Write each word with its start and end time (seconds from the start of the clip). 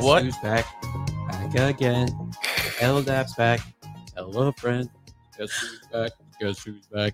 Guess 0.00 0.06
What? 0.06 0.22
who's 0.24 0.38
back? 0.38 0.64
Back 1.28 1.54
again. 1.74 2.08
LDAP's 2.78 3.34
back. 3.34 3.60
Hello, 4.16 4.50
friend. 4.52 4.88
Guess 5.36 5.50
who's 5.50 5.80
back? 5.92 6.12
Guess 6.40 6.64
who's 6.64 6.86
back? 6.86 7.12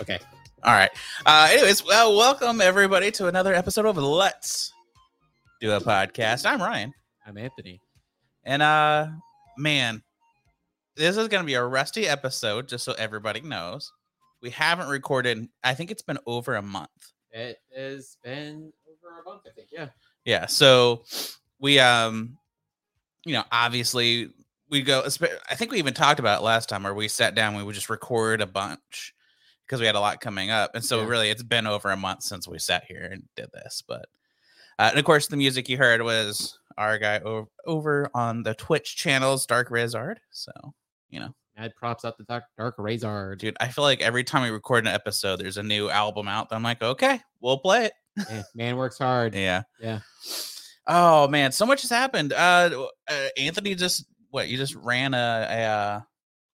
Okay. 0.00 0.20
All 0.62 0.72
right. 0.72 0.90
Uh, 1.26 1.48
anyways, 1.50 1.84
well, 1.84 2.16
welcome 2.16 2.60
everybody 2.60 3.10
to 3.10 3.26
another 3.26 3.52
episode 3.54 3.86
of 3.86 3.96
Let's 3.96 4.72
Do 5.60 5.72
a 5.72 5.80
Podcast. 5.80 6.46
I'm 6.46 6.62
Ryan, 6.62 6.94
I'm 7.26 7.36
Anthony. 7.38 7.80
and 8.44 8.62
uh, 8.62 9.08
man, 9.56 10.00
this 10.94 11.16
is 11.16 11.26
gonna 11.26 11.42
be 11.42 11.54
a 11.54 11.64
rusty 11.64 12.06
episode. 12.06 12.68
Just 12.68 12.84
so 12.84 12.92
everybody 12.92 13.40
knows, 13.40 13.92
we 14.42 14.50
haven't 14.50 14.86
recorded. 14.86 15.48
I 15.64 15.74
think 15.74 15.90
it's 15.90 16.02
been 16.02 16.18
over 16.24 16.54
a 16.54 16.62
month. 16.62 16.90
It 17.32 17.56
has 17.76 18.16
been 18.22 18.72
over 18.88 19.20
a 19.22 19.24
month, 19.28 19.42
I 19.44 19.50
think. 19.56 19.70
Yeah. 19.72 19.88
Yeah. 20.24 20.46
So 20.46 21.02
we, 21.60 21.78
um, 21.78 22.38
you 23.24 23.32
know, 23.34 23.44
obviously 23.52 24.30
we 24.70 24.82
go. 24.82 25.02
I 25.50 25.54
think 25.54 25.70
we 25.72 25.78
even 25.78 25.94
talked 25.94 26.20
about 26.20 26.40
it 26.40 26.44
last 26.44 26.68
time, 26.68 26.82
where 26.82 26.94
we 26.94 27.08
sat 27.08 27.34
down. 27.34 27.56
We 27.56 27.62
would 27.62 27.74
just 27.74 27.90
record 27.90 28.40
a 28.40 28.46
bunch 28.46 29.14
because 29.66 29.80
we 29.80 29.86
had 29.86 29.94
a 29.96 30.00
lot 30.00 30.20
coming 30.20 30.50
up, 30.50 30.74
and 30.74 30.84
so 30.84 31.00
Yeah. 31.00 31.06
really, 31.08 31.30
it's 31.30 31.42
been 31.42 31.66
over 31.66 31.90
a 31.90 31.96
month 31.96 32.22
since 32.22 32.46
we 32.48 32.58
sat 32.58 32.84
here 32.86 33.08
and 33.12 33.22
did 33.36 33.50
this. 33.52 33.82
But 33.86 34.06
uh, 34.78 34.88
and 34.90 34.98
of 34.98 35.04
course, 35.04 35.26
the 35.26 35.36
music 35.36 35.68
you 35.68 35.76
heard 35.78 36.02
was 36.02 36.58
our 36.76 36.96
guy 36.98 37.18
over, 37.20 37.48
over 37.66 38.10
on 38.14 38.42
the 38.44 38.54
Twitch 38.54 38.96
channels, 38.96 39.46
Dark 39.46 39.68
Rizard. 39.70 40.16
So 40.30 40.52
you 41.10 41.20
know, 41.20 41.34
Mad 41.56 41.74
props 41.74 42.04
up 42.04 42.16
the 42.18 42.24
Dark, 42.24 42.44
Dark 42.56 42.74
Razor. 42.78 43.34
dude, 43.36 43.56
I 43.60 43.68
feel 43.68 43.82
like 43.84 44.00
every 44.00 44.22
time 44.22 44.42
we 44.42 44.50
record 44.50 44.86
an 44.86 44.94
episode, 44.94 45.40
there's 45.40 45.56
a 45.56 45.62
new 45.62 45.90
album 45.90 46.28
out. 46.28 46.48
I'm 46.50 46.62
like, 46.62 46.82
okay, 46.82 47.20
we'll 47.40 47.58
play 47.58 47.86
it. 47.86 47.92
Man, 48.30 48.44
man 48.54 48.76
works 48.76 48.98
hard. 48.98 49.34
Yeah. 49.34 49.62
Yeah. 49.80 50.00
Oh 50.88 51.28
man, 51.28 51.52
so 51.52 51.66
much 51.66 51.82
has 51.82 51.90
happened. 51.90 52.32
Uh, 52.32 52.86
uh 53.08 53.26
Anthony 53.36 53.74
just 53.74 54.06
what 54.30 54.48
you 54.48 54.56
just 54.56 54.74
ran 54.74 55.14
a 55.14 55.46
a 55.50 55.62
uh, 55.64 56.00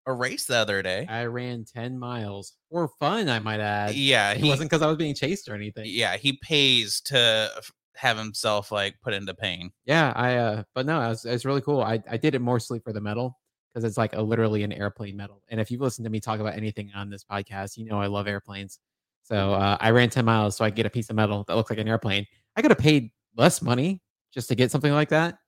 a 0.07 0.13
race 0.13 0.47
the 0.47 0.57
other 0.57 0.83
day. 0.83 1.07
I 1.09 1.25
ran 1.27 1.65
10 1.65 1.99
miles 1.99 2.55
for 2.71 2.89
fun, 3.01 3.29
I 3.29 3.39
might 3.39 3.61
add. 3.61 3.95
yeah, 3.95 4.33
It 4.33 4.39
he 4.39 4.49
wasn't 4.49 4.71
because 4.71 4.83
I 4.83 4.89
was 4.89 4.97
being 4.97 5.15
chased 5.15 5.49
or 5.49 5.55
anything. 5.55 5.85
yeah, 5.87 6.17
he 6.17 6.39
pays 6.43 7.01
to 7.03 7.49
have 7.97 8.19
himself 8.19 8.73
like 8.73 8.97
put 9.03 9.15
into 9.15 9.33
pain. 9.35 9.71
Yeah, 9.87 10.13
I 10.17 10.37
uh 10.37 10.63
but 10.75 10.85
no, 10.85 11.11
it's 11.11 11.25
it 11.25 11.31
was 11.33 11.45
really 11.45 11.61
cool. 11.63 11.81
I, 11.81 12.03
I 12.11 12.17
did 12.17 12.35
it 12.35 12.41
mostly 12.41 12.81
for 12.81 12.93
the 12.93 13.01
medal 13.01 13.39
because 13.73 13.85
it's 13.89 13.97
like 13.97 14.15
a 14.15 14.21
literally 14.23 14.63
an 14.65 14.73
airplane 14.73 15.17
medal. 15.17 15.43
And 15.49 15.61
if 15.61 15.71
you've 15.71 15.81
listened 15.81 16.05
to 16.07 16.11
me 16.11 16.21
talk 16.21 16.41
about 16.41 16.57
anything 16.57 16.91
on 16.95 17.09
this 17.09 17.25
podcast, 17.25 17.77
you 17.77 17.85
know 17.87 18.01
I 18.01 18.07
love 18.07 18.27
airplanes. 18.27 18.79
So 19.23 19.55
uh, 19.55 19.79
I 19.81 19.91
ran 19.91 20.11
10 20.11 20.25
miles 20.25 20.57
so 20.57 20.65
I 20.65 20.71
get 20.71 20.87
a 20.87 20.91
piece 20.91 21.09
of 21.09 21.17
metal 21.17 21.45
that 21.47 21.55
looks 21.55 21.71
like 21.71 21.79
an 21.79 21.89
airplane. 21.89 22.27
I 22.57 22.63
could 22.63 22.73
have 22.73 22.79
paid 22.79 23.11
less 23.37 23.63
money 23.63 24.03
just 24.35 24.49
to 24.49 24.55
get 24.55 24.71
something 24.71 24.93
like 24.93 25.09
that 25.11 25.39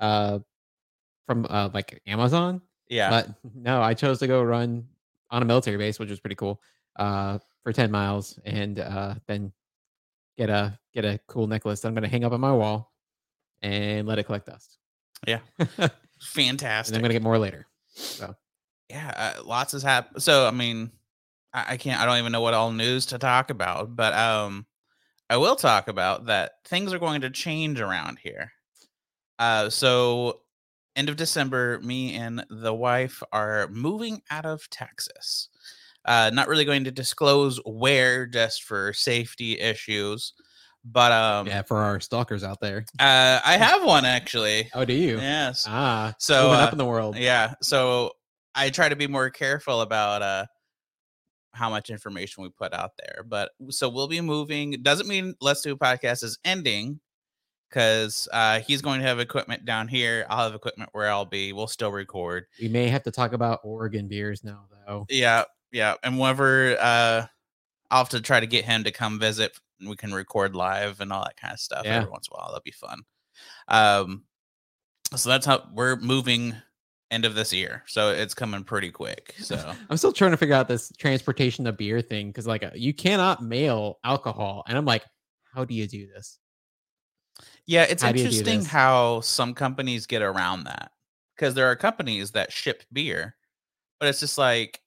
uh 0.00 0.38
from 1.26 1.46
uh 1.48 1.70
like 1.74 2.00
Amazon. 2.06 2.60
Yeah. 2.88 3.10
But 3.10 3.28
no, 3.54 3.82
I 3.82 3.94
chose 3.94 4.18
to 4.20 4.26
go 4.26 4.42
run 4.42 4.86
on 5.30 5.42
a 5.42 5.44
military 5.44 5.76
base, 5.76 5.98
which 5.98 6.10
was 6.10 6.20
pretty 6.20 6.36
cool, 6.36 6.60
uh, 6.96 7.38
for 7.62 7.72
10 7.72 7.90
miles 7.90 8.38
and 8.44 8.78
uh 8.78 9.14
then 9.26 9.52
get 10.36 10.48
a 10.50 10.78
get 10.94 11.04
a 11.04 11.18
cool 11.26 11.46
necklace 11.46 11.80
that 11.80 11.88
I'm 11.88 11.94
gonna 11.94 12.08
hang 12.08 12.24
up 12.24 12.32
on 12.32 12.40
my 12.40 12.52
wall 12.52 12.92
and 13.62 14.06
let 14.06 14.18
it 14.18 14.24
collect 14.24 14.46
dust. 14.46 14.78
Yeah. 15.26 15.40
Fantastic. 16.20 16.92
And 16.94 16.96
I'm 16.96 17.02
gonna 17.02 17.14
get 17.14 17.22
more 17.22 17.38
later. 17.38 17.66
So 17.88 18.34
yeah, 18.88 19.34
uh, 19.38 19.42
lots 19.44 19.72
has 19.72 19.82
happened. 19.82 20.22
So 20.22 20.46
I 20.46 20.50
mean, 20.50 20.90
I, 21.52 21.64
I 21.70 21.76
can't. 21.76 22.00
I 22.00 22.06
don't 22.06 22.18
even 22.18 22.32
know 22.32 22.40
what 22.40 22.54
all 22.54 22.72
news 22.72 23.06
to 23.06 23.18
talk 23.18 23.50
about, 23.50 23.94
but 23.94 24.14
um, 24.14 24.66
I 25.30 25.36
will 25.36 25.56
talk 25.56 25.88
about 25.88 26.26
that 26.26 26.52
things 26.64 26.92
are 26.92 26.98
going 26.98 27.20
to 27.22 27.30
change 27.30 27.80
around 27.80 28.18
here. 28.22 28.52
Uh, 29.38 29.70
so 29.70 30.40
end 30.96 31.08
of 31.08 31.16
December, 31.16 31.80
me 31.80 32.14
and 32.14 32.44
the 32.50 32.74
wife 32.74 33.22
are 33.32 33.68
moving 33.68 34.22
out 34.30 34.46
of 34.46 34.68
Texas. 34.70 35.48
Uh, 36.04 36.30
not 36.32 36.48
really 36.48 36.64
going 36.64 36.84
to 36.84 36.90
disclose 36.90 37.60
where, 37.66 38.26
just 38.26 38.62
for 38.64 38.92
safety 38.94 39.58
issues. 39.60 40.32
But 40.84 41.12
um, 41.12 41.46
yeah, 41.46 41.62
for 41.62 41.76
our 41.78 42.00
stalkers 42.00 42.42
out 42.42 42.60
there. 42.60 42.86
uh, 42.98 43.40
I 43.44 43.56
have 43.58 43.84
one 43.84 44.06
actually. 44.06 44.70
Oh, 44.74 44.84
do 44.86 44.94
you? 44.94 45.18
Yes. 45.18 45.64
Ah, 45.68 46.14
So 46.18 46.50
uh, 46.50 46.54
up 46.54 46.72
in 46.72 46.78
the 46.78 46.84
world. 46.86 47.16
yeah 47.16 47.54
so 47.60 48.12
i 48.54 48.70
try 48.70 48.88
to 48.88 48.96
be 48.96 49.06
more 49.06 49.28
careful 49.28 49.82
about 49.82 50.22
uh 50.22 50.46
how 51.58 51.68
much 51.68 51.90
information 51.90 52.42
we 52.42 52.48
put 52.48 52.72
out 52.72 52.92
there 52.98 53.24
but 53.28 53.50
so 53.68 53.88
we'll 53.88 54.06
be 54.08 54.20
moving 54.20 54.70
doesn't 54.82 55.08
mean 55.08 55.34
let's 55.40 55.60
do 55.60 55.72
a 55.72 55.76
podcast 55.76 56.22
is 56.22 56.38
ending 56.44 57.00
because 57.68 58.28
uh 58.32 58.60
he's 58.60 58.80
going 58.80 59.00
to 59.00 59.06
have 59.06 59.18
equipment 59.20 59.64
down 59.64 59.88
here 59.88 60.24
i'll 60.30 60.44
have 60.44 60.54
equipment 60.54 60.88
where 60.92 61.10
i'll 61.10 61.24
be 61.24 61.52
we'll 61.52 61.66
still 61.66 61.90
record 61.92 62.46
We 62.60 62.68
may 62.68 62.88
have 62.88 63.02
to 63.02 63.10
talk 63.10 63.32
about 63.32 63.60
Oregon 63.64 64.08
beers 64.08 64.42
now, 64.44 64.66
though. 64.86 65.04
yeah 65.10 65.44
yeah 65.72 65.94
and 66.02 66.18
whenever 66.18 66.76
uh 66.80 67.26
i'll 67.90 67.98
have 67.98 68.08
to 68.10 68.20
try 68.20 68.40
to 68.40 68.46
get 68.46 68.64
him 68.64 68.84
to 68.84 68.90
come 68.92 69.18
visit 69.18 69.52
we 69.86 69.96
can 69.96 70.14
record 70.14 70.54
live 70.56 71.00
and 71.00 71.12
all 71.12 71.24
that 71.24 71.36
kind 71.36 71.52
of 71.52 71.60
stuff 71.60 71.82
Yeah. 71.84 71.96
every 71.98 72.10
once 72.10 72.28
in 72.28 72.34
a 72.34 72.38
while 72.38 72.48
that'll 72.48 72.62
be 72.64 72.70
fun 72.70 73.02
um 73.68 74.24
so 75.16 75.28
that's 75.30 75.46
how 75.46 75.66
we're 75.74 75.96
moving 75.96 76.54
end 77.10 77.24
of 77.24 77.34
this 77.34 77.52
year 77.52 77.82
so 77.86 78.10
it's 78.10 78.34
coming 78.34 78.62
pretty 78.62 78.90
quick 78.90 79.34
so 79.38 79.72
I'm 79.90 79.96
still 79.96 80.12
trying 80.12 80.32
to 80.32 80.36
figure 80.36 80.54
out 80.54 80.68
this 80.68 80.92
transportation 80.98 81.66
of 81.66 81.76
beer 81.76 82.00
thing 82.00 82.28
because, 82.28 82.46
like, 82.46 82.62
uh, 82.62 82.70
you 82.74 82.92
cannot 82.92 83.42
mail 83.42 83.98
alcohol, 84.04 84.64
and 84.66 84.76
I'm 84.76 84.84
like, 84.84 85.04
how 85.54 85.64
do 85.64 85.74
you 85.74 85.86
do 85.86 86.06
this? 86.06 86.38
Yeah, 87.66 87.84
it's 87.84 88.02
How 88.02 88.12
do 88.12 88.18
you 88.18 88.28
do 88.28 88.36
interesting 88.36 88.64
how 88.64 89.20
some 89.20 89.54
companies 89.54 90.06
get 90.06 90.22
around 90.22 90.64
that 90.64 90.90
because 91.36 91.54
there 91.54 91.66
are 91.66 91.76
companies 91.76 92.32
that 92.32 92.52
ship 92.52 92.82
beer, 92.92 93.36
but 94.00 94.08
it's 94.08 94.20
just 94.20 94.38
like, 94.38 94.80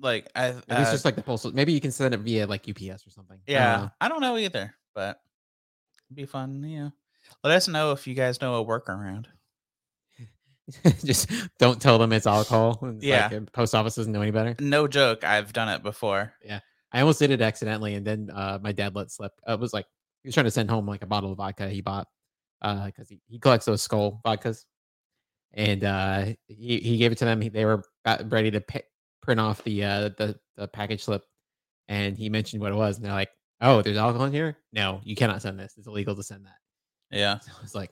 like 0.00 0.28
I, 0.34 0.50
Maybe 0.50 0.58
it's 0.68 0.88
uh, 0.88 0.92
just 0.92 1.04
like 1.04 1.16
the 1.16 1.22
postal. 1.22 1.52
Maybe 1.52 1.72
you 1.72 1.80
can 1.80 1.92
send 1.92 2.12
it 2.12 2.20
via 2.20 2.46
like 2.46 2.68
UPS 2.68 3.06
or 3.06 3.10
something. 3.10 3.38
I 3.48 3.52
don't 3.52 3.60
yeah, 3.62 3.76
know. 3.76 3.90
I 4.00 4.08
don't 4.08 4.20
know 4.20 4.36
either, 4.36 4.74
but 4.94 5.20
it'd 6.08 6.16
be 6.16 6.26
fun. 6.26 6.62
Yeah, 6.64 6.90
let 7.44 7.56
us 7.56 7.68
know 7.68 7.92
if 7.92 8.06
you 8.06 8.14
guys 8.14 8.40
know 8.40 8.60
a 8.60 8.64
workaround. 8.64 9.26
just 11.04 11.30
don't 11.58 11.80
tell 11.80 11.98
them 11.98 12.12
it's 12.12 12.26
alcohol. 12.26 12.78
It's 12.82 13.04
Yeah. 13.04 13.24
like, 13.30 13.32
uh, 13.34 13.44
post 13.52 13.74
office 13.74 13.94
doesn't 13.96 14.12
know 14.12 14.22
any 14.22 14.30
better. 14.30 14.54
No 14.60 14.86
joke, 14.86 15.24
I've 15.24 15.52
done 15.52 15.68
it 15.68 15.82
before. 15.82 16.34
Yeah. 16.44 16.60
I 16.92 17.00
almost 17.00 17.18
did 17.18 17.30
it 17.30 17.40
accidentally, 17.40 17.94
and 17.94 18.06
then 18.06 18.30
uh, 18.32 18.58
my 18.62 18.72
dad 18.72 18.94
let 18.94 19.10
slip. 19.10 19.32
Uh, 19.48 19.54
it 19.54 19.60
was 19.60 19.72
like 19.72 19.86
he 20.22 20.28
was 20.28 20.34
trying 20.34 20.44
to 20.44 20.50
send 20.50 20.70
home 20.70 20.86
like 20.86 21.02
a 21.02 21.06
bottle 21.06 21.32
of 21.32 21.38
vodka 21.38 21.68
he 21.68 21.80
bought 21.80 22.06
because 22.60 23.08
he, 23.08 23.18
he 23.28 23.38
collects 23.38 23.64
those 23.66 23.80
skull 23.82 24.20
vodkas, 24.24 24.64
and 25.54 25.84
uh, 25.84 26.26
he 26.48 26.78
he 26.78 26.98
gave 26.98 27.10
it 27.12 27.18
to 27.18 27.24
them. 27.24 27.40
He, 27.40 27.48
they 27.48 27.64
were 27.64 27.82
ready 28.26 28.50
to 28.50 28.60
pa- 28.60 28.80
print 29.22 29.40
off 29.40 29.64
the 29.64 29.82
uh, 29.84 30.10
the 30.18 30.38
the 30.56 30.68
package 30.68 31.02
slip, 31.04 31.22
and 31.88 32.16
he 32.16 32.28
mentioned 32.28 32.60
what 32.62 32.72
it 32.72 32.76
was, 32.76 32.96
and 32.96 33.06
they're 33.06 33.12
like, 33.12 33.30
"Oh, 33.62 33.80
there's 33.80 33.96
alcohol 33.96 34.26
in 34.26 34.32
here? 34.34 34.58
No, 34.74 35.00
you 35.02 35.16
cannot 35.16 35.40
send 35.42 35.58
this. 35.58 35.74
It's 35.78 35.86
illegal 35.86 36.14
to 36.14 36.22
send 36.22 36.44
that." 36.44 36.56
Yeah, 37.10 37.38
So 37.40 37.52
I 37.58 37.62
was 37.62 37.74
like, 37.74 37.90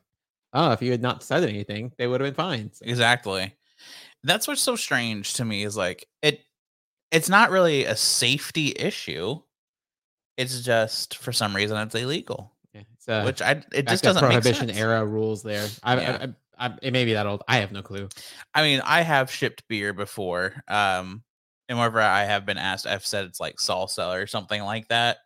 "Oh, 0.53 0.73
if 0.73 0.83
you 0.83 0.91
had 0.91 1.03
not 1.03 1.23
said 1.23 1.45
anything, 1.45 1.93
they 1.99 2.07
would 2.07 2.21
have 2.21 2.29
been 2.29 2.35
fine." 2.35 2.73
So, 2.73 2.85
exactly. 2.87 3.55
That's 4.23 4.47
what's 4.47 4.61
so 4.61 4.77
strange 4.77 5.35
to 5.35 5.45
me 5.45 5.65
is 5.65 5.77
like 5.77 6.07
it. 6.23 6.41
It's 7.11 7.29
not 7.29 7.51
really 7.51 7.85
a 7.85 7.97
safety 7.97 8.73
issue. 8.77 9.41
It's 10.37 10.61
just 10.61 11.17
for 11.19 11.33
some 11.33 11.55
reason 11.55 11.77
it's 11.79 11.95
illegal, 11.95 12.53
yeah, 12.73 12.83
it's 12.95 13.09
uh, 13.09 13.23
which 13.23 13.43
I 13.43 13.63
it 13.73 13.87
just 13.89 14.05
doesn't 14.05 14.23
make 14.23 14.41
prohibition 14.41 14.71
era 14.71 15.05
rules 15.05 15.43
there. 15.43 15.67
I, 15.83 16.01
Yeah. 16.01 16.19
I, 16.21 16.25
I, 16.25 16.69
I, 16.69 16.75
it 16.83 16.93
may 16.93 17.05
be 17.05 17.15
that 17.15 17.27
old. 17.27 17.43
I 17.49 17.57
have 17.59 17.73
no 17.73 17.83
clue. 17.83 18.09
I 18.55 18.63
mean, 18.63 18.81
I 18.85 19.01
have 19.01 19.31
shipped 19.31 19.67
beer 19.69 19.93
before. 19.93 20.63
Um, 20.69 21.23
and 21.69 21.79
whenever 21.79 22.01
I 22.01 22.25
have 22.25 22.45
been 22.45 22.59
asked, 22.59 22.87
I've 22.87 23.07
said 23.07 23.25
it's 23.25 23.41
like 23.41 23.57
salsa 23.57 24.23
or 24.23 24.27
something 24.27 24.63
like 24.63 24.89
that. 24.89 25.19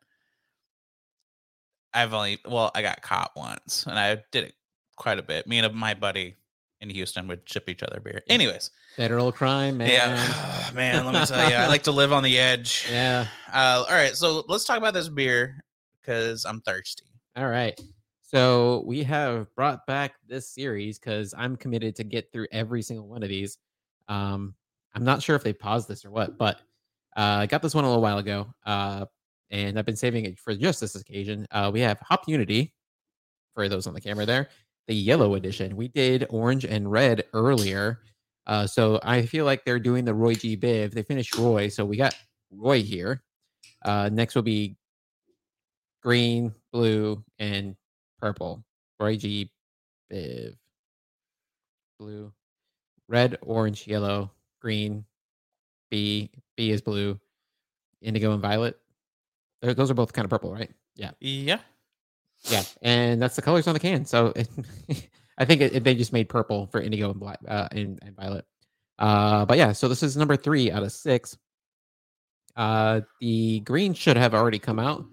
I've 1.93 2.12
only 2.12 2.38
well, 2.44 2.71
I 2.75 2.82
got 2.82 3.03
caught 3.03 3.32
once, 3.37 3.85
and 3.87 3.99
I 3.99 4.23
did 4.31 4.44
it 4.44 4.55
quite 4.96 5.19
a 5.19 5.23
bit. 5.23 5.46
Me 5.46 5.58
and 5.58 5.75
my 5.75 5.94
buddy 5.94 6.37
in 6.81 6.91
Houston 6.91 7.26
would 7.29 7.49
ship 7.49 7.69
each 7.69 7.82
other 7.82 8.00
beer. 8.00 8.23
Anyways, 8.29 8.70
Federal 8.96 9.32
crime, 9.32 9.79
man. 9.79 9.91
yeah, 9.91 10.70
man, 10.75 11.05
let 11.05 11.14
me 11.14 11.26
tell 11.26 11.49
you, 11.50 11.56
I 11.56 11.67
like 11.69 11.82
to 11.85 11.93
live 11.93 12.12
on 12.12 12.23
the 12.23 12.38
edge. 12.38 12.87
Yeah. 12.91 13.26
Uh, 13.52 13.85
all 13.88 13.94
right, 13.94 14.14
so 14.14 14.44
let's 14.49 14.64
talk 14.64 14.79
about 14.79 14.94
this 14.94 15.08
beer 15.08 15.64
because 16.00 16.44
I'm 16.44 16.61
thirsty. 16.61 17.05
All 17.37 17.49
right. 17.49 17.79
So 18.20 18.82
we 18.87 19.02
have 19.05 19.55
brought 19.55 19.87
back 19.87 20.14
this 20.26 20.49
series 20.49 20.99
because 20.99 21.35
I'm 21.37 21.56
committed 21.56 21.94
to 21.97 22.05
get 22.05 22.32
through 22.32 22.49
every 22.52 22.82
single 22.82 23.06
one 23.06 23.23
of 23.23 23.29
these. 23.29 23.58
Um, 24.08 24.55
I'm 24.94 25.05
not 25.05 25.23
sure 25.23 25.37
if 25.37 25.43
they 25.43 25.52
paused 25.52 25.88
this 25.88 26.05
or 26.05 26.11
what, 26.11 26.37
but 26.38 26.56
uh, 27.17 27.38
I 27.43 27.47
got 27.47 27.62
this 27.62 27.75
one 27.75 27.85
a 27.85 27.88
little 27.88 28.02
while 28.02 28.19
ago, 28.19 28.52
uh, 28.67 29.06
and 29.50 29.79
I've 29.79 29.87
been 29.87 29.97
saving 29.97 30.25
it 30.25 30.38
for 30.38 30.55
just 30.55 30.81
this 30.81 30.94
occasion. 30.97 31.47
Uh, 31.50 31.70
we 31.73 31.81
have 31.81 31.99
Hop 32.00 32.25
Unity 32.26 32.73
for 33.55 33.69
those 33.69 33.87
on 33.87 33.94
the 33.94 34.00
camera 34.00 34.26
there, 34.26 34.49
the 34.89 34.95
yellow 34.95 35.35
edition. 35.35 35.77
We 35.77 35.89
did 35.89 36.27
orange 36.31 36.65
and 36.65 36.91
red 36.91 37.25
earlier, 37.33 38.01
uh, 38.47 38.67
so 38.67 39.01
I 39.03 39.27
feel 39.27 39.45
like 39.45 39.65
they're 39.65 39.79
doing 39.79 40.05
the 40.05 40.15
Roy 40.15 40.35
G. 40.35 40.57
Biv. 40.57 40.93
They 40.93 41.03
finished 41.03 41.37
Roy, 41.37 41.69
so 41.69 41.85
we 41.85 41.97
got 41.97 42.15
Roy 42.51 42.83
here. 42.83 43.23
Uh, 43.85 44.11
next 44.13 44.35
will 44.35 44.43
be 44.43 44.77
green, 46.03 46.55
blue, 46.73 47.23
and 47.39 47.77
purple. 48.21 48.65
Roy 49.01 49.17
G. 49.17 49.51
Biv. 50.13 50.55
blue, 51.99 52.33
red, 53.09 53.39
orange, 53.43 53.87
yellow, 53.87 54.31
green, 54.61 55.05
B, 55.91 56.31
B 56.57 56.71
is 56.71 56.83
blue, 56.83 57.19
indigo 58.03 58.33
and 58.33 58.43
violet. 58.43 58.79
Those 59.63 59.77
those 59.77 59.91
are 59.91 59.95
both 59.95 60.13
kind 60.13 60.25
of 60.25 60.31
purple, 60.31 60.53
right? 60.53 60.71
Yeah. 60.97 61.13
Yeah. 61.21 61.61
Yeah, 62.50 62.62
and 62.82 63.20
that's 63.23 63.37
the 63.37 63.43
colors 63.43 63.67
on 63.67 63.75
the 63.75 63.81
can. 63.81 64.05
So 64.05 64.32
it, 64.37 64.49
I 65.38 65.44
think 65.44 65.61
it, 65.62 65.75
it- 65.76 65.85
they 65.85 65.94
just 65.94 66.12
made 66.12 66.29
purple 66.29 66.67
for 66.67 66.81
indigo 66.81 67.11
and 67.11 67.19
black 67.20 67.38
uh, 67.46 67.69
and, 67.73 67.99
and 68.02 68.14
violet. 68.17 68.44
Uh, 68.99 69.44
but 69.46 69.58
yeah, 69.58 69.73
so 69.73 69.88
this 69.88 70.02
is 70.02 70.17
number 70.17 70.37
three 70.37 70.70
out 70.70 70.82
of 70.82 70.93
six. 70.93 71.37
Uh, 72.56 73.00
the 73.20 73.61
green 73.61 73.94
should 73.94 74.17
have 74.17 74.35
already 74.35 74.58
come 74.58 74.79
out, 74.79 75.05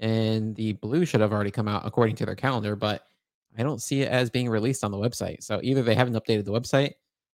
and 0.00 0.54
the 0.54 0.72
blue 0.74 1.04
should 1.04 1.20
have 1.20 1.32
already 1.32 1.50
come 1.50 1.66
out 1.68 1.82
according 1.84 2.16
to 2.16 2.26
their 2.26 2.36
calendar. 2.36 2.76
But 2.76 3.02
I 3.58 3.62
don't 3.62 3.82
see 3.82 4.02
it 4.02 4.08
as 4.08 4.30
being 4.30 4.48
released 4.48 4.84
on 4.84 4.90
the 4.92 4.96
website. 4.98 5.42
So 5.42 5.60
either 5.62 5.82
they 5.82 5.94
haven't 5.96 6.14
updated 6.14 6.44
the 6.44 6.52
website, 6.52 6.92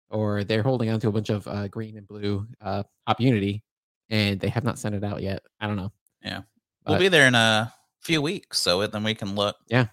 or 0.10 0.44
they're 0.44 0.64
holding 0.64 0.90
on 0.90 1.00
to 1.02 1.08
a 1.08 1.12
bunch 1.12 1.30
of 1.30 1.48
uh, 1.48 1.68
green 1.70 1.98
and 1.98 2.08
blue 2.08 2.46
uh, 2.62 2.84
Hop 3.08 3.22
Unity, 3.22 3.64
and 4.10 4.40
they 4.40 4.50
have 4.50 4.64
not 4.66 4.78
sent 4.80 4.96
it 4.96 5.04
out 5.04 5.22
yet. 5.22 5.42
I 5.62 5.68
don't 5.68 5.78
know. 5.78 5.92
Yeah. 6.22 6.42
We'll 6.86 7.00
be 7.00 7.08
there 7.08 7.28
in 7.28 7.36
a 7.36 7.74
few 8.06 8.22
weeks, 8.22 8.60
so 8.60 8.86
then 8.88 9.04
we 9.04 9.16
can 9.16 9.36
look. 9.36 9.56
Yeah, 9.68 9.88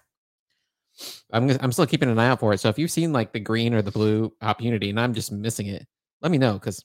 I'm 1.31 1.47
gonna- 1.47 1.59
I'm 1.61 1.71
still 1.71 1.87
keeping 1.87 2.09
an 2.09 2.19
eye 2.19 2.27
out 2.27 2.39
for 2.39 2.53
it. 2.53 2.59
So 2.59 2.69
if 2.69 2.77
you've 2.77 2.91
seen 2.91 3.11
like 3.11 3.33
the 3.33 3.39
green 3.39 3.73
or 3.73 3.81
the 3.81 3.91
blue 3.91 4.33
Hop 4.41 4.61
Unity 4.61 4.89
and 4.91 4.99
I'm 4.99 5.13
just 5.13 5.31
missing 5.31 5.67
it, 5.67 5.87
let 6.21 6.31
me 6.31 6.37
know 6.37 6.53
because 6.53 6.83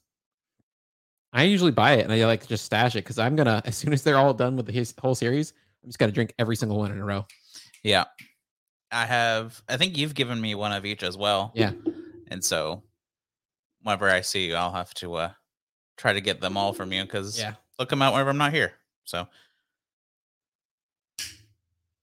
I 1.32 1.42
usually 1.42 1.70
buy 1.72 1.92
it 1.94 2.04
and 2.04 2.12
I 2.12 2.24
like 2.24 2.40
to 2.42 2.48
just 2.48 2.64
stash 2.64 2.94
it 2.96 3.04
because 3.04 3.18
I'm 3.18 3.36
gonna 3.36 3.62
as 3.66 3.76
soon 3.76 3.92
as 3.92 4.02
they're 4.02 4.18
all 4.18 4.34
done 4.34 4.56
with 4.56 4.66
the 4.66 4.72
his, 4.72 4.94
whole 5.00 5.14
series, 5.14 5.52
I'm 5.82 5.90
just 5.90 5.98
gonna 5.98 6.12
drink 6.12 6.32
every 6.38 6.56
single 6.56 6.78
one 6.78 6.90
in 6.90 6.98
a 6.98 7.04
row. 7.04 7.26
Yeah. 7.82 8.04
I 8.90 9.04
have 9.04 9.62
I 9.68 9.76
think 9.76 9.98
you've 9.98 10.14
given 10.14 10.40
me 10.40 10.54
one 10.54 10.72
of 10.72 10.86
each 10.86 11.02
as 11.02 11.16
well. 11.16 11.52
Yeah. 11.54 11.72
And 12.28 12.42
so 12.42 12.82
whenever 13.82 14.08
I 14.08 14.22
see 14.22 14.46
you, 14.48 14.54
I'll 14.54 14.72
have 14.72 14.94
to 14.94 15.14
uh 15.14 15.32
try 15.98 16.14
to 16.14 16.20
get 16.22 16.40
them 16.40 16.56
all 16.56 16.72
from 16.72 16.92
you 16.92 17.02
because 17.02 17.38
Yeah, 17.38 17.54
they'll 17.76 17.86
come 17.86 18.00
out 18.00 18.14
whenever 18.14 18.30
I'm 18.30 18.38
not 18.38 18.54
here. 18.54 18.72
So 19.04 19.28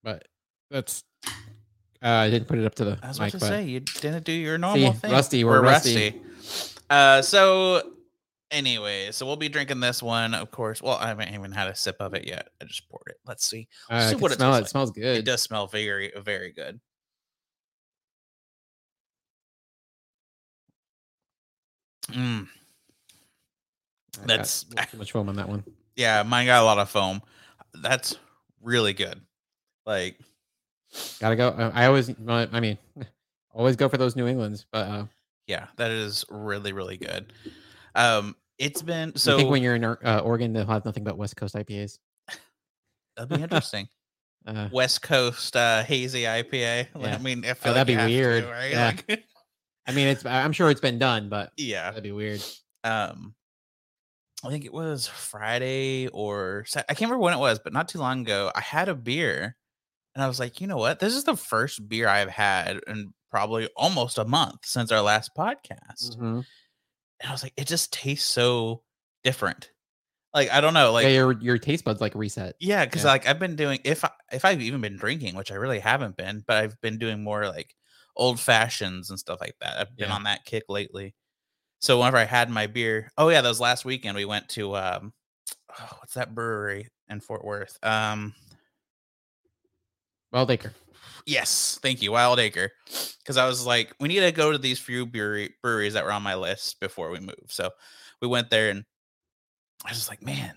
but 0.06 0.26
that's 0.72 1.04
uh, 1.28 2.08
I 2.08 2.30
didn't 2.30 2.48
put 2.48 2.60
it 2.60 2.66
up 2.66 2.76
to 2.76 2.86
the 2.86 3.00
I 3.04 3.08
was 3.10 3.20
mic, 3.20 3.34
about 3.34 3.40
to 3.42 3.48
say 3.48 3.64
you 3.66 3.80
didn't 3.82 4.24
do 4.24 4.32
your 4.32 4.58
normal 4.58 4.94
See, 4.94 5.00
thing. 5.00 5.12
rusty, 5.12 5.44
we're 5.44 5.62
rusty. 5.62 6.22
Uh 6.90 7.22
so 7.24 7.82
anyway, 8.52 9.12
so 9.12 9.26
we'll 9.26 9.36
be 9.36 9.50
drinking 9.50 9.80
this 9.80 10.04
one, 10.04 10.34
of 10.36 10.52
course. 10.52 10.82
Well, 10.82 10.98
I 10.98 11.08
haven't 11.08 11.34
even 11.34 11.52
had 11.52 11.68
a 11.68 11.76
sip 11.76 11.98
of 12.00 12.14
it 12.14 12.26
yet. 12.28 12.48
I 12.62 12.66
just 12.66 12.88
poured 12.90 13.08
it. 13.08 13.18
Let's 13.26 13.50
see. 13.50 13.68
uh, 13.90 14.10
see 14.10 14.16
what 14.16 14.32
it 14.32 14.36
smell 14.36 14.52
tastes 14.52 14.60
it. 14.60 14.62
like. 14.62 14.70
smells 14.70 14.92
good. 14.92 15.18
It 15.18 15.26
does 15.26 15.42
smell 15.42 15.66
very, 15.68 16.14
very 16.24 16.52
good. 16.54 16.80
Mm, 22.12 22.48
that's- 24.26 24.66
too 24.92 24.98
much 24.98 25.12
foam 25.12 25.30
on 25.30 25.36
that 25.36 25.50
one. 25.50 25.64
yeah, 25.96 26.24
mine 26.24 26.46
got 26.46 26.62
a 26.62 26.66
lot 26.66 26.78
of 26.78 26.90
foam. 26.90 27.22
That's 27.74 28.16
really 28.62 28.94
good. 28.94 29.22
Like, 29.86 30.18
Gotta 31.20 31.36
go. 31.36 31.50
uh, 31.50 31.72
I 31.74 31.86
always, 31.88 32.10
I 32.28 32.60
mean, 32.60 32.78
always 33.54 33.76
go 33.76 33.90
for 33.90 33.98
those 33.98 34.16
New 34.16 34.28
Englands. 34.28 34.66
But 34.72 34.88
uh, 34.88 35.06
yeah, 35.48 35.68
that 35.78 35.92
is 35.92 36.26
really, 36.30 36.72
really 36.74 36.98
good. 36.98 37.34
Um, 37.96 38.36
it's 38.58 38.82
been 38.82 39.16
so 39.16 39.34
I 39.36 39.38
think 39.38 39.50
when 39.50 39.62
you're 39.62 39.76
in 39.76 39.84
uh, 39.84 40.22
Oregon, 40.24 40.54
they'll 40.54 40.66
have 40.66 40.86
nothing 40.86 41.04
but 41.04 41.18
West 41.18 41.36
Coast 41.36 41.56
IPAs. 41.56 42.00
That'd 43.18 43.30
be 43.38 43.44
interesting. 43.44 43.88
Uh, 44.48 44.70
West 44.72 45.02
Coast 45.02 45.56
uh, 45.56 45.82
hazy 45.82 46.22
IPA. 46.22 46.90
Like, 46.94 47.04
Yeah. 47.04 47.16
I 47.16 47.18
mean, 47.18 47.44
I 47.44 47.56
Oh, 47.66 47.74
that'd 47.74 47.88
be 47.88 47.94
have 47.94 48.08
to, 48.08 48.14
weird. 48.16 48.44
right? 48.44 48.70
Yeah. 48.74 48.94
Like, 49.08 49.24
I 49.88 49.92
mean, 49.92 50.08
it's. 50.08 50.24
I'm 50.24 50.52
sure 50.52 50.70
it's 50.70 50.80
been 50.80 51.00
done, 51.00 51.30
but 51.30 51.52
yeah. 51.58 51.90
that'd 51.90 52.04
be 52.04 52.12
weird. 52.12 52.44
um 52.84 53.34
I 54.44 54.50
think 54.50 54.64
it 54.64 54.72
was 54.72 55.08
Friday 55.08 56.06
or 56.10 56.64
I 56.76 56.82
can't 56.94 57.10
remember 57.10 57.24
when 57.24 57.34
it 57.34 57.40
was, 57.40 57.58
but 57.58 57.74
not 57.74 57.88
too 57.88 57.98
long 57.98 58.22
ago, 58.22 58.52
I 58.56 58.62
had 58.62 58.88
a 58.88 58.94
beer 58.94 59.56
and 60.16 60.24
I 60.24 60.28
was 60.28 60.40
like, 60.40 60.62
you 60.62 60.68
know 60.68 60.78
what? 60.78 61.00
This 61.00 61.14
is 61.16 61.26
the 61.26 61.36
first 61.38 61.88
beer 61.90 62.08
I've 62.08 62.30
had 62.30 62.80
in 62.88 63.14
probably 63.32 63.70
almost 63.76 64.18
a 64.18 64.26
month 64.26 64.66
since 64.66 64.92
our 64.92 65.02
last 65.02 65.32
podcast. 65.38 66.18
Mhm. 66.18 66.46
And 67.22 67.30
I 67.30 67.32
was 67.32 67.44
like, 67.44 67.54
it 67.58 67.68
just 67.68 67.94
tastes 67.94 68.28
so 68.28 68.84
different. 69.24 69.72
Like, 70.34 70.52
I 70.52 70.62
don't 70.62 70.74
know, 70.74 70.92
like 70.92 71.04
yeah, 71.06 71.12
your 71.12 71.40
your 71.42 71.58
taste 71.58 71.86
buds 71.86 72.02
like 72.02 72.16
reset. 72.16 72.56
yeah, 72.60 72.86
because 72.86 73.04
Yeah. 73.04 73.12
like 73.12 73.28
I've 73.28 73.40
been 73.40 73.56
doing 73.56 73.80
if 73.86 74.04
I 74.04 74.12
if 74.32 74.44
I've 74.46 74.62
even 74.62 74.82
been 74.82 74.98
drinking, 74.98 75.36
which 75.36 75.52
I 75.52 75.56
really 75.56 75.80
haven't 75.80 76.18
been, 76.18 76.44
but 76.46 76.58
I've 76.58 76.80
been 76.82 76.98
doing 76.98 77.24
more 77.24 77.48
like 77.48 77.74
old 78.18 78.40
fashions 78.40 79.10
and 79.10 79.20
stuff 79.20 79.40
like 79.42 79.56
that. 79.62 79.78
I've 79.80 79.96
been 79.96 80.10
Yeah. 80.10 80.16
on 80.16 80.24
that 80.24 80.46
kick 80.46 80.64
lately. 80.70 81.16
So 81.82 82.00
whenever 82.00 82.18
I 82.18 82.26
had 82.26 82.50
my 82.50 82.68
beer, 82.68 83.12
oh 83.18 83.30
yeah, 83.30 83.42
that 83.42 83.50
was 83.50 83.62
last 83.62 83.86
weekend. 83.86 84.16
We 84.18 84.26
went 84.26 84.50
to 84.50 84.76
um, 84.78 85.14
oh, 85.80 85.98
what's 86.00 86.16
that 86.16 86.36
brewery 86.36 86.90
in 87.10 87.22
Fort 87.22 87.46
Worth? 87.46 87.78
Um, 87.84 88.34
Well, 90.36 90.52
Acre. 90.52 90.74
yes, 91.26 91.80
thank 91.82 92.02
you, 92.02 92.12
Wild 92.12 92.40
Acre, 92.40 92.70
because 93.20 93.38
I 93.38 93.48
was 93.48 93.66
like, 93.66 93.96
we 94.02 94.10
need 94.10 94.20
to 94.20 94.34
go 94.34 94.52
to 94.52 94.58
these 94.58 94.78
few 94.78 95.06
brewery, 95.06 95.54
breweries 95.64 95.94
that 95.94 96.04
were 96.04 96.12
on 96.12 96.24
my 96.24 96.36
list 96.36 96.82
before 96.82 97.10
we 97.10 97.22
move. 97.22 97.46
So 97.48 97.70
we 98.22 98.28
went 98.28 98.50
there, 98.50 98.70
and 98.70 98.84
I 99.86 99.92
was 99.92 99.98
just 99.98 100.10
like, 100.10 100.22
man, 100.22 100.56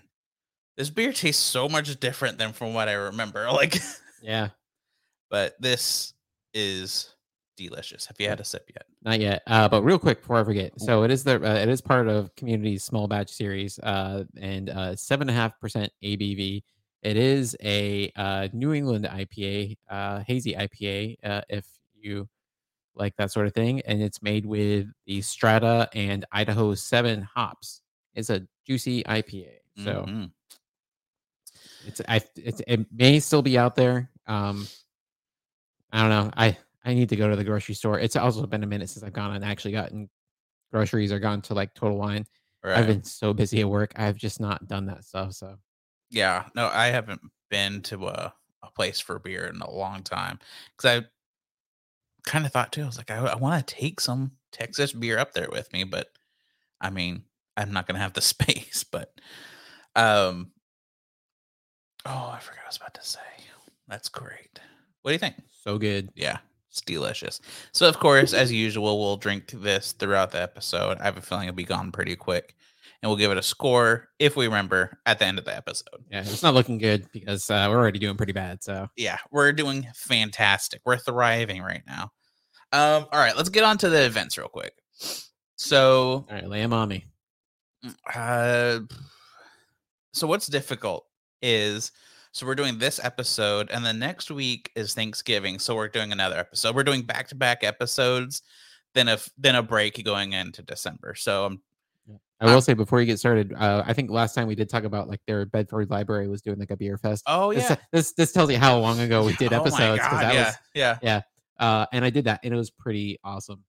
this 0.75 0.89
beer 0.89 1.13
tastes 1.13 1.41
so 1.41 1.69
much 1.69 1.97
different 2.01 2.37
than 2.37 2.51
from 2.51 2.73
what 2.73 2.89
I 2.89 2.93
remember. 2.93 3.47
Like. 3.53 3.77
Yeah, 4.21 4.49
but 5.29 5.55
this 5.61 6.13
is 6.53 7.15
delicious. 7.55 8.05
Have 8.07 8.17
you 8.19 8.27
had 8.27 8.41
a 8.41 8.43
sip 8.43 8.69
yet? 8.75 8.83
not 9.01 9.21
yet. 9.21 9.43
Uh, 9.47 9.69
but 9.69 9.83
real 9.83 9.97
quick 9.97 10.19
before 10.19 10.41
I 10.41 10.43
forget, 10.43 10.73
so 10.75 11.03
it 11.03 11.11
is 11.11 11.23
the 11.23 11.35
uh, 11.35 11.55
it 11.55 11.69
is 11.69 11.79
part 11.79 12.09
of 12.09 12.35
Community's 12.35 12.83
small 12.83 13.07
batch 13.07 13.31
series, 13.31 13.79
uh, 13.79 14.25
and 14.35 14.69
uh, 14.69 14.97
seven 14.97 15.29
and 15.29 15.37
a 15.37 15.39
half 15.39 15.57
percent 15.61 15.89
ABV. 16.03 16.63
It 17.01 17.15
is 17.17 17.55
a 17.63 18.11
uh, 18.15 18.49
New 18.51 18.73
England 18.73 19.05
IPA, 19.05 19.77
uh, 19.89 20.19
hazy 20.27 20.53
IPA, 20.53 21.15
uh, 21.23 21.41
if 21.49 21.65
you 21.95 22.27
like 22.95 23.15
that 23.15 23.31
sort 23.31 23.47
of 23.47 23.53
thing, 23.53 23.81
and 23.81 24.01
it's 24.01 24.21
made 24.21 24.45
with 24.45 24.87
the 25.05 25.21
Strata 25.21 25.89
and 25.93 26.25
Idaho 26.31 26.75
Seven 26.75 27.21
hops. 27.21 27.81
It's 28.15 28.29
a 28.29 28.45
juicy 28.65 29.03
IPA, 29.03 29.59
so. 29.77 30.05
Mhm. 30.07 30.31
It's 31.85 32.01
I 32.07 32.21
it's 32.35 32.61
it 32.67 32.85
may 32.91 33.19
still 33.21 33.41
be 33.41 33.57
out 33.57 33.75
there. 33.75 34.09
Um 34.27 34.67
I 35.91 36.01
don't 36.01 36.09
know. 36.09 36.31
I 36.35 36.57
I 36.83 36.93
need 36.93 37.09
to 37.09 37.15
go 37.15 37.29
to 37.29 37.35
the 37.35 37.43
grocery 37.43 37.75
store. 37.75 37.99
It's 37.99 38.15
also 38.15 38.45
been 38.45 38.63
a 38.63 38.67
minute 38.67 38.89
since 38.89 39.03
I've 39.03 39.13
gone 39.13 39.35
and 39.35 39.45
actually 39.45 39.71
gotten 39.71 40.09
groceries 40.71 41.11
or 41.11 41.19
gone 41.19 41.41
to 41.43 41.53
like 41.53 41.73
Total 41.73 41.97
Wine. 41.97 42.25
right. 42.63 42.77
I've 42.77 42.87
been 42.87 43.03
so 43.03 43.33
busy 43.33 43.61
at 43.61 43.69
work. 43.69 43.93
I've 43.95 44.17
just 44.17 44.39
not 44.39 44.67
done 44.67 44.85
that 44.87 45.03
stuff. 45.03 45.33
So 45.33 45.57
yeah, 46.09 46.45
no, 46.55 46.69
I 46.71 46.87
haven't 46.87 47.21
been 47.49 47.81
to 47.83 48.07
a, 48.07 48.33
a 48.63 48.71
place 48.71 48.99
for 48.99 49.19
beer 49.19 49.45
in 49.45 49.61
a 49.61 49.69
long 49.69 50.03
time 50.03 50.39
because 50.75 51.01
I 51.01 52.29
kind 52.29 52.45
of 52.45 52.51
thought 52.51 52.71
too. 52.71 52.83
I 52.83 52.87
was 52.87 52.97
like, 52.97 53.11
I, 53.11 53.17
I 53.17 53.35
want 53.35 53.65
to 53.65 53.75
take 53.75 53.99
some 53.99 54.31
Texas 54.51 54.93
beer 54.93 55.17
up 55.17 55.33
there 55.33 55.49
with 55.51 55.71
me, 55.73 55.83
but 55.83 56.07
I 56.81 56.89
mean, 56.89 57.23
I'm 57.57 57.71
not 57.71 57.87
gonna 57.87 57.99
have 57.99 58.13
the 58.13 58.21
space. 58.21 58.83
But 58.89 59.13
um, 59.95 60.51
oh, 62.05 62.31
I 62.33 62.39
forgot 62.39 62.57
what 62.57 62.65
I 62.65 62.67
was 62.67 62.77
about 62.77 62.93
to 62.95 63.03
say. 63.03 63.19
That's 63.87 64.09
great. 64.09 64.59
What 65.01 65.11
do 65.11 65.13
you 65.13 65.19
think? 65.19 65.35
so 65.63 65.77
good. 65.77 66.09
Yeah, 66.15 66.37
it's 66.69 66.81
delicious. 66.81 67.41
So, 67.71 67.87
of 67.87 67.99
course, 67.99 68.33
as 68.33 68.51
usual, 68.51 68.99
we'll 68.99 69.17
drink 69.17 69.51
this 69.51 69.91
throughout 69.91 70.31
the 70.31 70.41
episode. 70.41 70.97
I 70.99 71.03
have 71.03 71.17
a 71.17 71.21
feeling 71.21 71.47
it'll 71.47 71.55
be 71.55 71.63
gone 71.63 71.91
pretty 71.91 72.15
quick. 72.15 72.55
And 73.01 73.09
we'll 73.09 73.17
give 73.17 73.31
it 73.31 73.37
a 73.37 73.41
score 73.43 74.09
if 74.19 74.35
we 74.35 74.45
remember 74.45 74.99
at 75.05 75.19
the 75.19 75.25
end 75.25 75.39
of 75.39 75.45
the 75.45 75.55
episode. 75.55 76.03
Yeah, 76.11 76.19
it's 76.19 76.43
not 76.43 76.53
looking 76.53 76.77
good 76.77 77.07
because 77.13 77.49
uh, 77.49 77.67
we're 77.69 77.77
already 77.77 77.99
doing 77.99 78.17
pretty 78.17 78.33
bad. 78.33 78.61
So 78.61 78.87
Yeah, 78.97 79.17
we're 79.31 79.53
doing 79.53 79.87
fantastic. 79.95 80.81
We're 80.85 80.97
thriving 80.97 81.61
right 81.61 81.83
now. 81.87 82.11
Um, 82.73 83.07
all 83.11 83.19
right, 83.19 83.35
let's 83.37 83.49
get 83.49 83.63
on 83.63 83.77
to 83.79 83.89
the 83.89 84.05
events 84.05 84.37
real 84.37 84.49
quick. 84.49 84.73
So, 85.55 86.25
all 86.29 86.35
right, 86.35 86.47
lay 86.47 86.61
'em 86.61 86.73
on 86.73 86.89
me. 86.89 87.05
uh, 88.13 88.79
so 90.13 90.27
what's 90.27 90.47
difficult 90.47 91.05
is 91.41 91.91
so 92.31 92.45
we're 92.45 92.55
doing 92.55 92.77
this 92.77 92.99
episode, 93.03 93.71
and 93.71 93.83
the 93.85 93.93
next 93.93 94.29
week 94.29 94.71
is 94.75 94.93
Thanksgiving. 94.93 95.57
So 95.57 95.75
we're 95.75 95.87
doing 95.87 96.11
another 96.11 96.37
episode. 96.37 96.75
We're 96.75 96.83
doing 96.83 97.01
back 97.01 97.27
to 97.29 97.35
back 97.35 97.63
episodes, 97.63 98.43
then 98.93 99.07
a 99.07 99.17
then 99.37 99.55
a 99.55 99.63
break 99.63 100.03
going 100.03 100.33
into 100.33 100.61
December. 100.61 101.15
So 101.15 101.45
um, 101.47 101.61
I 102.41 102.45
will 102.45 102.61
say 102.61 102.73
before 102.73 103.01
you 103.01 103.05
get 103.05 103.19
started, 103.19 103.53
uh, 103.53 103.83
I 103.85 103.93
think 103.93 104.09
last 104.09 104.33
time 104.33 104.47
we 104.47 104.55
did 104.55 104.69
talk 104.69 104.85
about 104.85 105.09
like 105.09 105.19
their 105.27 105.45
Bedford 105.45 105.89
Library 105.89 106.27
was 106.29 106.41
doing 106.41 106.57
like 106.57 106.71
a 106.71 106.77
beer 106.77 106.97
fest. 106.97 107.23
oh 107.27 107.53
This, 107.53 107.69
yeah, 107.69 107.75
this 107.91 108.13
this 108.13 108.31
tells 108.31 108.49
you 108.49 108.57
how 108.57 108.77
long 108.79 108.99
ago 109.01 109.25
we 109.25 109.33
did 109.33 109.51
episodes. 109.51 109.73
Oh 109.81 109.89
my 109.89 109.97
God, 109.97 110.23
that 110.23 110.33
yeah, 110.73 110.91
was 110.93 110.99
yeah, 111.01 111.21
uh, 111.59 111.85
and 111.91 112.05
I 112.05 112.09
did 112.09 112.25
that, 112.25 112.39
and 112.43 112.53
it 112.53 112.57
was 112.57 112.69
pretty 112.69 113.19
awesome. 113.23 113.63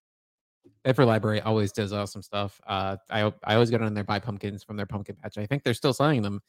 Bedford 0.85 1.07
Library 1.07 1.41
always 1.41 1.73
does 1.73 1.93
awesome 1.93 2.23
stuff. 2.23 2.61
Uh, 2.67 2.97
I 3.11 3.33
I 3.45 3.55
always 3.55 3.71
go 3.71 3.79
down 3.79 3.93
there 3.93 4.03
and 4.03 4.07
buy 4.07 4.21
pumpkins 4.21 4.63
from 4.63 4.77
their 4.77 4.87
pumpkin 4.87 5.17
patch. 5.17 5.37
I 5.37 5.47
think 5.47 5.65
they're 5.65 5.75
still 5.75 5.93
selling 5.93 6.23
them. 6.23 6.41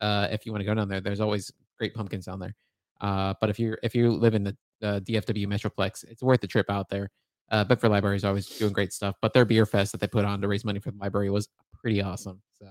Uh, 0.00 0.28
if 0.30 0.46
you 0.46 0.52
want 0.52 0.60
to 0.62 0.66
go 0.66 0.74
down 0.74 0.88
there, 0.88 1.00
there's 1.00 1.20
always 1.20 1.52
great 1.78 1.94
pumpkins 1.94 2.26
down 2.26 2.40
there. 2.40 2.54
Uh, 3.00 3.34
but 3.40 3.50
if 3.50 3.58
you 3.58 3.76
if 3.82 3.94
you 3.94 4.10
live 4.10 4.34
in 4.34 4.44
the 4.44 4.56
uh, 4.82 5.00
DFW 5.00 5.46
Metroplex, 5.46 6.04
it's 6.08 6.22
worth 6.22 6.40
the 6.40 6.46
trip 6.46 6.68
out 6.68 6.88
there. 6.88 7.10
Uh, 7.50 7.64
Bedford 7.64 7.88
Library 7.88 8.16
is 8.16 8.24
always 8.24 8.46
doing 8.46 8.72
great 8.72 8.92
stuff, 8.92 9.16
but 9.22 9.32
their 9.32 9.44
beer 9.44 9.64
fest 9.64 9.92
that 9.92 10.00
they 10.00 10.06
put 10.06 10.24
on 10.24 10.40
to 10.42 10.48
raise 10.48 10.64
money 10.64 10.80
for 10.80 10.90
the 10.90 10.98
library 10.98 11.30
was 11.30 11.48
pretty 11.80 12.02
awesome. 12.02 12.42
So 12.60 12.68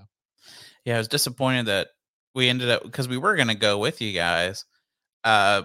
Yeah, 0.84 0.96
I 0.96 0.98
was 0.98 1.08
disappointed 1.08 1.66
that 1.66 1.88
we 2.34 2.48
ended 2.48 2.70
up 2.70 2.82
because 2.82 3.08
we 3.08 3.16
were 3.18 3.36
gonna 3.36 3.54
go 3.54 3.78
with 3.78 4.00
you 4.00 4.12
guys, 4.12 4.64
uh, 5.24 5.62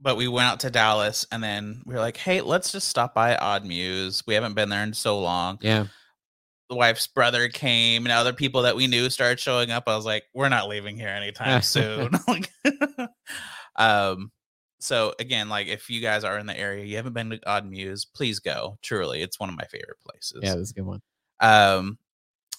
but 0.00 0.16
we 0.16 0.28
went 0.28 0.48
out 0.48 0.60
to 0.60 0.70
Dallas 0.70 1.26
and 1.30 1.42
then 1.42 1.82
we 1.86 1.94
were 1.94 2.00
like, 2.00 2.16
"Hey, 2.16 2.40
let's 2.40 2.72
just 2.72 2.88
stop 2.88 3.14
by 3.14 3.36
Odd 3.36 3.64
Muse. 3.64 4.22
We 4.26 4.34
haven't 4.34 4.54
been 4.54 4.68
there 4.68 4.82
in 4.82 4.94
so 4.94 5.18
long." 5.20 5.58
yeah, 5.62 5.86
The 6.68 6.76
wife's 6.76 7.06
brother 7.06 7.48
came, 7.48 8.04
and 8.06 8.12
other 8.12 8.32
people 8.32 8.62
that 8.62 8.76
we 8.76 8.86
knew 8.86 9.10
started 9.10 9.40
showing 9.40 9.70
up. 9.70 9.84
I 9.86 9.96
was 9.96 10.04
like, 10.06 10.24
"We're 10.34 10.48
not 10.48 10.68
leaving 10.68 10.96
here 10.96 11.08
anytime 11.08 11.62
soon." 11.62 12.10
um, 13.76 14.30
so 14.80 15.14
again, 15.18 15.48
like 15.48 15.68
if 15.68 15.88
you 15.90 16.00
guys 16.00 16.24
are 16.24 16.38
in 16.38 16.46
the 16.46 16.58
area, 16.58 16.84
you 16.84 16.96
haven't 16.96 17.12
been 17.12 17.30
to 17.30 17.40
Odd 17.46 17.66
Muse, 17.68 18.04
please 18.04 18.40
go. 18.40 18.78
Truly, 18.82 19.22
it's 19.22 19.38
one 19.38 19.48
of 19.48 19.56
my 19.56 19.64
favorite 19.64 20.00
places. 20.00 20.40
yeah, 20.42 20.56
is 20.56 20.70
a 20.72 20.74
good 20.74 20.86
one. 20.86 21.02
Um, 21.40 21.98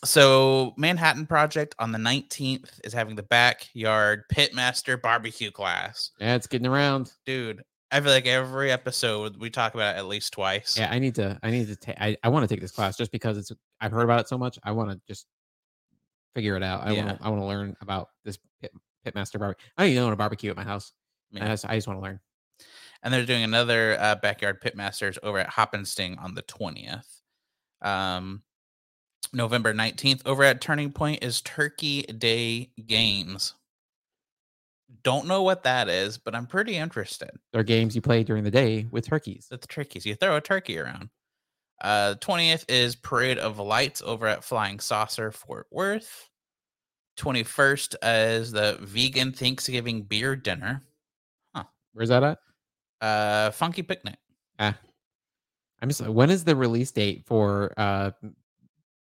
so 0.03 0.73
Manhattan 0.77 1.25
Project 1.25 1.75
on 1.79 1.91
the 1.91 1.97
19th 1.97 2.79
is 2.83 2.93
having 2.93 3.15
the 3.15 3.23
backyard 3.23 4.23
pitmaster 4.33 5.01
barbecue 5.01 5.51
class. 5.51 6.11
Yeah, 6.19 6.35
it's 6.35 6.47
getting 6.47 6.67
around. 6.67 7.11
Dude, 7.25 7.63
I 7.91 8.01
feel 8.01 8.11
like 8.11 8.25
every 8.27 8.71
episode 8.71 9.37
we 9.37 9.49
talk 9.49 9.73
about 9.75 9.95
it 9.95 9.99
at 9.99 10.05
least 10.05 10.33
twice. 10.33 10.77
Yeah, 10.77 10.89
I 10.91 10.99
need 10.99 11.15
to. 11.15 11.39
I 11.43 11.51
need 11.51 11.67
to 11.67 11.75
take. 11.75 11.95
I, 11.99 12.17
I 12.23 12.29
want 12.29 12.47
to 12.47 12.53
take 12.53 12.61
this 12.61 12.71
class 12.71 12.97
just 12.97 13.11
because 13.11 13.37
it's. 13.37 13.51
I've 13.81 13.91
heard 13.91 14.03
about 14.03 14.19
it 14.21 14.27
so 14.27 14.37
much. 14.37 14.57
I 14.63 14.71
want 14.71 14.91
to 14.91 14.99
just 15.07 15.25
figure 16.35 16.55
it 16.57 16.63
out. 16.63 16.85
I 16.87 16.91
Yeah. 16.91 17.05
want. 17.05 17.19
I 17.21 17.29
want 17.29 17.41
to 17.41 17.45
learn 17.45 17.75
about 17.81 18.09
this 18.25 18.37
pit, 18.61 18.71
pitmaster 19.05 19.39
barbecue. 19.39 19.67
I 19.77 19.83
don't 19.83 19.91
even 19.91 20.03
how 20.03 20.09
to 20.09 20.15
barbecue 20.15 20.49
at 20.49 20.55
my 20.57 20.63
house. 20.63 20.91
Yeah. 21.31 21.45
I 21.45 21.47
just, 21.49 21.65
I 21.65 21.75
just 21.75 21.87
want 21.87 21.99
to 21.99 22.03
learn. 22.03 22.19
And 23.03 23.13
they're 23.13 23.25
doing 23.25 23.43
another 23.43 23.97
uh, 23.99 24.15
backyard 24.15 24.61
pitmasters 24.61 25.17
over 25.23 25.37
at 25.39 25.49
Hop 25.49 25.73
and 25.73 25.85
Sting 25.87 26.17
on 26.19 26.35
the 26.35 26.43
20th. 26.43 27.19
Um, 27.81 28.43
November 29.33 29.73
19th 29.73 30.21
over 30.25 30.43
at 30.43 30.61
Turning 30.61 30.91
Point 30.91 31.23
is 31.23 31.41
Turkey 31.41 32.03
Day 32.03 32.69
Games. 32.85 33.55
Don't 35.03 35.27
know 35.27 35.41
what 35.41 35.63
that 35.63 35.89
is, 35.89 36.17
but 36.17 36.35
I'm 36.35 36.45
pretty 36.45 36.75
interested. 36.77 37.31
They're 37.51 37.63
games 37.63 37.95
you 37.95 38.01
play 38.01 38.23
during 38.23 38.43
the 38.43 38.51
day 38.51 38.85
with 38.91 39.07
turkeys. 39.07 39.47
It's 39.51 39.67
turkeys. 39.67 40.05
You 40.05 40.15
throw 40.15 40.37
a 40.37 40.41
turkey 40.41 40.77
around. 40.79 41.09
Uh, 41.81 42.15
20th 42.19 42.63
is 42.69 42.95
Parade 42.95 43.39
of 43.39 43.59
Lights 43.59 44.01
over 44.01 44.27
at 44.27 44.43
Flying 44.43 44.79
Saucer 44.79 45.31
Fort 45.31 45.67
Worth. 45.71 46.29
21st 47.17 47.95
is 48.39 48.51
the 48.51 48.77
vegan 48.81 49.31
Thanksgiving 49.31 50.03
beer 50.03 50.35
dinner. 50.35 50.81
Huh. 51.53 51.63
Where's 51.93 52.09
that 52.09 52.23
at? 52.23 52.37
Uh, 53.01 53.51
Funky 53.51 53.81
Picnic. 53.81 54.17
Ah. 54.59 54.77
I'm 55.81 55.89
just. 55.89 56.07
When 56.07 56.29
is 56.29 56.45
the 56.45 56.55
release 56.55 56.91
date 56.91 57.25
for 57.25 57.73
uh 57.75 58.11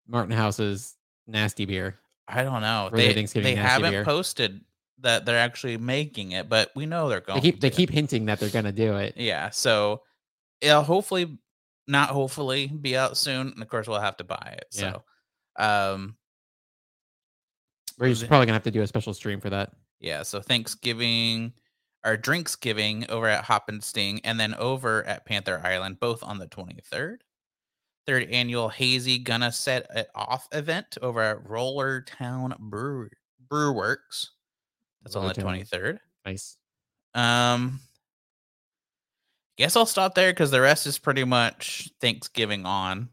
Martin 0.09 0.35
House's 0.35 0.95
nasty 1.27 1.65
beer? 1.65 1.99
I 2.27 2.43
don't 2.43 2.61
know. 2.61 2.89
They, 2.91 3.13
they 3.13 3.55
haven't 3.55 3.91
beer. 3.91 4.03
posted 4.03 4.61
that 5.01 5.25
they're 5.25 5.37
actually 5.39 5.77
making 5.77 6.33
it, 6.33 6.49
but 6.49 6.71
we 6.75 6.85
know 6.85 7.09
they're 7.09 7.21
going. 7.21 7.41
They 7.41 7.51
keep. 7.51 7.61
They 7.61 7.69
to. 7.69 7.75
keep 7.75 7.89
hinting 7.89 8.25
that 8.25 8.39
they're 8.39 8.49
gonna 8.49 8.71
do 8.71 8.97
it. 8.97 9.15
Yeah. 9.17 9.49
So 9.49 10.03
it'll 10.61 10.83
hopefully, 10.83 11.39
not 11.87 12.09
hopefully, 12.09 12.67
be 12.67 12.97
out 12.97 13.17
soon. 13.17 13.47
And 13.47 13.61
of 13.61 13.67
course, 13.69 13.87
we'll 13.87 13.99
have 13.99 14.17
to 14.17 14.23
buy 14.23 14.57
it. 14.57 14.65
Yeah. 14.71 14.97
So, 15.57 15.63
um, 15.63 16.15
We're 17.97 18.09
just 18.09 18.27
probably 18.27 18.45
gonna 18.45 18.53
have 18.53 18.63
to 18.63 18.71
do 18.71 18.81
a 18.81 18.87
special 18.87 19.13
stream 19.13 19.39
for 19.39 19.49
that. 19.49 19.71
Yeah, 19.99 20.23
so 20.23 20.39
Thanksgiving 20.41 21.53
or 22.05 22.15
Drinksgiving 22.15 23.09
over 23.09 23.27
at 23.27 23.43
Hoppenstein 23.43 23.67
and 23.67 23.83
Sting, 23.83 24.21
and 24.23 24.39
then 24.39 24.55
over 24.55 25.03
at 25.05 25.25
Panther 25.25 25.61
Island, 25.63 25.99
both 25.99 26.23
on 26.23 26.37
the 26.37 26.47
23rd. 26.47 26.83
Third 26.85 27.23
annual 28.07 28.69
Hazy 28.69 29.19
Gonna 29.19 29.51
Set 29.51 29.85
It 29.95 30.09
Off 30.15 30.47
event 30.51 30.97
over 31.01 31.21
at 31.21 31.47
Roller 31.47 32.01
Town 32.01 32.55
Brew 32.59 33.09
Brew 33.47 33.71
Works. 33.71 34.31
That's 35.03 35.15
on 35.15 35.27
the 35.27 35.33
23rd. 35.33 35.99
Nice. 36.25 36.57
Um 37.13 37.79
guess 39.57 39.75
I'll 39.75 39.85
stop 39.85 40.15
there 40.15 40.31
because 40.31 40.51
the 40.51 40.61
rest 40.61 40.87
is 40.87 40.97
pretty 40.97 41.23
much 41.23 41.89
Thanksgiving 42.01 42.65
on. 42.65 43.09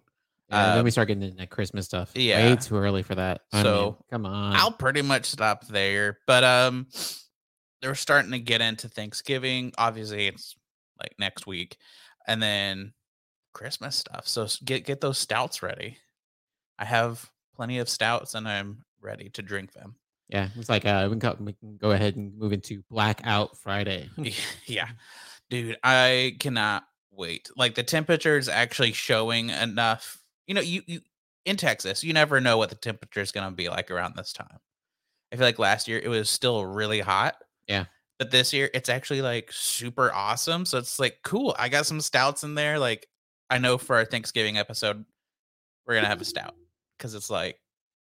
Yeah, 0.51 0.71
then 0.71 0.79
Uh, 0.79 0.83
we 0.85 0.91
start 0.93 1.09
getting 1.09 1.25
into 1.25 1.47
Christmas 1.47 1.87
stuff. 1.87 2.13
yeah. 2.15 2.51
way 2.51 2.57
too 2.57 2.77
early 2.77 3.03
for 3.03 3.17
that. 3.17 3.43
I 3.53 3.57
mean, 3.57 3.65
So, 3.65 4.05
come 4.11 4.25
on. 4.27 4.55
I'll 4.55 4.71
pretty 4.73 5.03
much 5.03 5.27
stop 5.27 5.67
there. 5.67 6.19
But 6.27 6.45
um 6.45 6.87
they're 7.83 7.95
starting 7.95 8.31
to 8.33 8.39
get 8.39 8.63
into 8.63 8.89
Thanksgiving. 8.89 9.73
Obviously, 9.77 10.27
it's 10.29 10.57
like 10.99 11.13
next 11.19 11.47
week. 11.47 11.77
And 12.27 12.43
then 12.43 12.95
Christmas 13.57 13.97
stuff. 13.97 14.29
So 14.29 14.47
get 14.65 14.85
get 14.85 15.01
those 15.01 15.19
stouts 15.19 15.63
ready. 15.63 15.97
I 16.79 16.85
have 16.85 17.29
plenty 17.55 17.79
of 17.79 17.89
stouts 17.89 18.35
and 18.35 18.47
I'm 18.47 18.85
ready 19.01 19.31
to 19.31 19.43
drink 19.43 19.73
them. 19.73 19.97
yeah, 20.29 20.49
it's 20.57 20.69
like 20.69 20.85
uh, 20.85 21.09
we 21.11 21.19
can, 21.19 21.19
go, 21.19 21.37
we 21.41 21.53
can 21.55 21.77
go 21.79 21.93
ahead 21.93 22.17
and 22.17 22.37
move 22.37 22.53
into 22.53 22.83
Blackout 22.91 23.57
Friday. 23.57 24.11
yeah. 24.67 24.89
Dude, 25.49 25.79
I 25.83 26.37
cannot 26.39 26.85
wait. 27.11 27.49
Like 27.57 27.75
the 27.75 27.83
temperature 27.83 28.37
is 28.37 28.51
actually 28.51 28.93
showing 28.93 29.49
enough. 29.49 30.19
You 30.47 30.55
know, 30.55 30.61
you, 30.61 30.83
you 30.87 31.01
in 31.47 31.57
Texas, 31.57 32.05
you 32.05 32.13
never 32.13 32.41
know 32.41 32.59
what 32.59 32.69
the 32.69 32.77
temperature 32.77 33.21
is 33.21 33.33
going 33.33 33.49
to 33.49 33.55
be 33.55 33.71
like 33.71 33.91
around 33.91 34.17
this 34.17 34.35
time. 34.35 34.59
I 35.33 35.37
feel 35.37 35.47
like 35.47 35.59
last 35.59 35.89
year 35.89 35.99
it 35.99 36.09
was 36.09 36.29
still 36.29 36.67
really 36.67 37.01
hot. 37.01 37.37
Yeah. 37.69 37.87
But 38.19 38.31
this 38.31 38.53
year 38.53 38.69
it's 38.75 38.91
actually 38.91 39.23
like 39.23 39.51
super 39.51 40.13
awesome. 40.13 40.67
So 40.67 40.77
it's 40.77 40.99
like 40.99 41.21
cool. 41.25 41.57
I 41.59 41.71
got 41.71 41.87
some 41.87 42.03
stouts 42.03 42.45
in 42.45 42.55
there. 42.55 42.79
Like 42.79 43.07
I 43.51 43.59
know 43.59 43.79
for 43.79 43.97
our 43.97 44.05
Thanksgiving 44.05 44.59
episode, 44.59 45.05
we're 45.87 45.95
gonna 45.95 46.09
have 46.09 46.21
a 46.21 46.25
stout 46.25 46.55
because 46.99 47.15
it's 47.15 47.31
like 47.31 47.59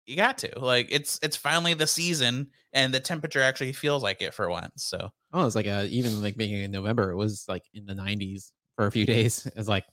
you 0.07 0.17
got 0.17 0.39
to. 0.39 0.59
Like 0.59 0.89
it's 0.91 1.19
it's 1.23 1.37
finally 1.37 1.75
the 1.75 1.87
season 1.87 2.49
and 2.73 2.93
the 2.93 3.01
temperature 3.01 3.41
actually 3.43 3.73
feels 3.73 4.03
like 4.03 4.21
it 4.23 4.35
for 4.35 4.49
once. 4.51 4.85
So 4.85 5.11
Oh, 5.33 5.47
it's 5.47 5.55
like 5.57 5.67
uh 5.67 5.87
even 5.89 6.21
like 6.23 6.37
being 6.37 6.53
in 6.53 6.71
November, 6.71 7.11
it 7.11 7.17
was 7.17 7.45
like 7.49 7.63
in 7.73 7.87
the 7.87 7.95
90s 7.95 8.51
for 8.77 8.87
a 8.87 8.91
few 8.93 9.07
days. 9.15 9.47
It's 9.57 9.69
like, 9.69 9.85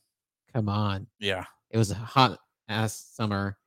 come 0.53 0.67
on. 0.69 1.07
yeah. 1.19 1.45
It 1.71 1.77
was 1.77 1.91
a 1.91 1.95
hot 1.95 2.39
ass 2.67 3.07
summer. 3.13 3.57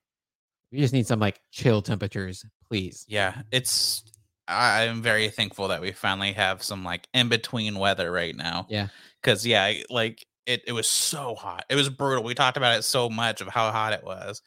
We 0.72 0.78
just 0.78 0.92
need 0.92 1.06
some 1.06 1.20
like 1.20 1.38
chill 1.52 1.80
temperatures, 1.82 2.44
please. 2.68 3.04
Yeah, 3.08 3.42
it's 3.52 4.02
I- 4.48 4.86
I'm 4.88 5.00
very 5.02 5.28
thankful 5.28 5.68
that 5.68 5.80
we 5.80 5.92
finally 5.92 6.32
have 6.32 6.62
some 6.62 6.82
like 6.84 7.06
in 7.14 7.28
between 7.28 7.78
weather 7.78 8.10
right 8.10 8.34
now. 8.34 8.66
Yeah. 8.68 8.88
Cause 9.22 9.46
yeah, 9.46 9.72
like 9.88 10.26
it 10.46 10.62
it 10.66 10.72
was 10.72 10.87
so 10.88 11.34
hot. 11.34 11.64
It 11.68 11.75
was 11.75 11.88
brutal. 11.88 12.25
We 12.25 12.34
talked 12.34 12.56
about 12.56 12.78
it 12.78 12.82
so 12.82 13.08
much 13.08 13.40
of 13.40 13.49
how 13.49 13.70
hot 13.70 13.92
it 13.92 14.04
was. 14.04 14.42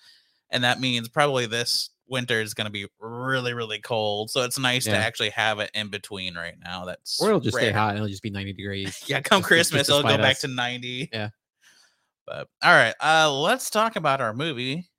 And 0.51 0.63
that 0.63 0.79
means 0.79 1.09
probably 1.09 1.45
this 1.47 1.89
winter 2.07 2.39
is 2.39 2.53
gonna 2.53 2.69
be 2.69 2.87
really, 2.99 3.53
really 3.53 3.79
cold. 3.79 4.29
So 4.29 4.43
it's 4.43 4.59
nice 4.59 4.85
to 4.85 4.95
actually 4.97 5.31
have 5.31 5.59
it 5.59 5.71
in 5.73 5.89
between 5.89 6.35
right 6.35 6.55
now. 6.63 6.85
That's 6.85 7.19
Or 7.21 7.29
it'll 7.29 7.39
just 7.39 7.57
stay 7.57 7.71
hot 7.71 7.89
and 7.89 7.97
it'll 7.97 8.09
just 8.09 8.21
be 8.23 8.29
90 8.29 8.53
degrees. 8.53 9.03
Yeah, 9.07 9.21
come 9.21 9.39
Just- 9.39 9.47
Christmas, 9.47 9.79
just 9.81 9.89
it'll 9.89 10.01
go 10.03 10.09
despite 10.09 10.21
back 10.23 10.39
to 10.39 10.47
90. 10.47 11.09
Yeah. 11.11 11.29
But 12.27 12.47
all 12.63 12.73
right, 12.73 12.93
uh 13.01 13.31
let's 13.31 13.69
talk 13.69 13.95
about 13.95 14.21
our 14.21 14.33
movie 14.33 14.89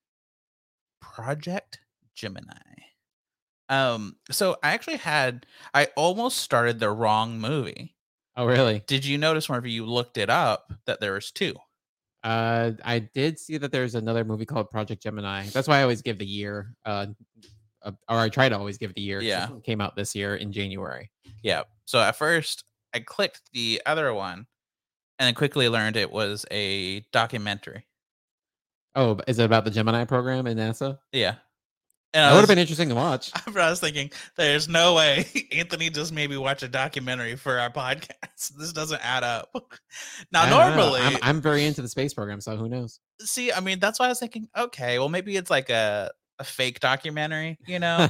Project 1.01 1.79
Gemini. 2.15 2.55
Um 3.69 4.17
so 4.31 4.57
I 4.63 4.71
actually 4.71 4.97
had 4.97 5.47
I 5.75 5.89
almost 5.97 6.39
started 6.39 6.81
the 6.81 6.91
wrong 6.91 7.39
movie. 7.39 7.96
Oh, 8.37 8.47
really? 8.47 8.83
Did 8.87 9.05
you 9.05 9.19
notice 9.19 9.49
whenever 9.49 9.69
you 9.69 9.87
looked 9.87 10.19
it 10.19 10.29
up 10.29 10.73
that 10.87 11.01
there 11.01 11.15
was 11.15 11.31
two? 11.31 11.55
Uh, 12.23 12.73
I 12.85 12.99
did 12.99 13.39
see 13.39 13.57
that 13.57 13.73
there's 13.73 13.95
another 13.95 14.25
movie 14.25 14.47
called 14.47 14.71
Project 14.71 15.03
Gemini. 15.03 15.47
That's 15.47 15.69
why 15.69 15.79
I 15.79 15.83
always 15.83 16.03
give 16.03 16.19
the 16.19 16.27
year. 16.27 16.75
Uh, 16.85 17.07
uh, 17.83 17.93
or 18.09 18.19
I 18.19 18.29
try 18.29 18.49
to 18.49 18.59
always 18.59 18.79
give 18.79 18.95
the 18.95 19.01
year. 19.01 19.21
Yeah. 19.21 19.49
came 19.65 19.81
out 19.81 19.97
this 19.97 20.15
year 20.15 20.37
in 20.37 20.53
January. 20.53 21.11
Yeah. 21.43 21.63
So 21.85 22.01
at 22.01 22.17
first 22.17 22.65
I 22.93 22.99
clicked 22.99 23.43
the 23.53 23.81
other 23.87 24.13
one 24.13 24.47
and 25.19 25.27
then 25.27 25.35
quickly 25.35 25.69
learned 25.69 25.97
it 25.97 26.11
was 26.11 26.45
a 26.51 27.01
documentary. 27.13 27.87
Oh, 28.95 29.21
is 29.29 29.39
it 29.39 29.45
about 29.45 29.65
the 29.65 29.71
Gemini 29.71 30.05
program 30.05 30.47
in 30.47 30.59
NASA? 30.59 30.99
Yeah. 31.13 31.37
And 32.15 32.25
That 32.25 32.33
would 32.33 32.41
have 32.41 32.49
been 32.49 32.59
interesting 32.59 32.89
to 32.89 32.95
watch. 32.95 33.31
I 33.47 33.71
was 33.71 33.81
thinking, 33.81 34.11
there's 34.37 34.69
no 34.69 34.95
way 34.95 35.27
Anthony 35.53 35.91
just 35.91 36.13
maybe 36.13 36.37
watch 36.37 36.63
a 36.63 36.69
documentary 36.69 37.37
for 37.37 37.59
our 37.59 37.71
podcast. 37.71 38.13
This 38.59 38.73
doesn't 38.73 39.01
add 39.03 39.25
up. 39.25 39.51
Now, 40.31 40.49
normally, 40.49 41.01
I'm, 41.01 41.17
I'm 41.23 41.41
very 41.41 41.65
into 41.65 41.81
the 41.83 41.89
space 41.89 42.13
program, 42.13 42.41
so 42.41 42.57
who 42.57 42.69
knows? 42.69 43.01
see, 43.21 43.51
I 43.51 43.61
mean, 43.61 43.79
that's 43.79 43.99
why 43.99 44.07
I 44.07 44.09
was 44.11 44.21
thinking, 44.21 44.49
okay, 44.57 44.99
well, 44.99 45.09
maybe 45.09 45.37
it's 45.37 45.51
like 45.51 45.71
a, 45.71 46.11
a 46.39 46.45
fake 46.45 46.81
documentary, 46.81 47.59
you 47.67 47.79
know? 47.79 48.09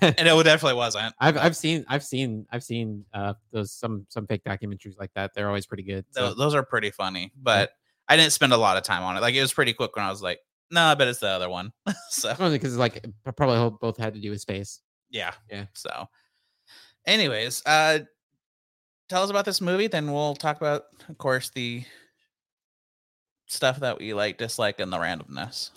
and 0.00 0.14
it 0.18 0.44
definitely 0.44 0.76
wasn't. 0.76 1.14
I've 1.18 1.36
I've 1.36 1.56
seen 1.56 1.84
I've 1.88 2.04
seen 2.04 2.46
I've 2.52 2.62
seen 2.62 3.04
uh 3.12 3.34
those 3.50 3.72
some 3.72 4.06
some 4.08 4.26
fake 4.26 4.44
documentaries 4.44 4.98
like 4.98 5.10
that. 5.14 5.32
They're 5.34 5.48
always 5.48 5.66
pretty 5.66 5.82
good. 5.82 6.04
So, 6.10 6.34
Those 6.34 6.54
are 6.54 6.62
pretty 6.62 6.90
funny, 6.90 7.32
but 7.36 7.70
I 8.08 8.16
didn't 8.16 8.32
spend 8.32 8.52
a 8.52 8.56
lot 8.56 8.76
of 8.76 8.84
time 8.84 9.02
on 9.02 9.16
it. 9.16 9.20
Like, 9.20 9.34
it 9.34 9.40
was 9.40 9.52
pretty 9.52 9.72
quick 9.72 9.96
when 9.96 10.04
I 10.04 10.10
was 10.10 10.22
like, 10.22 10.38
no, 10.72 10.82
I 10.84 10.94
bet 10.94 11.06
it's 11.06 11.20
the 11.20 11.28
other 11.28 11.48
one. 11.50 11.72
so, 12.10 12.34
only 12.40 12.58
because 12.58 12.72
it's 12.72 12.80
like 12.80 13.04
probably 13.36 13.76
both 13.80 13.98
had 13.98 14.14
to 14.14 14.20
do 14.20 14.30
with 14.30 14.40
space. 14.40 14.80
yeah. 15.10 15.32
Yeah. 15.50 15.66
So, 15.74 16.08
anyways, 17.06 17.62
uh, 17.66 18.00
tell 19.08 19.22
us 19.22 19.30
about 19.30 19.44
this 19.44 19.60
movie, 19.60 19.86
then 19.86 20.10
we'll 20.10 20.34
talk 20.34 20.56
about, 20.56 20.84
of 21.08 21.18
course, 21.18 21.50
the 21.50 21.84
stuff 23.46 23.80
that 23.80 23.98
we 23.98 24.14
like, 24.14 24.38
dislike, 24.38 24.80
and 24.80 24.90
the 24.90 24.96
randomness. 24.96 25.70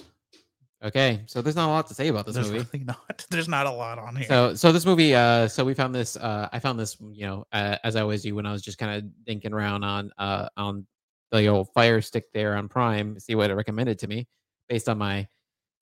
Okay, 0.83 1.21
so 1.25 1.41
there's 1.41 1.55
not 1.55 1.67
a 1.67 1.71
lot 1.71 1.87
to 1.87 1.93
say 1.93 2.09
about 2.09 2.25
this 2.25 2.35
There's 2.35 2.51
movie. 2.51 2.67
really 2.71 2.85
not. 2.87 3.25
There's 3.29 3.47
not 3.47 3.65
a 3.65 3.71
lot 3.71 3.97
on 3.97 4.15
here. 4.15 4.27
So, 4.27 4.53
so 4.55 4.71
this 4.71 4.85
movie, 4.85 5.15
uh, 5.15 5.47
so 5.47 5.65
we 5.65 5.73
found 5.73 5.95
this, 5.95 6.15
uh, 6.15 6.47
I 6.53 6.59
found 6.59 6.79
this, 6.79 6.95
you 7.11 7.25
know, 7.25 7.45
uh, 7.51 7.77
as 7.83 7.95
I 7.95 8.01
always 8.01 8.21
do 8.21 8.35
when 8.35 8.45
I 8.45 8.51
was 8.51 8.61
just 8.61 8.77
kind 8.77 8.95
of 8.97 9.09
dinking 9.27 9.51
around 9.51 9.83
on, 9.83 10.11
uh, 10.17 10.47
on 10.55 10.85
the 11.31 11.47
old 11.47 11.69
Fire 11.73 12.01
Stick 12.01 12.25
there 12.33 12.55
on 12.55 12.69
Prime, 12.69 13.19
see 13.19 13.35
what 13.35 13.49
it 13.49 13.55
recommended 13.55 13.99
to 13.99 14.07
me 14.07 14.27
based 14.67 14.89
on 14.89 14.97
my 14.97 15.27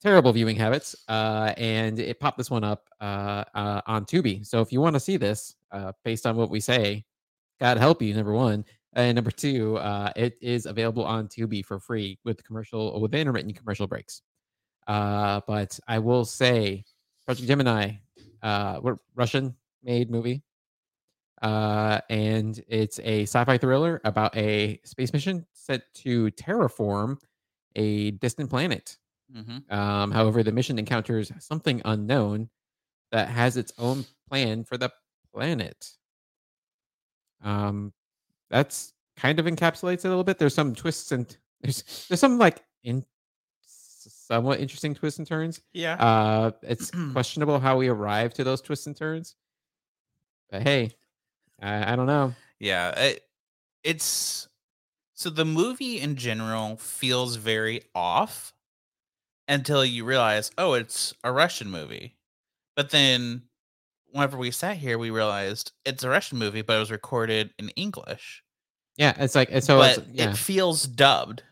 terrible 0.04 0.32
viewing 0.32 0.54
habits. 0.54 0.94
Uh, 1.08 1.54
and 1.56 1.98
it 1.98 2.20
popped 2.20 2.36
this 2.36 2.50
one 2.50 2.62
up, 2.62 2.88
uh, 3.00 3.44
uh 3.54 3.80
on 3.86 4.04
Tubi. 4.04 4.46
So 4.46 4.60
if 4.60 4.70
you 4.70 4.80
want 4.80 4.94
to 4.94 5.00
see 5.00 5.16
this, 5.16 5.54
uh, 5.72 5.92
based 6.04 6.26
on 6.26 6.36
what 6.36 6.50
we 6.50 6.60
say, 6.60 7.04
God 7.58 7.78
help 7.78 8.02
you, 8.02 8.14
number 8.14 8.34
one. 8.34 8.64
And 8.92 9.16
number 9.16 9.30
two, 9.30 9.76
uh, 9.78 10.12
it 10.14 10.36
is 10.40 10.66
available 10.66 11.04
on 11.04 11.26
Tubi 11.26 11.64
for 11.64 11.80
free 11.80 12.18
with 12.24 12.44
commercial 12.44 13.00
with 13.00 13.14
intermittent 13.14 13.56
commercial 13.56 13.86
breaks. 13.86 14.22
Uh, 14.86 15.40
but 15.48 15.78
I 15.88 15.98
will 15.98 16.24
say, 16.24 16.84
Project 17.24 17.48
Gemini, 17.48 17.92
Russian 19.16 19.56
made 19.82 20.10
movie, 20.10 20.42
and 21.42 22.62
it's 22.68 23.00
a 23.00 23.22
sci-fi 23.22 23.58
thriller 23.58 24.00
about 24.04 24.36
a 24.36 24.78
space 24.84 25.12
mission 25.12 25.44
sent 25.54 25.82
to 25.94 26.30
terraform 26.32 27.16
a 27.76 28.12
distant 28.12 28.50
planet. 28.50 28.96
hmm 29.32 29.58
Um, 29.70 30.10
however, 30.10 30.42
the 30.42 30.52
mission 30.52 30.78
encounters 30.78 31.32
something 31.40 31.82
unknown 31.84 32.50
that 33.12 33.28
has 33.28 33.56
its 33.56 33.72
own 33.78 34.04
plan 34.28 34.64
for 34.64 34.76
the 34.76 34.90
planet. 35.32 35.90
Um, 37.42 37.92
that's 38.50 38.92
kind 39.16 39.38
of 39.38 39.46
encapsulates 39.46 39.98
it 39.98 40.06
a 40.06 40.08
little 40.08 40.24
bit. 40.24 40.38
There's 40.38 40.54
some 40.54 40.74
twists 40.74 41.12
and 41.12 41.36
there's 41.60 42.06
there's 42.08 42.20
some 42.20 42.38
like 42.38 42.62
in 42.82 43.04
somewhat 43.66 44.60
interesting 44.60 44.94
twists 44.94 45.18
and 45.18 45.26
turns. 45.26 45.60
Yeah. 45.72 45.94
Uh, 45.94 46.50
it's 46.62 46.90
questionable 47.12 47.58
how 47.58 47.76
we 47.76 47.88
arrive 47.88 48.34
to 48.34 48.44
those 48.44 48.60
twists 48.60 48.86
and 48.86 48.96
turns. 48.96 49.36
But 50.50 50.62
hey, 50.62 50.92
I, 51.60 51.92
I 51.92 51.96
don't 51.96 52.06
know. 52.06 52.34
Yeah, 52.58 52.90
it, 52.98 53.22
it's 53.82 54.48
so 55.14 55.30
the 55.30 55.44
movie 55.44 56.00
in 56.00 56.16
general 56.16 56.76
feels 56.76 57.36
very 57.36 57.82
off 57.94 58.52
until 59.48 59.84
you 59.84 60.04
realize, 60.04 60.50
oh, 60.58 60.74
it's 60.74 61.14
a 61.22 61.32
Russian 61.32 61.70
movie. 61.70 62.16
But 62.76 62.90
then 62.90 63.42
whenever 64.10 64.36
we 64.36 64.50
sat 64.50 64.76
here, 64.76 64.98
we 64.98 65.10
realized 65.10 65.72
it's 65.84 66.02
a 66.04 66.08
Russian 66.08 66.38
movie, 66.38 66.62
but 66.62 66.76
it 66.76 66.80
was 66.80 66.90
recorded 66.90 67.50
in 67.58 67.68
English. 67.70 68.42
Yeah, 68.96 69.14
it's 69.18 69.34
like 69.34 69.50
so. 69.62 69.78
but 69.78 69.98
It's, 69.98 70.08
yeah, 70.12 70.30
it 70.30 70.36
feels 70.36 70.84
dubbed, 70.84 71.42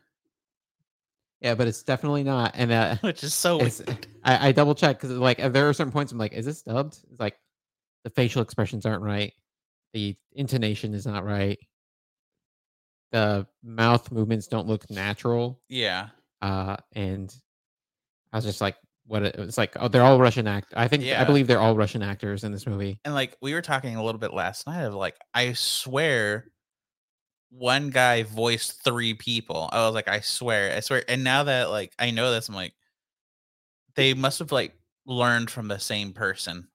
yeah, 1.42 1.57
but 1.57 1.66
it's 1.66 1.83
definitely 1.83 2.23
not. 2.23 2.52
And 2.54 2.71
uh, 2.71 2.97
which 3.00 3.25
is 3.25 3.35
so 3.35 3.59
weird. 3.59 4.07
I, 4.25 4.49
I 4.49 4.52
double 4.52 4.75
check 4.75 4.97
because 4.97 5.11
like 5.11 5.38
there 5.38 5.69
are 5.69 5.73
certain 5.73 5.92
points 5.92 6.12
I'm 6.12 6.19
like, 6.19 6.33
is 6.33 6.47
this 6.47 6.62
dubbed? 6.62 6.99
It's 7.11 7.21
like 7.21 7.37
the 8.04 8.11
facial 8.11 8.42
expressions 8.42 8.87
aren't 8.87 9.02
right, 9.02 9.33
the 9.92 10.16
intonation 10.33 10.95
is 10.95 11.04
not 11.04 11.25
right, 11.25 11.59
the 13.12 13.47
mouth 13.62 14.11
movements 14.11 14.47
don't 14.49 14.66
look 14.66 14.90
natural. 14.90 15.61
Yeah. 15.69 16.09
Uh, 16.40 16.76
and 16.92 17.35
I 18.33 18.38
was 18.38 18.45
just 18.45 18.61
like, 18.61 18.76
what? 19.07 19.23
It, 19.23 19.37
it's 19.38 19.59
like, 19.59 19.76
oh, 19.78 19.88
they're 19.88 20.02
all 20.02 20.19
Russian 20.19 20.47
act. 20.47 20.73
I 20.75 20.89
think 20.89 21.04
I 21.04 21.25
believe 21.25 21.47
they're 21.47 21.60
all 21.60 21.76
Russian 21.76 22.02
actors 22.02 22.45
in 22.45 22.52
this 22.52 22.67
movie. 22.67 22.99
And 23.04 23.15
like 23.15 23.37
we 23.41 23.54
were 23.54 23.63
talking 23.63 23.97
a 23.97 24.02
little 24.02 24.19
bit 24.19 24.32
last 24.32 24.67
night 24.67 24.82
of 24.82 24.95
like, 24.95 25.17
I 25.34 25.52
swear 25.52 26.47
one 27.50 27.91
guy 27.91 28.23
voiced 28.23 28.82
three 28.82 29.15
people. 29.15 29.69
I 29.73 29.84
was 29.84 29.95
like, 29.95 30.08
I 30.08 30.21
swear, 30.21 30.75
I 30.75 30.80
swear. 30.80 31.04
And 31.06 31.23
now 31.23 31.45
that 31.45 31.71
like 31.71 31.93
I 31.99 32.10
know 32.10 32.32
this, 32.32 32.49
I'm 32.49 32.54
like, 32.54 32.73
they 33.95 34.15
must 34.15 34.39
have 34.39 34.52
like 34.52 34.75
learned 35.04 35.50
from 35.50 35.69
the 35.69 35.78
same 35.78 36.13
person 36.13 36.69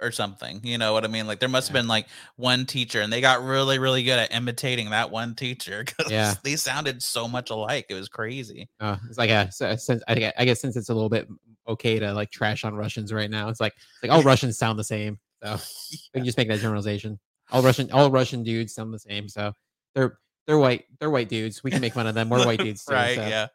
or 0.00 0.12
something. 0.12 0.60
You 0.62 0.78
know 0.78 0.92
what 0.92 1.04
I 1.04 1.08
mean? 1.08 1.26
Like 1.26 1.40
there 1.40 1.48
must 1.48 1.68
have 1.68 1.74
Yeah. 1.74 1.82
been 1.82 1.88
like 1.88 2.06
one 2.36 2.66
teacher 2.66 3.00
and 3.00 3.12
they 3.12 3.20
got 3.20 3.42
really, 3.42 3.78
really 3.78 4.02
good 4.02 4.18
at 4.18 4.32
imitating 4.34 4.90
that 4.90 5.10
one 5.10 5.34
teacher 5.34 5.84
because 5.86 6.10
Yeah. 6.10 6.34
they 6.42 6.56
sounded 6.56 7.02
so 7.02 7.26
much 7.28 7.50
alike. 7.50 7.86
It 7.88 7.94
was 7.94 8.08
crazy. 8.08 8.68
Uh, 8.80 8.96
it's 9.08 9.18
like 9.18 9.30
a 9.30 9.50
since 9.50 10.02
I, 10.08 10.14
think- 10.14 10.34
I 10.38 10.44
guess 10.44 10.60
since 10.60 10.76
it's 10.76 10.88
a 10.88 10.94
little 10.94 11.08
bit 11.10 11.28
okay 11.66 11.98
to 11.98 12.12
like 12.14 12.30
trash 12.30 12.64
on 12.64 12.74
Russians 12.74 13.12
right 13.12 13.30
now, 13.30 13.48
it's 13.48 13.60
like 13.60 13.74
it's 13.76 14.02
like 14.02 14.12
all 14.12 14.22
Russians 14.32 14.56
sound 14.58 14.78
the 14.78 14.84
same. 14.84 15.18
So 15.42 15.56
we 16.14 16.20
can 16.20 16.24
just 16.24 16.38
make 16.38 16.48
that 16.48 16.60
generalization. 16.60 17.18
All 17.50 17.62
Russian, 17.62 17.90
all 17.92 18.10
Russian 18.10 18.42
dudes 18.42 18.74
sound 18.74 18.92
the 18.92 18.98
same. 18.98 19.28
So 19.28 19.52
they're 19.94 20.18
they're 20.46 20.58
white. 20.58 20.84
They're 20.98 21.10
white 21.10 21.28
dudes. 21.28 21.62
We 21.64 21.70
can 21.70 21.80
make 21.80 21.92
fun 21.94 22.06
of 22.06 22.14
them. 22.14 22.28
We're 22.30 22.44
white 22.46 22.58
dudes, 22.60 22.84
too, 22.84 22.94
right? 22.94 23.16
so. 23.16 23.26
Yeah. 23.26 23.46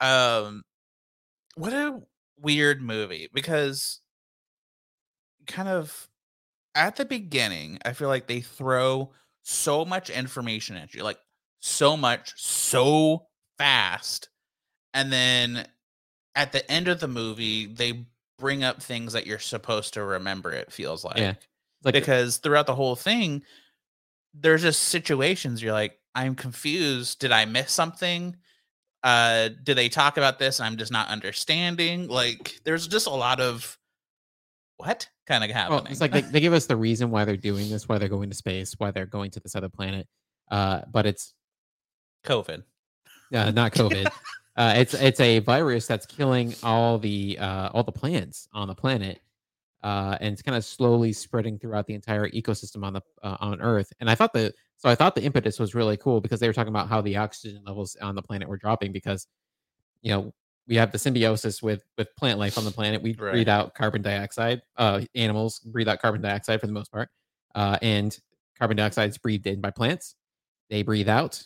Um, 0.00 0.62
what 1.56 1.72
a 1.72 2.00
weird 2.40 2.82
movie 2.82 3.28
because 3.32 4.00
kind 5.46 5.68
of 5.68 6.08
at 6.74 6.96
the 6.96 7.04
beginning, 7.04 7.78
I 7.84 7.92
feel 7.92 8.08
like 8.08 8.26
they 8.26 8.40
throw 8.40 9.12
so 9.42 9.84
much 9.84 10.10
information 10.10 10.76
at 10.76 10.94
you, 10.94 11.02
like 11.02 11.18
so 11.60 11.96
much, 11.96 12.32
so 12.36 13.26
fast, 13.58 14.28
and 14.92 15.12
then 15.12 15.66
at 16.34 16.52
the 16.52 16.68
end 16.70 16.88
of 16.88 17.00
the 17.00 17.08
movie, 17.08 17.66
they 17.66 18.06
bring 18.38 18.64
up 18.64 18.82
things 18.82 19.12
that 19.12 19.26
you're 19.26 19.38
supposed 19.38 19.94
to 19.94 20.04
remember. 20.04 20.52
It 20.52 20.72
feels 20.72 21.04
like 21.04 21.18
Yeah. 21.18 21.34
Like 21.82 21.94
because 21.94 22.38
throughout 22.38 22.66
the 22.66 22.74
whole 22.74 22.96
thing, 22.96 23.42
there's 24.32 24.62
just 24.62 24.84
situations 24.84 25.62
you're 25.62 25.72
like, 25.72 25.98
I'm 26.14 26.34
confused. 26.34 27.18
Did 27.20 27.30
I 27.30 27.44
miss 27.44 27.70
something? 27.70 28.36
Uh, 29.02 29.50
do 29.62 29.74
they 29.74 29.88
talk 29.88 30.16
about 30.16 30.38
this? 30.38 30.58
and 30.58 30.66
I'm 30.66 30.76
just 30.78 30.90
not 30.90 31.08
understanding. 31.08 32.08
Like, 32.08 32.58
there's 32.64 32.88
just 32.88 33.06
a 33.06 33.10
lot 33.10 33.40
of 33.40 33.78
what 34.78 35.08
kind 35.26 35.44
of 35.44 35.50
happening. 35.50 35.82
well, 35.82 35.86
it's 35.90 36.00
like 36.00 36.12
they, 36.12 36.20
they 36.22 36.40
give 36.40 36.52
us 36.52 36.66
the 36.66 36.76
reason 36.88 37.10
why 37.10 37.24
they're 37.24 37.36
doing 37.36 37.68
this, 37.68 37.88
why 37.88 37.98
they're 37.98 38.08
going 38.08 38.30
to 38.30 38.36
space, 38.36 38.74
why 38.78 38.90
they're 38.90 39.06
going 39.06 39.30
to 39.32 39.40
this 39.40 39.56
other 39.56 39.68
planet. 39.68 40.06
Uh, 40.50 40.82
but 40.90 41.06
it's 41.06 41.34
COVID. 42.24 42.62
uh, 43.34 43.50
not 43.50 43.72
COVID. 43.72 44.06
uh, 44.56 44.74
it's 44.76 44.94
it's 44.94 45.20
a 45.20 45.38
virus 45.40 45.86
that's 45.86 46.06
killing 46.06 46.54
all 46.62 46.98
the 46.98 47.38
uh, 47.38 47.70
all 47.72 47.82
the 47.82 47.92
plants 47.92 48.48
on 48.52 48.68
the 48.68 48.74
planet, 48.74 49.20
uh, 49.82 50.16
and 50.20 50.32
it's 50.32 50.42
kind 50.42 50.56
of 50.56 50.64
slowly 50.64 51.12
spreading 51.12 51.58
throughout 51.58 51.86
the 51.86 51.94
entire 51.94 52.28
ecosystem 52.30 52.84
on 52.84 52.92
the 52.92 53.02
uh, 53.22 53.36
on 53.40 53.60
Earth. 53.60 53.92
And 54.00 54.10
I 54.10 54.14
thought 54.14 54.32
the 54.32 54.52
so 54.76 54.88
I 54.88 54.94
thought 54.94 55.14
the 55.14 55.22
impetus 55.22 55.58
was 55.58 55.74
really 55.74 55.96
cool 55.96 56.20
because 56.20 56.40
they 56.40 56.46
were 56.46 56.52
talking 56.52 56.72
about 56.72 56.88
how 56.88 57.00
the 57.00 57.16
oxygen 57.16 57.62
levels 57.64 57.96
on 58.02 58.14
the 58.14 58.22
planet 58.22 58.48
were 58.48 58.58
dropping 58.58 58.92
because 58.92 59.26
you 60.02 60.12
know 60.12 60.34
we 60.66 60.76
have 60.76 60.92
the 60.92 60.98
symbiosis 60.98 61.62
with 61.62 61.84
with 61.98 62.14
plant 62.16 62.38
life 62.38 62.56
on 62.58 62.64
the 62.64 62.70
planet. 62.70 63.02
We 63.02 63.14
Right. 63.14 63.32
breathe 63.32 63.48
out 63.48 63.74
carbon 63.74 64.02
dioxide. 64.02 64.62
Uh, 64.76 65.02
animals 65.14 65.60
breathe 65.60 65.88
out 65.88 66.00
carbon 66.00 66.20
dioxide 66.22 66.60
for 66.60 66.66
the 66.66 66.72
most 66.72 66.90
part, 66.92 67.08
uh, 67.54 67.78
and 67.82 68.18
carbon 68.58 68.76
dioxide 68.76 69.10
is 69.10 69.18
breathed 69.18 69.46
in 69.46 69.60
by 69.60 69.70
plants. 69.70 70.14
They 70.70 70.82
breathe 70.82 71.08
out 71.08 71.42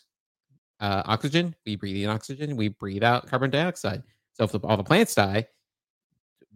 uh, 0.81 1.03
oxygen. 1.07 1.55
We 1.67 1.77
breathe 1.77 2.05
in 2.05 2.11
oxygen. 2.11 2.57
We 2.57 2.69
breathe 2.69 3.03
out 3.03 3.27
carbon 3.27 3.51
dioxide. 3.51 4.03
So 4.35 4.45
if 4.45 4.53
the, 4.53 4.61
all 4.61 4.77
the 4.77 4.85
plants 4.85 5.15
die, 5.15 5.49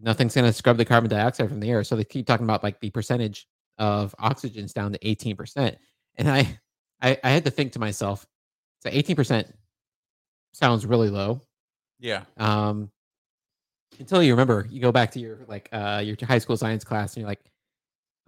nothing's 0.01 0.35
going 0.35 0.47
to 0.47 0.53
scrub 0.53 0.77
the 0.77 0.85
carbon 0.85 1.11
dioxide 1.11 1.49
from 1.49 1.59
the 1.61 1.71
air. 1.71 1.83
So 1.85 1.97
they 1.97 2.05
keep 2.05 2.27
talking 2.27 2.45
about 2.45 2.63
like 2.63 2.79
the 2.81 2.91
percentage 2.91 3.47
of 3.79 4.15
oxygen's 4.19 4.73
down 4.73 4.93
to 4.93 4.99
18%. 5.01 5.77
And 6.17 6.31
I, 6.31 6.59
I, 7.01 7.19
I 7.25 7.31
had 7.31 7.45
to 7.45 7.51
think 7.51 7.73
to 7.73 7.79
myself, 7.81 8.27
so 8.81 8.91
18% 8.91 9.51
sounds 10.53 10.87
really 10.87 11.11
low. 11.11 11.41
Yeah. 12.03 12.25
Um, 12.37 12.91
until 13.99 14.23
you 14.23 14.33
remember, 14.33 14.67
you 14.69 14.81
go 14.81 14.93
back 14.93 15.13
to 15.13 15.21
your 15.21 15.45
like 15.47 15.69
uh 15.73 16.03
your 16.05 16.17
high 16.27 16.39
school 16.39 16.57
science 16.57 16.85
class, 16.85 17.15
and 17.15 17.23
you're 17.23 17.29
like, 17.29 17.41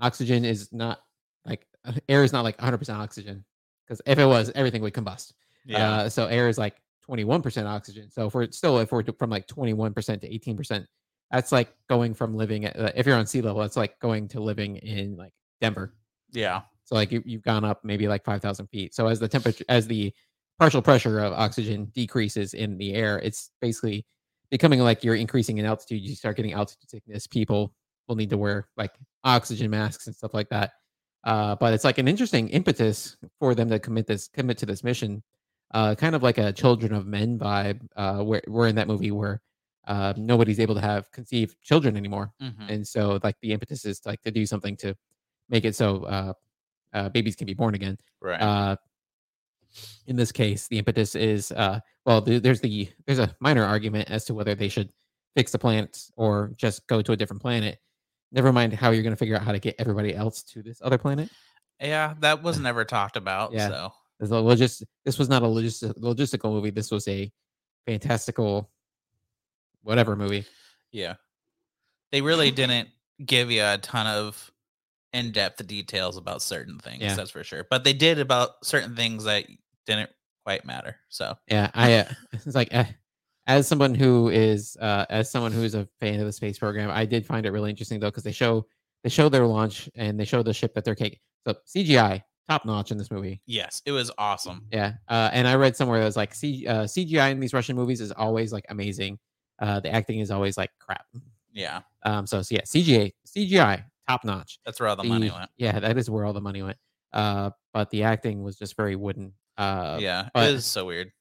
oxygen 0.01 0.45
is 0.45 0.73
not 0.73 1.01
like 1.45 1.67
uh, 1.85 1.93
air 2.09 2.23
is 2.23 2.33
not 2.33 2.45
like 2.45 2.57
100% 2.59 2.95
oxygen 2.95 3.45
because 3.85 4.01
if 4.07 4.19
it 4.19 4.25
was, 4.25 4.51
everything 4.55 4.81
would 4.83 4.95
combust. 4.95 5.33
Yeah. 5.67 5.93
Uh, 5.93 6.09
so 6.09 6.27
air 6.27 6.49
is 6.49 6.57
like 6.57 6.77
21% 7.09 7.67
oxygen. 7.67 8.11
So 8.11 8.27
if 8.27 8.35
we're 8.35 8.51
still 8.53 8.79
if 8.79 8.93
we're 8.93 9.05
from 9.19 9.31
like 9.31 9.47
21% 9.49 10.21
to 10.21 10.29
18%, 10.29 10.87
that's 11.31 11.51
like 11.51 11.75
going 11.89 12.15
from 12.15 12.37
living 12.37 12.67
at 12.67 12.79
uh, 12.79 12.93
if 12.95 13.07
you're 13.07 13.17
on 13.17 13.27
sea 13.27 13.41
level, 13.41 13.61
that's 13.61 13.77
like 13.77 13.99
going 13.99 14.29
to 14.29 14.41
living 14.41 14.77
in 14.77 15.17
like 15.17 15.33
Denver. 15.61 15.95
yeah. 16.33 16.63
So 16.85 16.95
like 16.97 17.11
you, 17.11 17.23
you've 17.25 17.43
gone 17.43 17.65
up 17.65 17.83
maybe 17.83 18.07
like 18.09 18.25
5,000 18.25 18.67
feet. 18.67 18.95
So 18.95 19.07
as 19.07 19.19
the 19.19 19.27
temperature, 19.27 19.65
as 19.71 19.87
the 19.87 20.13
partial 20.59 20.83
pressure 20.83 21.19
of 21.21 21.33
oxygen 21.33 21.87
decreases 21.95 22.55
in 22.55 22.79
the 22.79 22.95
air, 22.95 23.19
it's 23.19 23.51
basically 23.61 24.07
becoming 24.51 24.81
like 24.81 25.03
you're 25.05 25.15
increasing 25.17 25.59
in 25.59 25.65
altitude. 25.67 26.03
You 26.03 26.15
start 26.15 26.37
getting 26.37 26.53
altitude 26.53 26.89
sickness. 26.91 27.27
People 27.27 27.75
will 28.09 28.17
need 28.17 28.31
to 28.31 28.39
wear 28.39 28.69
like 28.77 28.93
oxygen 29.25 29.71
masks 29.71 30.07
and 30.07 30.15
stuff 30.15 30.35
like 30.35 30.49
that. 30.51 30.73
Uh, 31.25 31.57
but 31.57 31.73
it's 31.73 31.85
like 31.85 31.99
an 31.99 32.07
interesting 32.07 32.49
impetus 32.51 33.17
for 33.41 33.55
them 33.55 33.69
to 33.71 33.79
commit 33.79 34.07
this 34.07 34.29
commit 34.29 34.59
to 34.59 34.67
this 34.67 34.85
mission. 34.85 35.23
Uh, 35.73 35.95
kind 35.95 36.15
of 36.15 36.23
like 36.23 36.39
a 36.39 36.53
Children 36.53 36.93
of 36.93 37.07
Men 37.07 37.39
vibe. 37.39 37.81
Uh, 37.97 38.23
where 38.23 38.43
we're 38.47 38.69
in 38.69 38.77
that 38.77 38.87
movie 38.87 39.11
where 39.11 39.41
uh, 39.89 40.13
nobody's 40.17 40.61
able 40.61 40.75
to 40.75 40.81
have 40.81 41.11
conceive 41.13 41.57
children 41.63 41.97
anymore 41.97 42.33
Mhm. 42.41 42.71
and 42.71 42.87
so 42.89 43.19
like 43.23 43.37
the 43.43 43.53
impetus 43.53 43.85
is 43.85 44.01
like 44.07 44.21
to 44.23 44.31
do 44.31 44.47
something 44.47 44.77
to 44.79 44.95
make 45.51 45.65
it 45.67 45.75
so 45.77 46.05
uh, 46.05 46.33
uh 46.95 47.09
babies 47.11 47.37
can 47.37 47.47
be 47.47 47.53
born 47.55 47.75
again 47.75 47.99
Right. 48.23 48.41
In 50.07 50.17
this 50.17 50.33
case, 50.33 50.69
the 50.69 50.79
impetus 50.79 51.15
is 51.15 51.51
uh, 51.53 51.81
well, 52.07 52.21
th- 52.23 52.43
there's 52.43 52.61
the 52.61 52.89
there's 53.07 53.19
a 53.19 53.35
minor 53.41 53.65
argument 53.65 54.11
as 54.11 54.25
to 54.27 54.35
whether 54.35 54.55
they 54.55 54.69
should 54.69 54.91
fix 55.37 55.53
the 55.53 55.59
planet 55.59 56.01
or 56.17 56.53
just 56.57 56.87
go 56.87 57.03
to 57.03 57.13
a 57.13 57.17
different 57.17 57.43
planet. 57.43 57.79
Never 58.33 58.53
mind 58.53 58.73
how 58.73 58.91
you're 58.91 59.03
going 59.03 59.13
to 59.13 59.17
figure 59.17 59.37
out 59.37 59.43
how 59.43 59.53
to 59.53 59.59
get 59.59 59.77
everybody 59.79 60.15
else 60.15 60.43
to 60.45 60.63
this 60.63 60.81
other 60.83 60.99
planet. 60.99 61.29
Yeah, 61.81 62.15
that 62.21 62.43
was 62.43 62.59
never 62.69 62.85
talked 62.85 63.17
about. 63.17 63.53
Yeah. 63.53 63.69
So 63.69 63.93
This, 64.21 64.31
a 64.31 64.35
logis- 64.35 64.83
this 65.05 65.19
was 65.19 65.29
not 65.29 65.43
a 65.43 65.47
logis- 65.47 65.93
logistical 65.99 66.53
movie. 66.53 66.71
This 66.71 66.91
was 66.91 67.07
a 67.09 67.33
fantastical, 67.87 68.71
whatever 69.83 70.17
movie. 70.17 70.45
yeah, 70.93 71.15
they 72.13 72.21
really 72.23 72.51
didn't 72.51 72.89
give 73.25 73.51
you 73.51 73.63
a 73.63 73.79
ton 73.79 74.07
of 74.07 74.51
in-depth 75.13 75.65
details 75.67 76.17
about 76.17 76.43
certain 76.43 76.79
things. 76.79 77.03
Yeah. 77.03 77.15
That's 77.15 77.31
for 77.31 77.45
sure. 77.45 77.65
But 77.69 77.85
they 77.85 77.93
did 77.93 78.19
about 78.19 78.65
certain 78.65 78.97
things 78.97 79.25
that 79.25 79.47
didn't 79.87 80.11
quite 80.45 80.65
matter. 80.65 80.97
So 81.09 81.37
Yeah, 81.49 81.71
I 81.75 81.95
uh, 81.95 82.05
it's 82.33 82.55
like 82.55 82.75
uh, 82.75 82.85
as 83.47 83.67
someone 83.69 83.95
who 83.95 84.29
is 84.29 84.77
uh, 84.81 85.07
as 85.11 85.31
someone 85.31 85.53
who 85.53 85.63
is 85.63 85.75
a 85.75 85.89
fan 86.01 86.21
of 86.21 86.27
the 86.27 86.33
space 86.33 86.59
program, 86.59 86.91
I 86.91 87.05
did 87.05 87.27
find 87.27 87.47
it 87.47 87.51
really 87.51 87.71
interesting 87.71 88.01
though 88.01 88.09
because 88.09 88.25
they 88.25 88.33
show 88.33 88.67
they 89.03 89.11
show 89.11 89.29
their 89.29 89.47
launch 89.47 89.89
and 89.95 90.19
they 90.19 90.25
show 90.25 90.43
the 90.43 90.55
ship 90.55 90.75
that 90.75 90.85
they're 90.85 90.95
taking. 90.95 91.19
So 91.47 91.55
CGI 91.67 92.23
top 92.49 92.65
notch 92.67 92.91
in 92.91 92.99
this 92.99 93.11
movie. 93.11 93.41
yes, 93.47 93.81
it 93.87 93.93
was 93.93 94.11
awesome. 94.19 94.67
Yeah, 94.71 94.95
uh, 95.09 95.31
and 95.33 95.49
I 95.49 95.55
read 95.55 95.77
somewhere 95.77 95.99
that 96.01 96.05
was 96.07 96.17
like 96.17 96.35
C, 96.35 96.67
uh, 96.67 96.85
CGI 96.85 97.31
in 97.33 97.41
these 97.41 97.55
Russian 97.55 97.77
movies 97.77 98.01
is 98.01 98.13
always 98.13 98.53
like 98.53 98.65
amazing. 98.69 99.19
Uh, 99.59 99.81
the 99.81 99.91
acting 99.91 100.21
is 100.21 100.31
always 100.31 100.57
like 100.59 100.71
crap. 100.79 101.07
Yeah, 101.53 101.83
Um, 102.03 102.27
so, 102.27 102.43
so 102.43 102.55
yeah, 102.55 102.63
CGI 102.63 103.13
CGI 103.27 103.85
top 104.09 104.25
notch. 104.25 104.59
that's 104.65 104.81
where 104.81 104.89
all 104.89 104.97
the 104.97 105.05
money 105.05 105.31
went. 105.31 105.49
Yeah, 105.57 105.79
that 105.79 105.97
is 105.97 106.11
where 106.11 106.25
all 106.25 106.33
the 106.33 106.41
money 106.41 106.63
went. 106.63 106.77
Uh, 107.13 107.51
but 107.73 107.91
the 107.91 108.03
acting 108.03 108.43
was 108.43 108.57
just 108.57 108.77
very 108.77 108.97
wooden. 108.97 109.33
Uh, 109.57 109.99
yeah, 110.01 110.29
it 110.35 110.55
is 110.55 110.65
so 110.65 110.85
weird. 110.87 111.13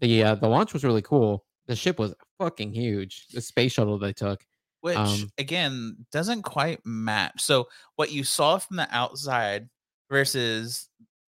the 0.00 0.22
uh, 0.22 0.34
the 0.34 0.48
launch 0.48 0.72
was 0.72 0.84
really 0.84 1.02
cool. 1.02 1.44
The 1.66 1.76
ship 1.76 1.98
was 1.98 2.14
fucking 2.38 2.72
huge. 2.72 3.26
The 3.28 3.40
space 3.40 3.72
shuttle 3.72 3.98
they 3.98 4.12
took. 4.12 4.44
which 4.80 4.96
Um, 4.96 5.30
again 5.38 6.06
doesn't 6.12 6.42
quite 6.42 6.80
match. 6.84 7.42
So 7.42 7.68
what 7.96 8.12
you 8.12 8.24
saw 8.24 8.58
from 8.58 8.76
the 8.76 8.88
outside 8.94 9.68
versus 10.10 10.88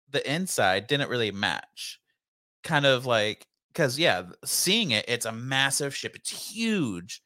the 0.10 0.32
inside 0.32 0.88
didn't 0.88 1.10
really 1.10 1.32
match. 1.32 2.00
Kind 2.64 2.86
of 2.86 3.06
like 3.06 3.46
because 3.72 3.98
yeah, 4.00 4.24
seeing 4.46 4.92
it, 4.92 5.06
it's 5.08 5.26
a 5.26 5.32
massive 5.32 5.96
ship. 5.96 6.16
It's 6.16 6.30
huge, 6.54 7.22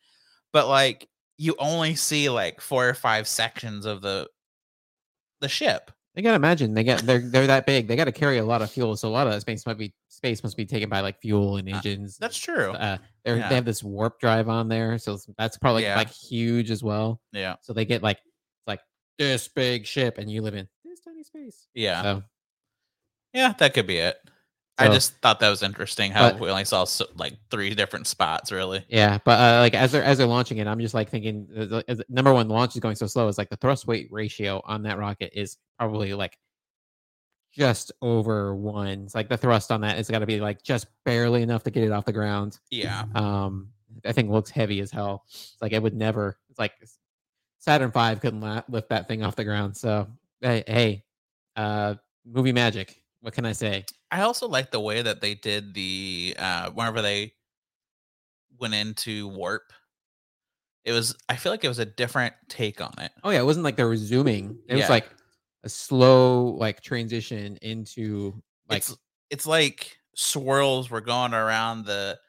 but 0.54 0.68
like 0.68 1.08
you 1.38 1.56
only 1.60 1.96
see 1.96 2.30
like 2.30 2.60
four 2.62 2.90
or 2.90 2.94
five 2.94 3.28
sections 3.28 3.86
of 3.86 4.02
the 4.02 4.28
the 5.42 5.50
ship. 5.50 5.92
They 6.17 6.23
gotta 6.23 6.36
imagine 6.36 6.73
they 6.73 6.84
got 6.84 7.01
they're 7.03 7.19
they're 7.19 7.45
that 7.45 7.67
big. 7.67 7.88
They 7.88 7.95
got 7.95 8.06
to 8.06 8.12
carry 8.12 8.39
a 8.39 8.43
lot 8.43 8.63
of 8.63 8.71
fuel, 8.71 8.97
so 8.97 9.08
a 9.08 9.12
lot 9.12 9.27
of 9.27 9.34
that 9.34 9.41
space 9.41 9.67
might 9.67 9.77
be 9.77 9.93
space 10.08 10.41
must 10.41 10.58
be 10.58 10.65
taken 10.65 10.89
by 10.89 11.01
like 11.01 11.21
fuel 11.21 11.58
and 11.58 11.69
Uh, 11.71 11.75
engines. 11.75 12.17
That's 12.17 12.36
true. 12.36 12.71
Uh, 12.71 12.97
they're, 13.23 13.38
Yeah. 13.38 13.49
They 13.49 13.53
have 13.56 13.65
this 13.65 13.84
warp 13.84 14.19
drive 14.19 14.49
on 14.49 14.67
there, 14.67 14.97
so 14.97 15.19
that's 15.38 15.60
probably 15.60 15.84
Yeah. 15.84 15.95
like 15.95 16.10
huge 16.10 16.71
as 16.71 16.82
well. 16.82 17.21
Yeah, 17.34 17.58
So 17.62 17.71
they 17.73 17.86
get 17.86 18.01
like 18.01 18.17
it's 18.17 18.65
like 18.67 18.80
this 19.19 19.47
big 19.47 19.86
ship, 19.86 20.17
and 20.17 20.27
you 20.32 20.41
live 20.41 20.56
in 20.56 20.67
this 20.84 21.01
tiny 21.01 21.21
space. 21.23 21.67
yeah, 21.75 22.01
So 22.01 22.23
yeah. 23.34 23.53
That 23.60 23.75
could 23.75 23.86
be 23.86 23.97
it. 23.99 24.17
I 24.80 24.88
just 24.90 25.16
thought 25.22 25.40
that 25.40 25.50
was 25.50 25.63
interesting 25.63 26.12
how 26.12 26.32
But- 26.32 26.40
we 26.40 26.50
only 26.50 26.66
saw 26.66 26.84
so, 26.86 27.06
like 27.16 27.34
three 27.50 27.74
different 27.74 28.06
spots. 28.08 28.52
Really. 28.52 28.86
yeah, 28.90 29.18
but 29.26 29.40
uh, 29.40 29.60
like 29.60 29.74
as 29.74 29.92
they're 29.92 30.04
as 30.04 30.18
they're 30.20 30.28
launching 30.28 30.58
it, 30.60 30.68
I'm 30.68 30.80
just 30.80 30.94
like 30.94 31.10
thinking 31.10 31.48
uh, 31.58 31.66
the, 31.66 31.84
as- 31.88 32.02
number 32.10 32.34
one, 32.34 32.48
launch 32.48 32.76
is 32.76 32.80
going 32.80 32.96
so 32.96 33.08
slow. 33.08 33.28
Is 33.28 33.38
like 33.38 33.50
the 33.50 33.56
thrust 33.58 33.88
weight 33.88 34.08
ratio 34.12 34.62
on 34.66 34.84
that 34.84 34.98
rocket 35.00 35.32
is 35.34 35.58
probably 35.80 36.13
like 36.13 36.38
just 37.52 37.92
over 38.02 38.56
one. 38.56 39.04
It's 39.06 39.16
like 39.16 39.30
the 39.30 39.38
thrust 39.38 39.72
on 39.72 39.82
that 39.82 39.98
has 39.98 40.10
got 40.10 40.20
to 40.20 40.26
be 40.28 40.40
like 40.40 40.62
just 40.62 40.88
barely 41.06 41.42
enough 41.42 41.63
to 41.63 41.72
get 41.72 41.84
it 41.84 41.92
off 41.92 42.06
the 42.06 42.13
ground. 42.13 42.60
Yeah. 42.70 43.06
Um, 43.16 43.70
I 44.06 44.12
think 44.12 44.30
looks 44.30 44.52
heavy 44.52 44.80
as 44.82 44.92
hell. 44.92 45.24
It's 45.28 45.58
like 45.62 45.72
it 45.74 45.82
would 45.82 45.96
never. 45.96 46.38
It's 46.50 46.60
like 46.60 46.74
Saturn 47.58 47.90
Five 47.92 48.22
couldn't 48.22 48.42
la- 48.42 48.62
lift 48.70 48.90
that 48.90 49.08
thing 49.08 49.24
off 49.24 49.36
the 49.36 49.44
ground. 49.44 49.76
So 49.76 50.08
hey, 50.42 50.63
hey, 50.68 51.04
uh, 51.56 51.96
movie 52.26 52.54
magic. 52.54 53.02
What 53.21 53.34
can 53.34 53.45
I 53.45 53.51
say? 53.51 53.86
I 54.12 54.21
also 54.21 54.47
like 54.47 54.71
the 54.71 54.80
way 54.80 55.01
that 55.01 55.21
they 55.21 55.36
did 55.36 55.73
the 55.73 56.36
uh 56.38 56.71
whenever 56.71 57.01
they 57.01 57.34
went 58.58 58.73
into 58.73 59.27
warp. 59.27 59.73
It 60.86 60.93
was 60.93 61.15
I 61.27 61.36
feel 61.36 61.51
like 61.51 61.63
it 61.63 61.67
was 61.67 61.80
a 61.80 61.86
different 61.86 62.34
take 62.47 62.80
on 62.80 62.93
it. 62.99 63.12
Oh 63.23 63.30
yeah, 63.30 63.41
it 63.41 63.45
wasn't 63.45 63.65
like 63.65 63.75
they 63.75 63.84
were 63.84 63.97
zooming. 63.97 64.60
It 64.67 64.75
was 64.75 64.89
like 64.89 65.10
a 65.63 65.69
slow 65.69 66.45
like 66.51 66.82
transition 66.82 67.58
into 67.62 68.41
like 68.69 68.77
it's 68.77 68.97
it's 69.30 69.45
like 69.45 69.97
swirls 70.15 70.89
were 70.89 71.01
going 71.01 71.34
around 71.34 71.86
the 71.86 72.19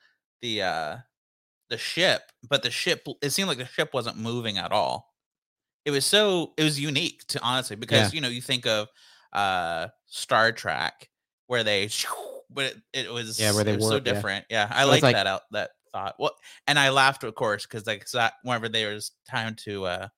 the 0.43 0.63
uh 0.63 0.97
the 1.71 1.79
ship, 1.79 2.23
but 2.49 2.63
the 2.63 2.71
ship 2.71 3.07
it 3.23 3.31
seemed 3.31 3.49
like 3.49 3.59
the 3.59 3.67
ship 3.67 3.95
wasn't 3.95 4.17
moving 4.17 4.59
at 4.59 4.73
all. 4.73 5.15
It 5.85 5.91
was 5.93 6.05
so 6.05 6.55
it 6.57 6.65
was 6.65 6.81
unique 6.81 7.27
to 7.29 7.41
honestly 7.43 7.77
because 7.77 8.13
you 8.13 8.21
know 8.21 8.29
you 8.29 8.43
think 8.43 8.67
of 8.67 8.89
uh 9.33 9.89
Star 10.07 10.53
Trek 10.53 11.09
where 11.47 11.65
they 11.65 11.89
but 12.51 12.75
it, 12.93 13.07
it 13.07 13.13
was 13.13 13.39
Yeah, 13.41 13.53
where 13.55 13.65
they 13.65 13.77
was 13.77 13.85
so 13.85 13.91
warp, 13.93 14.07
yeah. 14.07 14.13
different. 14.15 14.45
Yeah, 14.51 14.69
I 14.71 14.83
So 14.85 14.89
like 14.89 15.03
like- 15.03 15.17
that 15.17 15.27
out 15.27 15.43
that 15.53 15.71
thought. 15.93 16.17
Well, 16.19 16.33
and 16.67 16.79
I 16.79 16.91
laughed 16.91 17.25
of 17.25 17.35
course 17.35 17.65
because 17.67 17.87
like 17.87 18.09
that 18.11 18.35
whenever 18.43 18.69
there 18.69 18.95
was 18.95 19.13
time 19.29 19.55
to 19.65 19.85
uh 19.87 20.09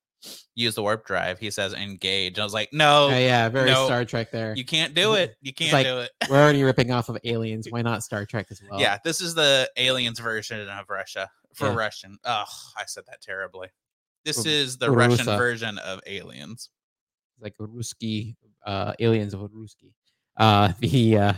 use 0.54 0.74
the 0.74 0.82
warp 0.82 1.06
drive, 1.06 1.38
he 1.38 1.50
says 1.50 1.72
engage. 1.72 2.38
I 2.38 2.44
was 2.44 2.52
like, 2.52 2.68
no, 2.74 3.08
yeah, 3.08 3.18
yeah, 3.18 3.48
very 3.48 3.70
no, 3.70 3.86
Star 3.86 4.04
Trek 4.04 4.30
there. 4.30 4.52
you 4.54 4.64
can't 4.66 4.94
do 4.94 5.14
it. 5.14 5.34
You 5.40 5.54
can't 5.54 5.72
like- 5.72 5.86
do 5.86 5.98
it. 6.00 6.10
We're 6.28 6.36
already 6.42 6.62
ripping 6.62 6.90
off 6.92 7.08
of 7.08 7.16
aliens. 7.24 7.66
Why 7.70 7.80
not 7.82 8.02
Star 8.04 8.26
Trek 8.26 8.48
as 8.50 8.60
well? 8.68 8.78
Yeah, 8.80 8.98
this 9.02 9.20
is 9.22 9.34
the 9.34 9.70
aliens 9.78 10.18
version 10.18 10.68
of 10.68 10.90
Russia 10.90 11.30
for 11.54 11.68
Yeah. 11.68 11.74
Russian. 11.74 12.18
Oh, 12.24 12.44
I 12.76 12.84
said 12.86 13.04
that 13.06 13.22
terribly. 13.22 13.68
This 14.24 14.44
is 14.44 14.76
the 14.76 14.90
Russian 14.90 15.24
version 15.24 15.78
of 15.78 16.00
aliens. 16.06 16.68
Like 17.40 17.56
Ruski 17.58 18.36
uh 18.64 18.94
aliens 18.98 19.34
of 19.34 19.40
Ruski. 19.40 19.92
Uh 20.36 20.72
the 20.80 21.18
uh 21.18 21.32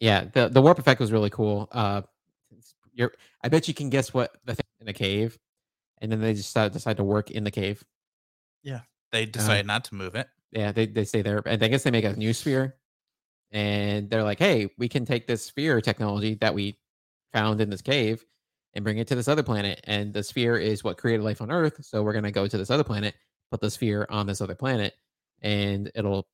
yeah, 0.00 0.24
the 0.32 0.48
the 0.48 0.62
warp 0.62 0.78
effect 0.78 1.00
was 1.00 1.12
really 1.12 1.30
cool. 1.30 1.68
Uh 1.72 2.02
you're 2.92 3.12
I 3.42 3.48
bet 3.48 3.68
you 3.68 3.74
can 3.74 3.90
guess 3.90 4.12
what 4.12 4.32
the 4.44 4.54
thing 4.54 4.64
in 4.80 4.86
the 4.86 4.92
cave. 4.92 5.38
And 6.00 6.12
then 6.12 6.20
they 6.20 6.34
just 6.34 6.48
decide, 6.48 6.72
decide 6.72 6.96
to 6.98 7.04
work 7.04 7.30
in 7.30 7.44
the 7.44 7.50
cave. 7.50 7.82
Yeah, 8.62 8.80
they 9.12 9.26
decided 9.26 9.66
not 9.66 9.84
to 9.84 9.94
move 9.94 10.14
it. 10.14 10.28
Yeah, 10.52 10.72
they, 10.72 10.86
they 10.86 11.04
stay 11.04 11.22
there. 11.22 11.42
And 11.44 11.62
I 11.62 11.68
guess 11.68 11.82
they 11.82 11.90
make 11.90 12.04
a 12.04 12.14
new 12.14 12.32
sphere. 12.32 12.76
And 13.50 14.08
they're 14.08 14.22
like, 14.22 14.38
hey, 14.38 14.70
we 14.78 14.88
can 14.88 15.04
take 15.04 15.26
this 15.26 15.44
sphere 15.44 15.80
technology 15.80 16.34
that 16.36 16.54
we 16.54 16.78
found 17.32 17.60
in 17.60 17.70
this 17.70 17.82
cave 17.82 18.24
and 18.74 18.84
bring 18.84 18.98
it 18.98 19.08
to 19.08 19.14
this 19.14 19.28
other 19.28 19.42
planet. 19.42 19.80
And 19.84 20.12
the 20.12 20.22
sphere 20.22 20.56
is 20.56 20.84
what 20.84 20.98
created 20.98 21.24
life 21.24 21.40
on 21.42 21.50
Earth. 21.50 21.84
So 21.84 22.02
we're 22.02 22.20
to 22.20 22.30
go 22.30 22.46
to 22.46 22.58
this 22.58 22.70
other 22.70 22.84
planet, 22.84 23.14
put 23.50 23.60
the 23.60 23.70
sphere 23.70 24.06
on 24.10 24.26
this 24.26 24.40
other 24.40 24.54
planet, 24.54 24.94
and 25.42 25.90
it'll 25.94 26.26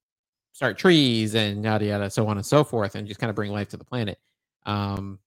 start 0.52 0.78
trees 0.78 1.34
and 1.34 1.64
yada, 1.64 1.84
yada, 1.84 2.10
so 2.10 2.26
on 2.28 2.36
and 2.36 2.46
so 2.46 2.64
forth, 2.64 2.94
and 2.94 3.06
just 3.06 3.20
kind 3.20 3.30
of 3.30 3.36
bring 3.36 3.52
life 3.52 3.68
to 3.68 3.76
the 3.76 3.84
planet. 3.84 4.18
Um, 4.66 5.18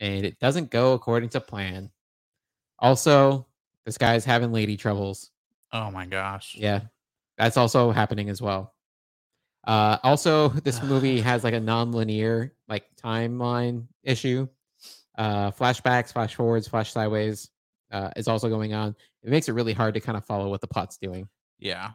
and 0.00 0.24
it 0.24 0.38
doesn't 0.40 0.70
go 0.70 0.94
according 0.94 1.28
to 1.30 1.40
plan. 1.40 1.90
Also, 2.78 3.46
this 3.84 3.98
guy's 3.98 4.24
having 4.24 4.52
lady 4.52 4.76
troubles. 4.76 5.30
Oh 5.72 5.90
my 5.90 6.06
gosh. 6.06 6.56
Yeah, 6.56 6.80
that's 7.38 7.56
also 7.56 7.90
happening 7.90 8.30
as 8.30 8.40
well. 8.42 8.74
Uh, 9.66 9.98
also, 10.02 10.48
this 10.64 10.82
movie 10.82 11.20
has 11.22 11.44
like 11.44 11.54
a 11.54 11.60
non-linear 11.60 12.54
like 12.68 12.84
timeline 13.02 13.86
issue. 14.02 14.48
Uh, 15.16 15.50
flashbacks, 15.52 16.12
flash 16.12 16.34
forwards, 16.34 16.66
flash 16.66 16.92
sideways 16.92 17.48
uh, 17.92 18.10
is 18.16 18.26
also 18.26 18.48
going 18.48 18.74
on. 18.74 18.96
It 19.22 19.30
makes 19.30 19.48
it 19.48 19.52
really 19.52 19.72
hard 19.72 19.94
to 19.94 20.00
kind 20.00 20.18
of 20.18 20.24
follow 20.24 20.48
what 20.48 20.60
the 20.60 20.66
plot's 20.66 20.98
doing. 20.98 21.28
Yeah. 21.58 21.90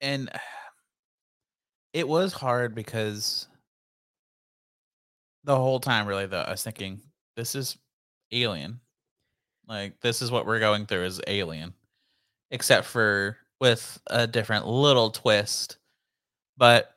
And 0.00 0.28
uh, 0.32 0.38
it 1.92 2.06
was 2.06 2.32
hard 2.32 2.74
because 2.74 3.48
the 5.44 5.56
whole 5.56 5.80
time, 5.80 6.06
really, 6.06 6.26
though, 6.26 6.40
I 6.40 6.50
was 6.50 6.62
thinking, 6.62 7.00
this 7.36 7.54
is 7.54 7.76
alien. 8.32 8.80
Like, 9.68 10.00
this 10.00 10.22
is 10.22 10.30
what 10.30 10.46
we're 10.46 10.60
going 10.60 10.86
through 10.86 11.04
is 11.06 11.20
alien, 11.26 11.74
except 12.50 12.86
for 12.86 13.38
with 13.60 14.00
a 14.08 14.26
different 14.26 14.66
little 14.66 15.10
twist. 15.10 15.78
But 16.56 16.92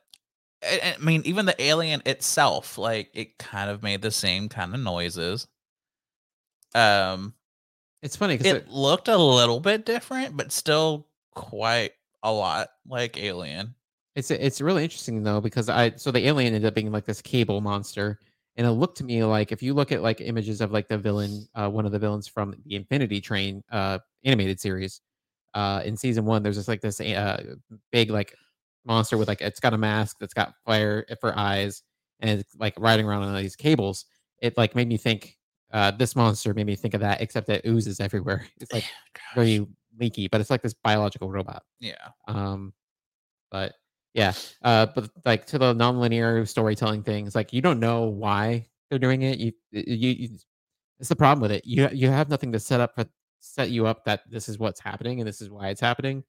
I 0.64 0.94
I 0.96 1.04
mean, 1.04 1.22
even 1.26 1.46
the 1.46 1.60
alien 1.62 2.02
itself, 2.06 2.78
like, 2.78 3.10
it 3.14 3.38
kind 3.38 3.70
of 3.70 3.82
made 3.82 4.02
the 4.02 4.12
same 4.12 4.48
kind 4.48 4.74
of 4.74 4.80
noises. 4.80 5.48
Um, 6.74 7.34
It's 8.02 8.16
funny 8.16 8.36
because 8.38 8.52
it 8.54 8.68
looked 8.68 9.08
a 9.08 9.18
little 9.18 9.60
bit 9.60 9.86
different, 9.86 10.36
but 10.36 10.52
still 10.52 11.08
quite 11.34 11.92
a 12.22 12.32
lot 12.32 12.68
like 12.86 13.16
Alien. 13.18 13.74
It's 14.16 14.30
it's 14.30 14.60
really 14.60 14.82
interesting 14.82 15.22
though 15.22 15.40
because 15.40 15.68
I 15.68 15.92
so 15.92 16.10
the 16.10 16.26
alien 16.26 16.54
ended 16.54 16.68
up 16.68 16.74
being 16.74 16.90
like 16.90 17.04
this 17.06 17.22
cable 17.22 17.60
monster, 17.60 18.18
and 18.56 18.66
it 18.66 18.72
looked 18.72 18.98
to 18.98 19.04
me 19.04 19.22
like 19.24 19.52
if 19.52 19.62
you 19.62 19.72
look 19.72 19.92
at 19.92 20.02
like 20.02 20.20
images 20.20 20.60
of 20.60 20.72
like 20.72 20.88
the 20.88 20.98
villain, 20.98 21.46
uh, 21.54 21.68
one 21.68 21.86
of 21.86 21.92
the 21.92 21.98
villains 21.98 22.26
from 22.26 22.54
the 22.64 22.74
Infinity 22.74 23.20
Train 23.20 23.62
uh 23.70 23.98
animated 24.24 24.60
series, 24.60 25.00
uh 25.54 25.82
in 25.84 25.96
season 25.96 26.24
one, 26.24 26.42
there's 26.42 26.56
just 26.56 26.68
like 26.68 26.80
this 26.80 27.00
uh 27.00 27.54
big 27.92 28.10
like 28.10 28.34
monster 28.84 29.16
with 29.16 29.28
like 29.28 29.40
it's 29.40 29.60
got 29.60 29.74
a 29.74 29.78
mask 29.78 30.16
that's 30.18 30.34
got 30.34 30.54
fire 30.66 31.06
for 31.20 31.38
eyes, 31.38 31.82
and 32.18 32.40
it's 32.40 32.54
like 32.56 32.74
riding 32.78 33.06
around 33.06 33.22
on 33.22 33.36
these 33.36 33.56
cables. 33.56 34.06
It 34.40 34.56
like 34.58 34.74
made 34.74 34.88
me 34.88 34.96
think. 34.96 35.36
Uh, 35.72 35.92
this 35.92 36.16
monster 36.16 36.52
made 36.52 36.66
me 36.66 36.74
think 36.74 36.94
of 36.94 37.00
that, 37.00 37.20
except 37.20 37.46
that 37.46 37.64
oozes 37.64 38.00
everywhere. 38.00 38.44
It's 38.60 38.72
like 38.72 38.84
very 39.36 39.64
leaky, 40.00 40.28
but 40.28 40.40
it's 40.40 40.50
like 40.50 40.62
this 40.62 40.74
biological 40.74 41.30
robot. 41.30 41.62
yeah. 41.78 42.08
Um, 42.26 42.72
but 43.50 43.74
yeah, 44.14 44.32
uh, 44.62 44.86
but 44.94 45.10
like 45.24 45.46
to 45.46 45.58
the 45.58 45.74
nonlinear 45.74 46.46
storytelling 46.48 47.02
things, 47.02 47.34
like 47.34 47.52
you 47.52 47.60
don't 47.60 47.80
know 47.80 48.04
why 48.04 48.66
they're 48.88 48.98
doing 48.98 49.22
it. 49.22 49.38
You, 49.38 49.52
you, 49.70 50.10
you 50.10 50.28
it's 50.98 51.08
the 51.08 51.16
problem 51.16 51.40
with 51.40 51.52
it. 51.52 51.64
You 51.64 51.88
you 51.92 52.08
have 52.08 52.28
nothing 52.28 52.52
to 52.52 52.60
set 52.60 52.80
up 52.80 52.94
for 52.94 53.04
set 53.40 53.70
you 53.70 53.86
up 53.86 54.04
that 54.04 54.22
this 54.28 54.48
is 54.48 54.58
what's 54.58 54.80
happening 54.80 55.20
and 55.20 55.28
this 55.28 55.40
is 55.40 55.50
why 55.50 55.68
it's 55.68 55.80
happening, 55.80 56.24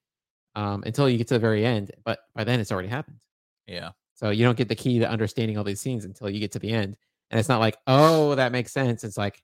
um, 0.55 0.83
until 0.85 1.09
you 1.09 1.17
get 1.17 1.27
to 1.27 1.33
the 1.35 1.39
very 1.39 1.65
end. 1.65 1.91
But 2.05 2.19
by 2.35 2.43
then, 2.43 2.59
it's 2.59 2.71
already 2.71 2.87
happened. 2.87 3.19
Yeah. 3.67 3.91
So 4.15 4.29
you 4.29 4.45
don't 4.45 4.57
get 4.57 4.69
the 4.69 4.75
key 4.75 4.99
to 4.99 5.09
understanding 5.09 5.57
all 5.57 5.63
these 5.63 5.81
scenes 5.81 6.05
until 6.05 6.29
you 6.29 6.39
get 6.39 6.51
to 6.53 6.59
the 6.59 6.71
end. 6.71 6.95
And 7.31 7.39
it's 7.39 7.49
not 7.49 7.59
like, 7.59 7.77
oh, 7.87 8.35
that 8.35 8.51
makes 8.51 8.71
sense. 8.71 9.03
It's 9.03 9.17
like, 9.17 9.41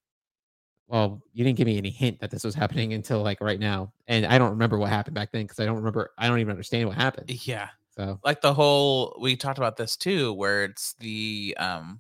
well, 0.88 1.22
you 1.34 1.44
didn't 1.44 1.58
give 1.58 1.66
me 1.68 1.78
any 1.78 1.90
hint 1.90 2.20
that 2.20 2.32
this 2.32 2.44
was 2.44 2.56
happening 2.56 2.94
until 2.94 3.22
like 3.22 3.42
right 3.42 3.60
now. 3.60 3.92
And 4.08 4.26
I 4.26 4.38
don't 4.38 4.52
remember 4.52 4.78
what 4.78 4.90
happened 4.90 5.16
back 5.16 5.32
then 5.32 5.44
because 5.44 5.60
I 5.60 5.66
don't 5.66 5.76
remember, 5.78 6.12
I 6.18 6.28
don't 6.28 6.40
even 6.40 6.52
understand 6.52 6.88
what 6.88 6.96
happened. 6.98 7.30
Yeah. 7.46 7.70
So 7.96 8.20
Like 8.24 8.42
the 8.42 8.54
whole 8.54 9.18
we 9.20 9.36
talked 9.36 9.58
about 9.58 9.76
this 9.78 9.98
too, 9.98 10.34
where 10.34 10.64
it's 10.66 10.94
the 11.00 11.56
um 11.60 12.00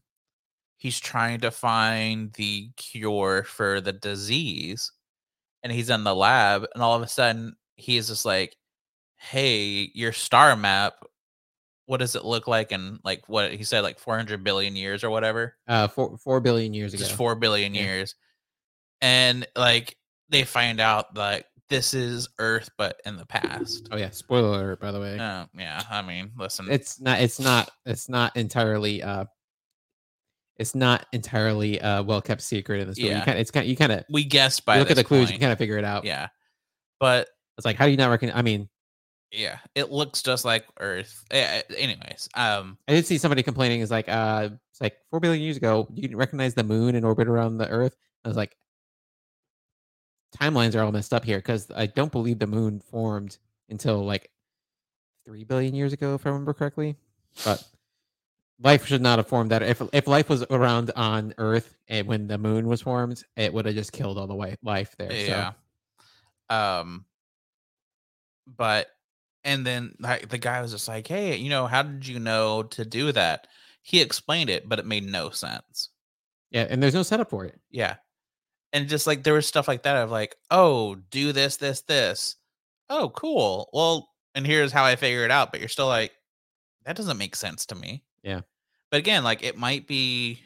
he's 0.77 0.99
trying 0.99 1.39
to 1.41 1.51
find 1.51 2.31
the 2.33 2.69
cure 2.77 3.43
for 3.43 3.81
the 3.81 3.93
disease 3.93 4.91
and 5.63 5.73
he's 5.73 5.89
in 5.89 6.03
the 6.03 6.15
lab 6.15 6.65
and 6.73 6.83
all 6.83 6.95
of 6.95 7.01
a 7.01 7.07
sudden 7.07 7.55
he's 7.75 8.07
just 8.09 8.25
like, 8.25 8.55
Hey, 9.17 9.91
your 9.95 10.13
star 10.13 10.55
map, 10.55 10.93
what 11.87 11.97
does 11.97 12.15
it 12.15 12.25
look 12.25 12.47
like 12.47 12.71
and 12.71 12.99
like 13.03 13.23
what 13.27 13.53
he 13.53 13.63
said, 13.63 13.81
like 13.81 13.99
four 13.99 14.15
hundred 14.15 14.43
billion 14.43 14.75
years 14.75 15.03
or 15.03 15.09
whatever? 15.09 15.55
uh, 15.67 15.87
four, 15.87 16.17
4 16.17 16.39
billion 16.41 16.73
years 16.73 16.93
ago. 16.93 17.03
Just 17.03 17.13
four 17.15 17.35
billion 17.35 17.73
Yeah. 17.73 17.81
years. 17.83 18.15
And 19.01 19.47
like 19.55 19.95
they 20.29 20.43
find 20.43 20.79
out 20.79 21.13
that 21.15 21.45
this 21.69 21.93
is 21.93 22.29
Earth 22.39 22.69
but 22.77 22.99
in 23.05 23.17
the 23.17 23.25
past. 23.25 23.89
Oh 23.91 23.97
yeah, 23.97 24.09
spoiler 24.09 24.49
alert, 24.49 24.79
by 24.79 24.91
the 24.91 24.99
way. 24.99 25.17
Oh 25.19 25.45
yeah, 25.57 25.83
I 25.89 26.01
mean, 26.01 26.31
listen, 26.37 26.67
It's 26.69 26.99
not, 26.99 27.19
it's 27.21 27.39
not, 27.39 27.69
it's 27.85 28.09
not 28.09 28.35
entirely, 28.37 29.03
uh, 29.03 29.25
it's 30.57 30.73
not 30.73 31.05
entirely 31.13 31.79
uh 31.79 32.01
well 32.01 32.21
kept 32.21 32.41
secret 32.41 32.81
in 32.81 32.87
this. 32.87 32.97
Yeah. 32.97 33.19
You 33.19 33.25
kind 33.25 33.37
it's 33.37 33.51
kind 33.51 33.67
you 33.67 33.75
kind 33.75 33.91
of 33.91 34.05
we 34.09 34.23
guessed 34.23 34.65
by 34.65 34.79
look 34.79 34.89
at 34.89 34.97
the 34.97 35.03
clues, 35.03 35.31
you 35.31 35.37
kind 35.37 35.51
of 35.51 35.57
figure 35.59 35.77
it 35.77 35.83
out. 35.85 36.03
Yeah. 36.03 36.29
But 36.99 37.29
It's 37.57 37.65
like, 37.65 37.75
how 37.75 37.85
do 37.85 37.91
you 37.91 37.97
not 37.97 38.09
reckon? 38.09 38.31
I 38.33 38.41
mean, 38.41 38.67
yeah, 39.31 39.57
it 39.75 39.91
looks 39.91 40.23
just 40.23 40.45
like 40.45 40.65
Earth. 40.79 41.23
Eh, 41.31 41.61
eh, 41.69 41.73
Anyways, 41.77 42.29
um, 42.33 42.77
I 42.87 42.93
did 42.93 43.05
see 43.05 43.17
somebody 43.17 43.43
complaining. 43.43 43.81
Is 43.81 43.91
like, 43.91 44.09
uh, 44.09 44.49
it's 44.71 44.81
like 44.81 44.95
four 45.11 45.19
billion 45.19 45.43
years 45.43 45.57
ago, 45.57 45.87
you 45.93 46.01
didn't 46.01 46.17
recognize 46.17 46.53
the 46.53 46.63
moon 46.63 46.95
in 46.95 47.03
orbit 47.03 47.27
around 47.27 47.57
the 47.57 47.69
Earth. 47.69 47.95
I 48.25 48.29
was 48.29 48.37
like, 48.37 48.55
timelines 50.39 50.75
are 50.75 50.83
all 50.83 50.91
messed 50.91 51.13
up 51.13 51.25
here 51.25 51.37
because 51.37 51.69
I 51.75 51.85
don't 51.87 52.11
believe 52.11 52.39
the 52.39 52.47
moon 52.47 52.79
formed 52.79 53.37
until 53.69 54.05
like 54.05 54.31
three 55.25 55.43
billion 55.43 55.73
years 55.75 55.93
ago, 55.93 56.15
if 56.15 56.25
I 56.25 56.29
remember 56.29 56.53
correctly. 56.53 56.95
But 57.43 57.63
life 58.61 58.85
should 58.87 59.01
not 59.01 59.19
have 59.19 59.27
formed 59.27 59.51
that. 59.51 59.61
If 59.63 59.81
if 59.93 60.07
life 60.07 60.29
was 60.29 60.43
around 60.49 60.91
on 60.95 61.33
Earth 61.37 61.75
and 61.87 62.07
when 62.07 62.27
the 62.27 62.37
moon 62.37 62.67
was 62.67 62.81
formed, 62.81 63.23
it 63.35 63.53
would 63.53 63.65
have 63.65 63.75
just 63.75 63.91
killed 63.91 64.17
all 64.17 64.27
the 64.27 64.33
wi- 64.33 64.57
life 64.63 64.95
there. 64.97 65.11
yeah. 65.13 65.51
So, 66.49 66.55
Um, 66.55 67.05
but 68.45 68.87
and 69.43 69.65
then 69.65 69.95
like 69.99 70.29
the 70.29 70.37
guy 70.37 70.61
was 70.61 70.71
just 70.71 70.87
like, 70.87 71.07
"Hey, 71.07 71.35
you 71.35 71.49
know, 71.49 71.67
how 71.67 71.83
did 71.83 72.07
you 72.07 72.19
know 72.19 72.63
to 72.63 72.85
do 72.85 73.11
that?" 73.11 73.47
He 73.81 74.01
explained 74.01 74.49
it, 74.49 74.67
but 74.67 74.79
it 74.79 74.85
made 74.85 75.05
no 75.05 75.29
sense. 75.29 75.89
yeah, 76.51 76.67
and 76.69 76.81
there's 76.81 76.93
no 76.93 77.03
setup 77.03 77.29
for 77.29 77.45
it. 77.45 77.59
Yeah, 77.69 77.95
and 78.73 78.87
just 78.89 79.07
like 79.07 79.23
there 79.23 79.33
was 79.33 79.47
stuff 79.47 79.67
like 79.67 79.83
that 79.83 79.95
of 79.97 80.11
like, 80.11 80.35
"Oh, 80.51 80.95
do 80.95 81.31
this, 81.31 81.57
this, 81.57 81.81
this." 81.81 82.35
Oh, 82.89 83.09
cool. 83.09 83.69
Well, 83.73 84.09
and 84.35 84.45
here's 84.45 84.71
how 84.71 84.83
I 84.85 84.95
figure 84.95 85.25
it 85.25 85.31
out. 85.31 85.51
But 85.51 85.59
you're 85.59 85.69
still 85.69 85.87
like, 85.87 86.11
that 86.85 86.95
doesn't 86.95 87.17
make 87.17 87.35
sense 87.35 87.65
to 87.67 87.75
me. 87.75 88.03
Yeah. 88.23 88.41
But 88.91 88.97
again, 88.99 89.23
like 89.23 89.43
it 89.43 89.57
might 89.57 89.87
be. 89.87 90.41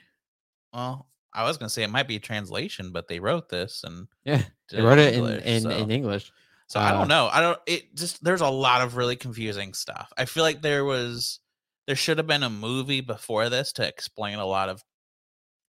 Well, 0.73 1.07
I 1.33 1.43
was 1.43 1.57
gonna 1.57 1.69
say 1.69 1.83
it 1.83 1.89
might 1.89 2.07
be 2.07 2.15
a 2.15 2.19
translation, 2.19 2.91
but 2.91 3.07
they 3.07 3.19
wrote 3.19 3.49
this 3.49 3.83
and 3.83 4.07
Yeah, 4.25 4.43
they 4.71 4.81
wrote 4.81 4.99
it 4.99 5.13
in 5.13 5.19
English, 5.19 5.43
in, 5.45 5.61
so- 5.61 5.69
in 5.69 5.91
English. 5.91 6.31
So 6.67 6.79
I 6.79 6.89
Uh, 6.91 6.99
don't 6.99 7.07
know. 7.09 7.27
I 7.31 7.41
don't. 7.41 7.59
It 7.67 7.93
just 7.95 8.23
there's 8.23 8.39
a 8.41 8.47
lot 8.49 8.81
of 8.81 8.95
really 8.95 9.17
confusing 9.17 9.73
stuff. 9.73 10.11
I 10.17 10.23
feel 10.25 10.43
like 10.43 10.61
there 10.61 10.85
was 10.85 11.39
there 11.85 11.95
should 11.97 12.17
have 12.17 12.27
been 12.27 12.43
a 12.43 12.49
movie 12.49 13.01
before 13.01 13.49
this 13.49 13.73
to 13.73 13.85
explain 13.87 14.39
a 14.39 14.45
lot 14.45 14.69
of 14.69 14.81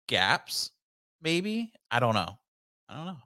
gaps. 0.09 0.71
Maybe 1.21 1.73
I 1.91 1.99
don't 2.01 2.15
know. 2.15 2.39
I 2.89 2.97
don't 2.97 3.07
know. 3.07 3.17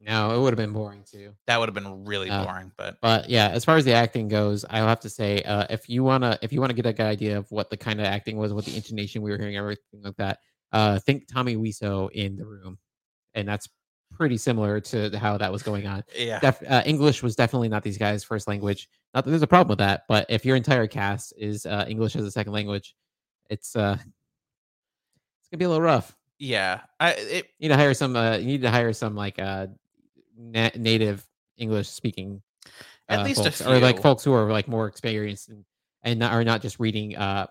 No, 0.00 0.36
it 0.36 0.40
would 0.42 0.52
have 0.52 0.58
been 0.58 0.72
boring 0.74 1.04
too. 1.10 1.32
That 1.46 1.58
would 1.58 1.68
have 1.68 1.74
been 1.74 2.04
really 2.04 2.28
Uh, 2.28 2.44
boring. 2.44 2.70
But 2.76 2.98
But 3.00 3.30
yeah, 3.30 3.48
as 3.48 3.64
far 3.64 3.76
as 3.76 3.84
the 3.84 3.94
acting 3.94 4.28
goes, 4.28 4.64
I'll 4.68 4.86
have 4.86 5.00
to 5.00 5.08
say, 5.08 5.42
uh, 5.42 5.66
if 5.70 5.88
you 5.88 6.04
wanna 6.04 6.38
if 6.42 6.52
you 6.52 6.60
wanna 6.60 6.74
get 6.74 6.84
a 6.86 6.92
good 6.92 7.06
idea 7.06 7.38
of 7.38 7.50
what 7.50 7.70
the 7.70 7.76
kind 7.76 7.98
of 8.00 8.06
acting 8.06 8.36
was, 8.36 8.52
what 8.52 8.66
the 8.66 8.76
intonation 8.76 9.22
we 9.22 9.30
were 9.30 9.38
hearing, 9.38 9.56
everything 9.56 10.02
like 10.02 10.16
that, 10.16 10.40
uh, 10.72 10.98
think 10.98 11.26
Tommy 11.32 11.56
Wiseau 11.56 12.10
in 12.12 12.36
the 12.36 12.44
room, 12.44 12.78
and 13.34 13.48
that's 13.48 13.68
pretty 14.12 14.36
similar 14.36 14.80
to 14.80 15.16
how 15.18 15.36
that 15.38 15.50
was 15.50 15.62
going 15.62 15.86
on. 15.86 16.04
yeah, 16.14 16.40
Def- 16.40 16.62
uh, 16.70 16.82
English 16.84 17.22
was 17.22 17.34
definitely 17.34 17.68
not 17.68 17.82
these 17.82 17.98
guys' 17.98 18.22
first 18.22 18.46
language. 18.46 18.88
Not 19.14 19.24
that 19.24 19.30
there's 19.30 19.42
a 19.42 19.46
problem 19.46 19.70
with 19.70 19.78
that, 19.78 20.02
but 20.08 20.26
if 20.28 20.44
your 20.44 20.56
entire 20.56 20.86
cast 20.86 21.32
is 21.38 21.64
uh, 21.66 21.86
English 21.88 22.16
as 22.16 22.24
a 22.24 22.30
second 22.30 22.52
language, 22.52 22.94
it's 23.50 23.74
uh, 23.74 23.96
it's 23.98 25.48
gonna 25.50 25.58
be 25.58 25.64
a 25.64 25.68
little 25.68 25.82
rough. 25.82 26.15
Yeah. 26.38 26.80
I 27.00 27.12
it 27.12 27.46
You 27.58 27.68
need 27.68 27.74
to 27.74 27.76
hire 27.76 27.94
some. 27.94 28.16
Uh, 28.16 28.36
you 28.36 28.46
need 28.46 28.62
to 28.62 28.70
hire 28.70 28.92
some 28.92 29.14
like 29.14 29.38
uh, 29.38 29.68
na- 30.38 30.70
native 30.76 31.26
English 31.56 31.88
speaking 31.88 32.42
At 33.08 33.20
uh, 33.20 33.24
least 33.24 33.40
a 33.40 33.44
folks, 33.44 33.60
or 33.62 33.78
like 33.78 34.02
folks 34.02 34.24
who 34.24 34.32
are 34.32 34.50
like 34.50 34.68
more 34.68 34.86
experienced 34.86 35.48
and 35.48 35.64
and 36.02 36.18
not, 36.18 36.32
are 36.32 36.44
not 36.44 36.62
just 36.62 36.78
reading 36.78 37.16
uh 37.16 37.46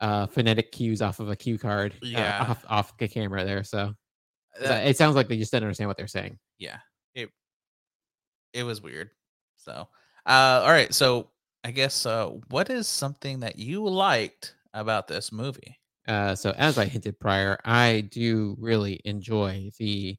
uh 0.00 0.26
phonetic 0.26 0.70
cues 0.70 1.02
off 1.02 1.18
of 1.20 1.28
a 1.30 1.36
cue 1.36 1.58
card 1.58 1.94
uh, 1.94 2.06
Yeah. 2.06 2.46
off 2.48 2.64
off 2.68 2.96
the 2.98 3.08
camera 3.08 3.44
there 3.44 3.64
so 3.64 3.78
uh, 3.78 4.62
that- 4.62 4.86
it 4.86 4.96
sounds 4.96 5.16
like 5.16 5.28
they 5.28 5.38
just 5.38 5.50
didn't 5.50 5.64
understand 5.64 5.88
what 5.88 5.96
they're 5.96 6.06
saying 6.06 6.38
yeah. 6.58 6.78
It 7.14 7.30
it 8.52 8.62
was 8.64 8.82
weird. 8.82 9.10
So 9.56 9.88
uh, 10.26 10.60
all 10.64 10.70
right. 10.70 10.92
So 10.92 11.30
I 11.64 11.70
guess 11.70 12.04
uh, 12.06 12.26
what 12.50 12.68
is 12.70 12.86
something 12.86 13.40
that 13.40 13.58
you 13.58 13.84
liked 13.86 14.54
about 14.74 15.08
this 15.08 15.32
movie? 15.32 15.78
Uh 16.08 16.34
so 16.34 16.52
as 16.56 16.78
i 16.78 16.84
hinted 16.86 17.18
prior 17.20 17.58
i 17.64 18.00
do 18.10 18.56
really 18.58 19.00
enjoy 19.04 19.70
the 19.78 20.16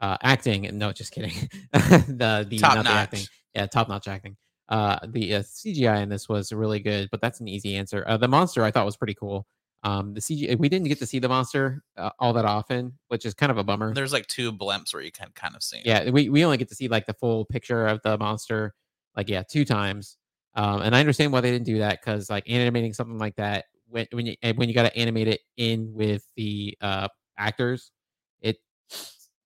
uh 0.00 0.16
acting 0.22 0.68
no 0.78 0.92
just 0.92 1.12
kidding. 1.12 1.32
The 1.72 2.46
the 2.48 2.58
Top 2.58 2.74
not 2.76 2.84
the 2.84 2.90
acting. 2.90 3.24
Yeah 3.54 3.66
top 3.66 3.88
notch 3.88 4.08
acting. 4.08 4.36
Uh 4.68 4.98
the 5.06 5.36
uh, 5.36 5.40
cgi 5.42 6.02
in 6.02 6.08
this 6.08 6.28
was 6.28 6.52
really 6.52 6.80
good 6.80 7.08
but 7.10 7.20
that's 7.20 7.40
an 7.40 7.48
easy 7.48 7.76
answer. 7.76 8.04
Uh, 8.06 8.16
the 8.16 8.28
monster 8.28 8.64
i 8.64 8.70
thought 8.70 8.84
was 8.86 8.96
pretty 8.96 9.14
cool. 9.14 9.46
Um 9.82 10.14
the 10.14 10.20
cgi 10.20 10.58
we 10.58 10.68
didn't 10.68 10.88
get 10.88 10.98
to 11.00 11.06
see 11.06 11.18
the 11.18 11.28
monster 11.28 11.82
uh, 11.96 12.10
all 12.18 12.32
that 12.34 12.44
often 12.44 12.98
which 13.08 13.24
is 13.26 13.34
kind 13.34 13.50
of 13.52 13.58
a 13.58 13.64
bummer. 13.64 13.92
There's 13.94 14.12
like 14.12 14.26
two 14.26 14.52
blimps 14.52 14.92
where 14.94 15.02
you 15.02 15.12
can 15.12 15.28
kind 15.34 15.54
of 15.56 15.62
see. 15.62 15.78
it. 15.78 15.86
yeah 15.86 16.10
we, 16.10 16.28
we 16.28 16.44
only 16.44 16.56
get 16.56 16.68
to 16.68 16.74
see 16.74 16.88
like 16.88 17.06
the 17.06 17.14
full 17.14 17.44
picture 17.44 17.86
of 17.86 18.00
the 18.02 18.16
monster 18.18 18.74
like 19.16 19.28
yeah 19.28 19.42
two 19.48 19.64
times. 19.64 20.16
Um 20.54 20.82
and 20.82 20.94
i 20.94 21.00
understand 21.00 21.32
why 21.32 21.40
they 21.40 21.50
didn't 21.50 21.66
do 21.66 21.78
that 21.78 22.00
because 22.00 22.28
like 22.30 22.44
animating 22.48 22.92
something 22.92 23.18
like 23.18 23.36
that 23.36 23.64
when 23.94 24.06
when 24.12 24.26
you 24.26 24.34
when 24.56 24.68
you 24.68 24.74
got 24.74 24.82
to 24.84 24.96
animate 24.96 25.28
it 25.28 25.40
in 25.56 25.92
with 25.94 26.24
the 26.36 26.76
uh 26.82 27.08
actors 27.38 27.92
it 28.40 28.58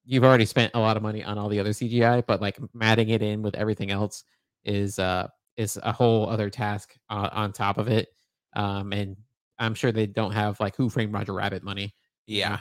you've 0.04 0.24
already 0.24 0.46
spent 0.46 0.72
a 0.74 0.78
lot 0.80 0.96
of 0.96 1.02
money 1.02 1.22
on 1.22 1.38
all 1.38 1.48
the 1.48 1.60
other 1.60 1.70
cgi 1.70 2.24
but 2.26 2.40
like 2.40 2.58
matting 2.74 3.10
it 3.10 3.22
in 3.22 3.42
with 3.42 3.54
everything 3.56 3.90
else 3.90 4.24
is 4.64 4.98
uh 4.98 5.26
is 5.56 5.78
a 5.82 5.92
whole 5.92 6.28
other 6.28 6.50
task 6.50 6.94
uh, 7.10 7.28
on 7.32 7.52
top 7.52 7.78
of 7.78 7.88
it 7.88 8.08
um 8.56 8.92
and 8.92 9.16
i'm 9.58 9.74
sure 9.74 9.92
they 9.92 10.06
don't 10.06 10.32
have 10.32 10.58
like 10.60 10.76
who 10.76 10.88
framed 10.88 11.12
roger 11.12 11.32
rabbit 11.34 11.62
money 11.62 11.94
Yeah. 12.26 12.60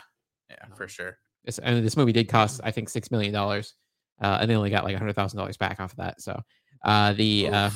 Yeah, 0.50 0.65
for 0.76 0.84
Um, 0.84 0.89
sure. 0.89 1.17
this 1.45 1.60
and 1.60 1.86
this 1.86 1.97
movie 1.97 2.13
did 2.13 2.30
cost 2.30 2.62
I 2.63 2.71
think 2.71 2.89
six 2.89 3.12
million 3.12 3.34
dollars, 3.34 3.76
uh, 4.21 4.38
and 4.39 4.50
they 4.50 4.56
only 4.56 4.69
got 4.69 4.86
like 4.86 4.95
a 4.95 4.97
hundred 4.97 5.15
thousand 5.15 5.38
dollars 5.38 5.58
back 5.58 5.80
off 5.82 5.91
of 5.91 5.97
that. 5.97 6.21
So 6.21 6.39
uh, 6.86 7.13
the 7.13 7.50
uh, 7.50 7.69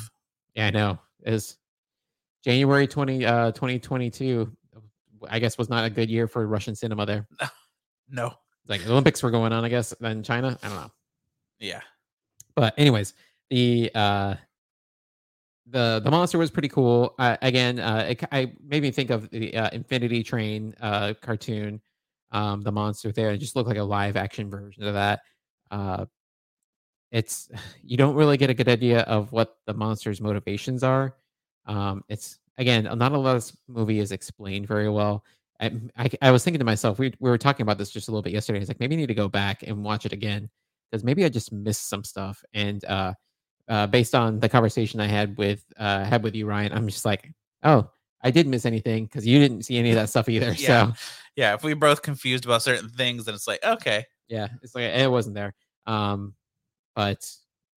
yeah, 0.55 0.67
I 0.67 0.71
know 0.71 0.99
is 1.25 1.57
January 2.43 2.87
20, 2.87 3.25
uh, 3.25 3.51
2022, 3.51 4.51
I 5.29 5.39
guess 5.39 5.57
was 5.57 5.69
not 5.69 5.85
a 5.85 5.89
good 5.89 6.09
year 6.09 6.27
for 6.27 6.45
Russian 6.47 6.75
cinema. 6.75 7.05
There, 7.05 7.27
no. 8.09 8.33
like 8.67 8.83
the 8.83 8.91
Olympics 8.91 9.21
were 9.21 9.31
going 9.31 9.53
on, 9.53 9.63
I 9.63 9.69
guess, 9.69 9.91
in 10.01 10.23
China. 10.23 10.57
I 10.63 10.67
don't 10.67 10.77
know, 10.77 10.91
Yeah. 11.59 11.81
but 12.55 12.73
anyways, 12.77 13.13
the 13.49 13.91
uh, 13.93 14.35
the 15.67 16.01
the 16.03 16.09
monster 16.11 16.37
was 16.37 16.49
pretty 16.51 16.69
cool. 16.69 17.13
Uh, 17.19 17.37
again, 17.41 17.79
uh, 17.79 18.07
it, 18.09 18.23
I 18.31 18.51
made 18.65 18.81
me 18.81 18.91
think 18.91 19.09
of 19.11 19.29
the 19.29 19.55
uh, 19.55 19.69
Infinity 19.71 20.23
Train 20.23 20.73
uh, 20.81 21.13
cartoon. 21.21 21.81
Um, 22.31 22.61
the 22.61 22.71
monster 22.71 23.11
there, 23.11 23.31
it 23.31 23.37
just 23.39 23.55
looked 23.55 23.67
like 23.67 23.77
a 23.77 23.83
live 23.83 24.15
action 24.15 24.49
version 24.49 24.83
of 24.83 24.93
that. 24.95 25.19
Uh, 25.69 26.05
it's 27.11 27.49
you 27.83 27.97
don't 27.97 28.15
really 28.15 28.37
get 28.37 28.49
a 28.49 28.53
good 28.53 28.69
idea 28.69 29.01
of 29.01 29.31
what 29.31 29.57
the 29.67 29.73
monster's 29.73 30.19
motivations 30.21 30.81
are. 30.83 31.15
Um, 31.65 32.03
it's 32.09 32.39
again 32.57 32.83
not 32.83 33.11
a 33.11 33.17
lot 33.17 33.35
of 33.35 33.41
this 33.43 33.57
movie 33.67 33.99
is 33.99 34.11
explained 34.11 34.67
very 34.67 34.89
well. 34.89 35.23
I, 35.59 35.71
I, 35.95 36.09
I 36.23 36.31
was 36.31 36.43
thinking 36.43 36.59
to 36.59 36.65
myself, 36.65 36.97
we, 36.97 37.13
we 37.19 37.29
were 37.29 37.37
talking 37.37 37.61
about 37.63 37.77
this 37.77 37.91
just 37.91 38.07
a 38.07 38.11
little 38.11 38.23
bit 38.23 38.33
yesterday. 38.33 38.59
It's 38.59 38.67
like 38.67 38.79
maybe 38.79 38.95
I 38.95 38.97
need 38.97 39.07
to 39.07 39.13
go 39.13 39.29
back 39.29 39.61
and 39.61 39.83
watch 39.83 40.07
it 40.07 40.11
again 40.11 40.49
because 40.89 41.03
maybe 41.03 41.23
I 41.23 41.29
just 41.29 41.51
missed 41.53 41.87
some 41.87 42.03
stuff. 42.03 42.43
And 42.53 42.83
uh, 42.85 43.13
uh, 43.69 43.87
based 43.87 44.15
on 44.15 44.39
the 44.39 44.49
conversation 44.49 44.99
I 44.99 45.07
had 45.07 45.37
with 45.37 45.63
uh, 45.77 46.03
had 46.03 46.23
with 46.23 46.35
you, 46.35 46.47
Ryan, 46.47 46.73
I'm 46.73 46.87
just 46.87 47.05
like, 47.05 47.31
oh, 47.63 47.89
I 48.23 48.31
didn't 48.31 48.51
miss 48.51 48.65
anything 48.65 49.05
because 49.05 49.25
you 49.25 49.39
didn't 49.39 49.63
see 49.63 49.77
any 49.77 49.91
of 49.91 49.95
that 49.95 50.09
stuff 50.09 50.29
either. 50.29 50.53
Yeah. 50.57 50.87
So 50.87 50.93
Yeah, 51.35 51.53
if 51.53 51.63
we 51.63 51.73
both 51.73 52.01
confused 52.01 52.45
about 52.45 52.63
certain 52.63 52.89
things, 52.89 53.25
then 53.25 53.35
it's 53.35 53.47
like, 53.47 53.63
okay. 53.63 54.05
yeah, 54.27 54.47
it's 54.61 54.75
like 54.75 54.85
it 54.85 55.09
wasn't 55.09 55.35
there. 55.35 55.53
Um, 55.85 56.33
but 56.95 57.29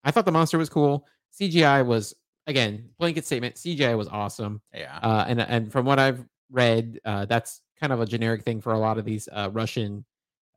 I 0.02 0.10
thought 0.10 0.24
the 0.24 0.32
monster 0.32 0.58
was 0.58 0.68
cool. 0.68 1.06
CGI 1.38 1.84
was 1.84 2.14
again 2.46 2.90
blanket 2.98 3.26
statement. 3.26 3.56
CGI 3.56 3.96
was 3.96 4.08
awesome. 4.08 4.60
Yeah. 4.74 4.98
Uh, 5.02 5.24
and 5.26 5.40
and 5.40 5.72
from 5.72 5.86
what 5.86 5.98
I've 5.98 6.24
read, 6.50 7.00
uh, 7.04 7.26
that's 7.26 7.60
kind 7.80 7.92
of 7.92 8.00
a 8.00 8.06
generic 8.06 8.42
thing 8.42 8.60
for 8.60 8.72
a 8.72 8.78
lot 8.78 8.98
of 8.98 9.04
these 9.04 9.28
uh, 9.32 9.50
Russian 9.52 10.04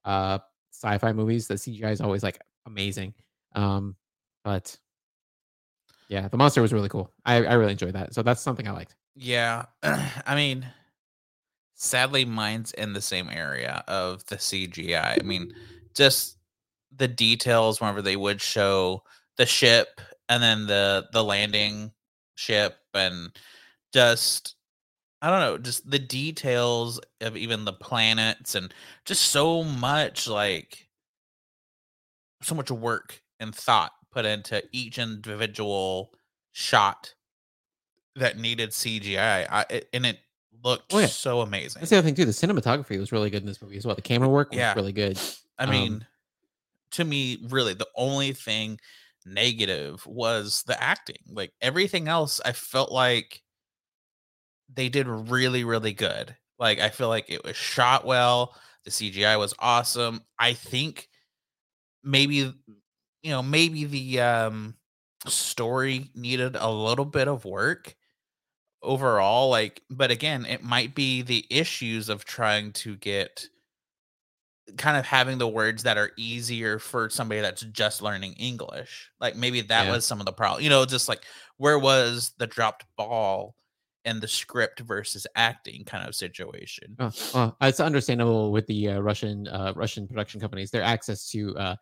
uh, 0.06 0.40
sci-fi 0.72 1.12
movies. 1.14 1.48
The 1.48 1.56
CGI 1.56 1.92
is 1.92 2.02
always 2.02 2.24
like 2.24 2.40
amazing. 2.66 3.14
Um, 3.56 3.96
but 4.44 4.78
yeah, 6.10 6.28
the 6.28 6.38
monster 6.38 6.62
was 6.62 6.72
really 6.72 6.90
cool. 6.90 7.12
I, 7.26 7.44
I 7.46 7.54
really 7.54 7.72
enjoyed 7.72 7.94
that. 7.94 8.14
So 8.14 8.22
that's 8.22 8.42
something 8.42 8.68
I 8.68 8.72
liked. 8.72 8.96
Yeah. 9.16 9.66
I 9.84 10.36
mean, 10.36 10.66
sadly, 11.74 12.24
mine's 12.26 12.72
in 12.74 12.94
the 12.94 13.02
same 13.02 13.30
area 13.30 13.84
of 13.88 14.26
the 14.28 14.36
CGI. 14.38 15.20
I 15.20 15.24
mean, 15.24 15.54
just 15.94 16.38
the 16.96 17.08
details 17.08 17.82
whenever 17.82 18.02
they 18.02 18.16
would 18.16 18.42
show 18.42 19.04
the 19.38 19.46
ship 19.46 20.02
and 20.30 20.42
then 20.42 20.68
the 20.68 21.08
the 21.14 21.24
landing 21.24 21.92
ship 22.36 22.78
and 22.94 23.30
just 23.94 24.56
I 25.22 25.30
don't 25.32 25.40
know, 25.40 25.58
just 25.58 25.90
the 25.90 26.00
details 26.00 27.00
of 27.22 27.36
even 27.36 27.66
the 27.66 27.74
planets 27.74 28.54
and 28.56 28.74
just 29.06 29.24
so 29.30 29.64
much 29.64 30.28
like 30.28 30.88
so 32.44 32.54
much 32.54 32.70
work 32.70 33.22
and 33.40 33.54
thought 33.54 33.92
put 34.12 34.26
into 34.26 34.64
each 34.72 35.00
individual 35.00 36.14
shot 36.52 37.14
that 38.16 38.38
needed 38.38 38.72
CGI. 38.72 39.48
I, 39.50 39.66
it, 39.70 39.90
and 39.94 40.06
it 40.06 40.20
looked 40.64 40.94
Oh, 40.94 41.00
yeah. 41.00 41.08
so 41.08 41.42
amazing. 41.42 41.80
That's 41.82 41.90
the 41.90 41.98
other 41.98 42.06
thing 42.06 42.16
too. 42.16 42.26
The 42.26 42.32
cinematography 42.32 43.00
was 43.00 43.12
really 43.12 43.30
good 43.30 43.42
in 43.42 43.48
this 43.48 43.62
movie 43.62 43.78
as 43.78 43.86
well. 43.86 43.96
The 43.96 44.02
camera 44.02 44.30
work 44.30 44.52
was 44.52 44.60
Yeah. 44.60 44.74
really 44.76 44.94
good. 44.94 45.20
I 45.60 45.66
Um, 45.66 45.72
mean, 45.72 46.08
to 46.92 47.04
me, 47.04 47.40
really, 47.50 47.74
the 47.74 47.88
only 47.96 48.34
thing 48.34 48.80
negative 49.28 50.06
was 50.06 50.64
the 50.68 50.82
acting. 50.82 51.18
Like 51.30 51.52
everything 51.62 52.08
else, 52.08 52.40
I 52.44 52.54
felt 52.54 52.92
like 52.92 53.42
they 54.74 54.90
did 54.90 55.08
really, 55.08 55.64
really 55.64 55.94
good. 55.94 56.36
Like 56.60 56.80
I 56.80 56.90
feel 56.90 57.10
like 57.10 57.30
it 57.30 57.44
was 57.44 57.56
shot 57.56 58.06
well. 58.06 58.56
The 58.84 58.92
CGI 58.92 59.38
was 59.38 59.54
awesome. 59.60 60.22
I 60.40 60.54
think 60.54 61.10
maybe 62.04 62.36
you 62.36 63.32
know 63.32 63.44
maybe 63.44 63.86
the 63.86 64.22
um 64.22 64.76
story 65.26 66.10
needed 66.16 66.56
a 66.56 66.70
little 66.70 67.06
bit 67.06 67.28
of 67.28 67.44
work 67.44 67.96
overall 68.82 69.50
like 69.50 69.82
but 69.90 70.12
again 70.12 70.46
it 70.46 70.64
might 70.64 70.96
be 70.96 71.22
the 71.22 71.46
issues 71.50 72.08
of 72.08 72.24
trying 72.24 72.72
to 72.72 72.96
get 72.98 73.48
kind 74.76 74.98
of 74.98 75.06
having 75.06 75.38
the 75.38 75.48
words 75.48 75.84
that 75.84 75.98
are 75.98 76.12
easier 76.18 76.80
for 76.80 77.10
somebody 77.10 77.40
that's 77.42 77.62
just 77.62 78.02
learning 78.02 78.34
English. 78.34 79.10
Like 79.20 79.36
maybe 79.36 79.62
that 79.62 79.86
Yeah. 79.86 79.92
was 79.92 80.06
some 80.06 80.20
of 80.20 80.26
the 80.26 80.34
problem. 80.34 80.64
You 80.64 80.70
know, 80.70 80.86
just 80.86 81.08
like 81.08 81.24
where 81.58 81.80
was 81.80 82.34
the 82.38 82.48
dropped 82.48 82.86
ball 82.98 83.56
in 84.06 84.20
the 84.20 84.28
script 84.28 84.80
versus 84.82 85.26
acting 85.36 85.84
kind 85.86 86.08
of 86.08 86.16
situation. 86.16 86.96
Oh, 87.00 87.12
well, 87.34 87.58
it's 87.62 87.80
understandable 87.80 88.52
with 88.52 88.68
the 88.68 88.90
uh, 88.90 89.00
Russian 89.00 89.48
uh, 89.48 89.74
Russian 89.76 90.08
production 90.08 90.40
companies. 90.42 90.72
Their 90.72 90.84
access 90.84 91.30
to 91.32 91.58
uh, 91.58 91.76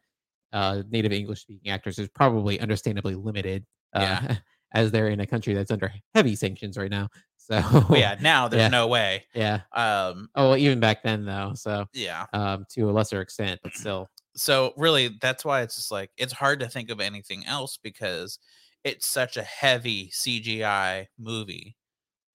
uh, 0.54 0.84
native 0.89 1.12
English 1.12 1.41
speaking 1.41 1.71
actors 1.71 2.00
is 2.00 2.08
probably 2.10 2.60
understandably 2.60 3.15
limited. 3.15 3.65
Uh, 3.93 4.02
Yeah. 4.02 4.38
as 4.74 4.91
they're 4.91 5.08
in 5.08 5.21
a 5.21 5.26
country 5.26 5.54
that's 5.54 5.71
under 5.71 5.93
heavy 6.13 6.36
sanctions 6.36 6.78
right 6.78 6.91
now. 6.91 7.08
So 7.47 7.62
But 7.89 7.99
yeah, 7.99 8.15
now 8.21 8.47
there's 8.49 8.62
Yeah. 8.62 8.67
no 8.69 8.88
way. 8.88 9.25
yeah. 9.34 9.62
Um 9.73 10.29
Oh, 10.36 10.49
well, 10.49 10.58
even 10.58 10.79
back 10.79 11.03
then 11.03 11.25
though. 11.25 11.53
So 11.55 11.86
yeah. 11.93 12.25
um, 12.34 12.65
to 12.71 12.89
a 12.89 12.91
lesser 12.91 13.21
extent, 13.21 13.60
but 13.63 13.73
still. 13.75 14.10
so 14.36 14.73
really 14.77 15.10
that's 15.21 15.45
why 15.45 15.62
it's 15.62 15.75
just 15.75 15.91
like 15.91 16.10
it's 16.17 16.34
hard 16.34 16.60
to 16.62 16.67
think 16.67 16.89
of 16.89 16.99
anything 16.99 17.45
else 17.45 17.77
because 17.81 18.39
it's 18.84 19.05
such 19.08 19.38
a 19.38 19.43
heavy 19.43 20.10
CGI 20.13 21.08
movie. 21.19 21.75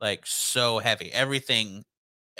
Like 0.01 0.27
so 0.27 0.79
heavy. 0.79 1.13
Everything 1.13 1.85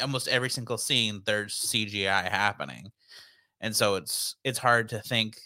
almost 0.01 0.29
every 0.29 0.49
single 0.51 0.79
scene 0.79 1.23
there's 1.27 1.55
CGI 1.55 2.29
happening. 2.31 2.91
And 3.61 3.75
so 3.77 3.97
it's 3.97 4.37
it's 4.45 4.59
hard 4.59 4.89
to 4.91 5.01
think 5.03 5.41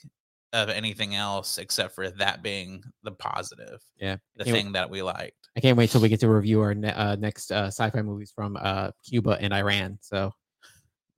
of 0.52 0.68
anything 0.68 1.14
else 1.16 1.58
except 1.58 1.94
for 1.96 2.08
that 2.10 2.40
being 2.42 2.84
the 3.02 3.10
positive, 3.10 3.80
Yeah. 3.96 4.18
the 4.37 4.44
thing 4.44 4.72
that 4.72 4.88
we 4.90 5.02
liked. 5.02 5.43
I 5.56 5.60
can't 5.60 5.76
wait 5.78 5.90
till 5.90 6.00
we 6.00 6.08
get 6.08 6.20
to 6.20 6.28
review 6.28 6.60
our 6.62 6.74
ne- 6.74 6.92
uh, 6.92 7.16
next 7.16 7.52
uh, 7.52 7.66
sci-fi 7.68 8.02
movies 8.02 8.32
from 8.34 8.56
uh, 8.60 8.90
Cuba 9.08 9.38
and 9.40 9.52
Iran. 9.54 9.98
So 10.00 10.32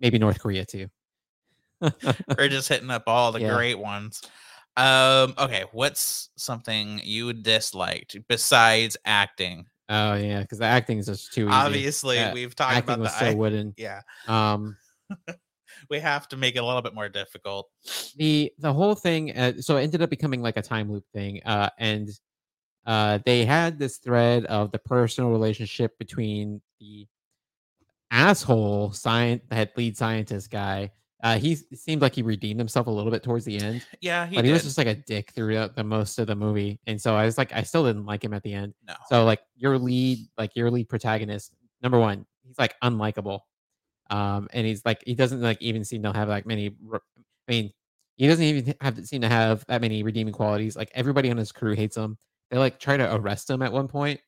maybe 0.01 0.19
North 0.19 0.41
Korea 0.41 0.65
too. 0.65 0.89
We're 1.81 2.49
just 2.49 2.69
hitting 2.69 2.91
up 2.91 3.05
all 3.07 3.33
the 3.33 3.41
Yeah. 3.41 3.55
great 3.55 3.79
ones. 3.79 4.21
Um, 4.77 5.33
okay, 5.39 5.65
what's 5.73 6.29
something 6.37 7.01
you 7.03 7.33
disliked 7.33 8.17
besides 8.29 8.97
acting? 9.07 9.67
oh 9.89 10.15
yeah, 10.15 10.41
because 10.43 10.59
the 10.59 10.65
acting 10.67 10.99
is 10.99 11.07
just 11.07 11.33
too 11.33 11.47
easy. 11.49 11.53
Obviously, 11.57 12.17
Yeah, 12.17 12.33
we've 12.35 12.55
talked 12.55 12.75
acting 12.75 12.95
about 12.95 13.03
was 13.05 13.13
the 13.13 13.31
so 13.31 13.37
wooden. 13.37 13.75
yeah. 13.77 14.03
Um, 14.27 14.77
We 15.91 16.01
have 16.01 16.27
to 16.29 16.37
make 16.37 16.57
it 16.57 16.61
a 16.61 16.65
little 16.65 16.81
bit 16.83 16.95
more 16.95 17.09
difficult. 17.09 17.69
the 18.17 18.53
the 18.59 18.73
whole 18.73 18.95
thing 18.95 19.37
uh, 19.37 19.53
so 19.61 19.77
it 19.77 19.83
ended 19.83 20.03
up 20.03 20.11
becoming 20.11 20.41
like 20.43 20.57
a 20.57 20.63
time 20.63 20.91
loop 20.91 21.05
thing 21.13 21.41
uh 21.45 21.69
and 21.79 22.09
uh 22.87 23.19
they 23.25 23.45
had 23.45 23.79
this 23.79 23.99
thread 23.99 24.45
of 24.47 24.71
the 24.73 24.79
personal 24.79 25.31
relationship 25.31 25.99
between 25.99 26.61
the 26.81 27.07
asshole 28.11 28.93
science 28.93 29.43
head 29.51 29.71
lead 29.77 29.97
scientist 29.97 30.51
guy 30.51 30.91
uh 31.25 31.37
he 31.39 31.57
seemed 31.75 32.01
like 32.01 32.15
he 32.15 32.23
redeemed 32.23 32.61
himself 32.61 32.87
a 32.87 32.91
little 32.91 33.11
bit 33.11 33.23
towards 33.23 33.45
the 33.45 33.59
end 33.59 33.85
Yeah, 34.01 34.27
he 34.27 34.37
but 34.37 34.43
did. 34.43 34.49
he 34.49 34.53
was 34.53 34.63
just 34.63 34.79
like 34.79 34.87
a 34.87 34.95
dick 34.95 35.33
throughout 35.33 35.75
the 35.75 35.83
most 35.83 36.19
of 36.19 36.27
the 36.29 36.37
movie 36.37 36.79
and 36.87 37.01
so 37.01 37.17
i 37.17 37.25
was 37.25 37.37
like 37.37 37.53
i 37.53 37.63
still 37.63 37.85
didn't 37.85 38.07
like 38.07 38.23
him 38.23 38.33
at 38.33 38.43
the 38.45 38.55
end 38.55 38.75
no. 38.87 38.95
so 39.09 39.25
like 39.25 39.41
your 39.57 39.79
lead, 39.79 40.19
like 40.39 40.55
your 40.55 40.71
lead 40.71 40.89
protagonist, 40.89 41.53
number 41.83 41.99
one, 41.99 42.27
he's 42.47 42.59
like 42.59 42.75
unlikable, 42.85 43.41
um, 44.11 44.49
and 44.53 44.67
he's 44.67 44.85
like 44.85 45.03
he 45.07 45.15
doesn't 45.15 45.41
like 45.41 45.61
even 45.63 45.83
seem 45.83 46.03
to 46.03 46.13
have 46.13 46.29
like 46.29 46.45
many. 46.47 46.77
I 46.93 46.99
mean, 47.49 47.73
he 48.17 48.29
doesn't 48.29 48.45
even 48.45 48.75
have 48.83 49.05
seem 49.07 49.23
to 49.23 49.29
have 49.29 49.65
that 49.69 49.81
many 49.81 50.03
redeeming 50.03 50.35
qualities. 50.35 50.77
Like 50.77 50.91
everybody 50.95 51.31
on 51.31 51.39
his 51.39 51.53
crew 51.53 51.75
hates 51.75 51.97
him. 51.97 52.19
They 52.51 52.59
like 52.59 52.79
try 52.79 52.97
to 52.97 53.15
arrest 53.15 53.51
him 53.51 53.63
at 53.63 53.73
one 53.73 53.89
point, 53.89 54.21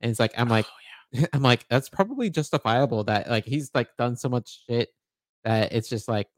and 0.00 0.10
it's 0.10 0.20
like 0.20 0.32
I'm 0.36 0.48
like 0.48 0.66
Oh, 1.16 1.24
I'm 1.32 1.42
like 1.42 1.66
that's 1.68 1.88
probably 1.88 2.30
justifiable 2.30 3.04
that 3.04 3.30
like 3.30 3.44
he's 3.44 3.70
like 3.74 3.88
done 3.96 4.16
so 4.16 4.28
much 4.28 4.64
shit 4.66 4.90
that 5.44 5.72
it's 5.72 5.88
just 5.88 6.08
like 6.08 6.28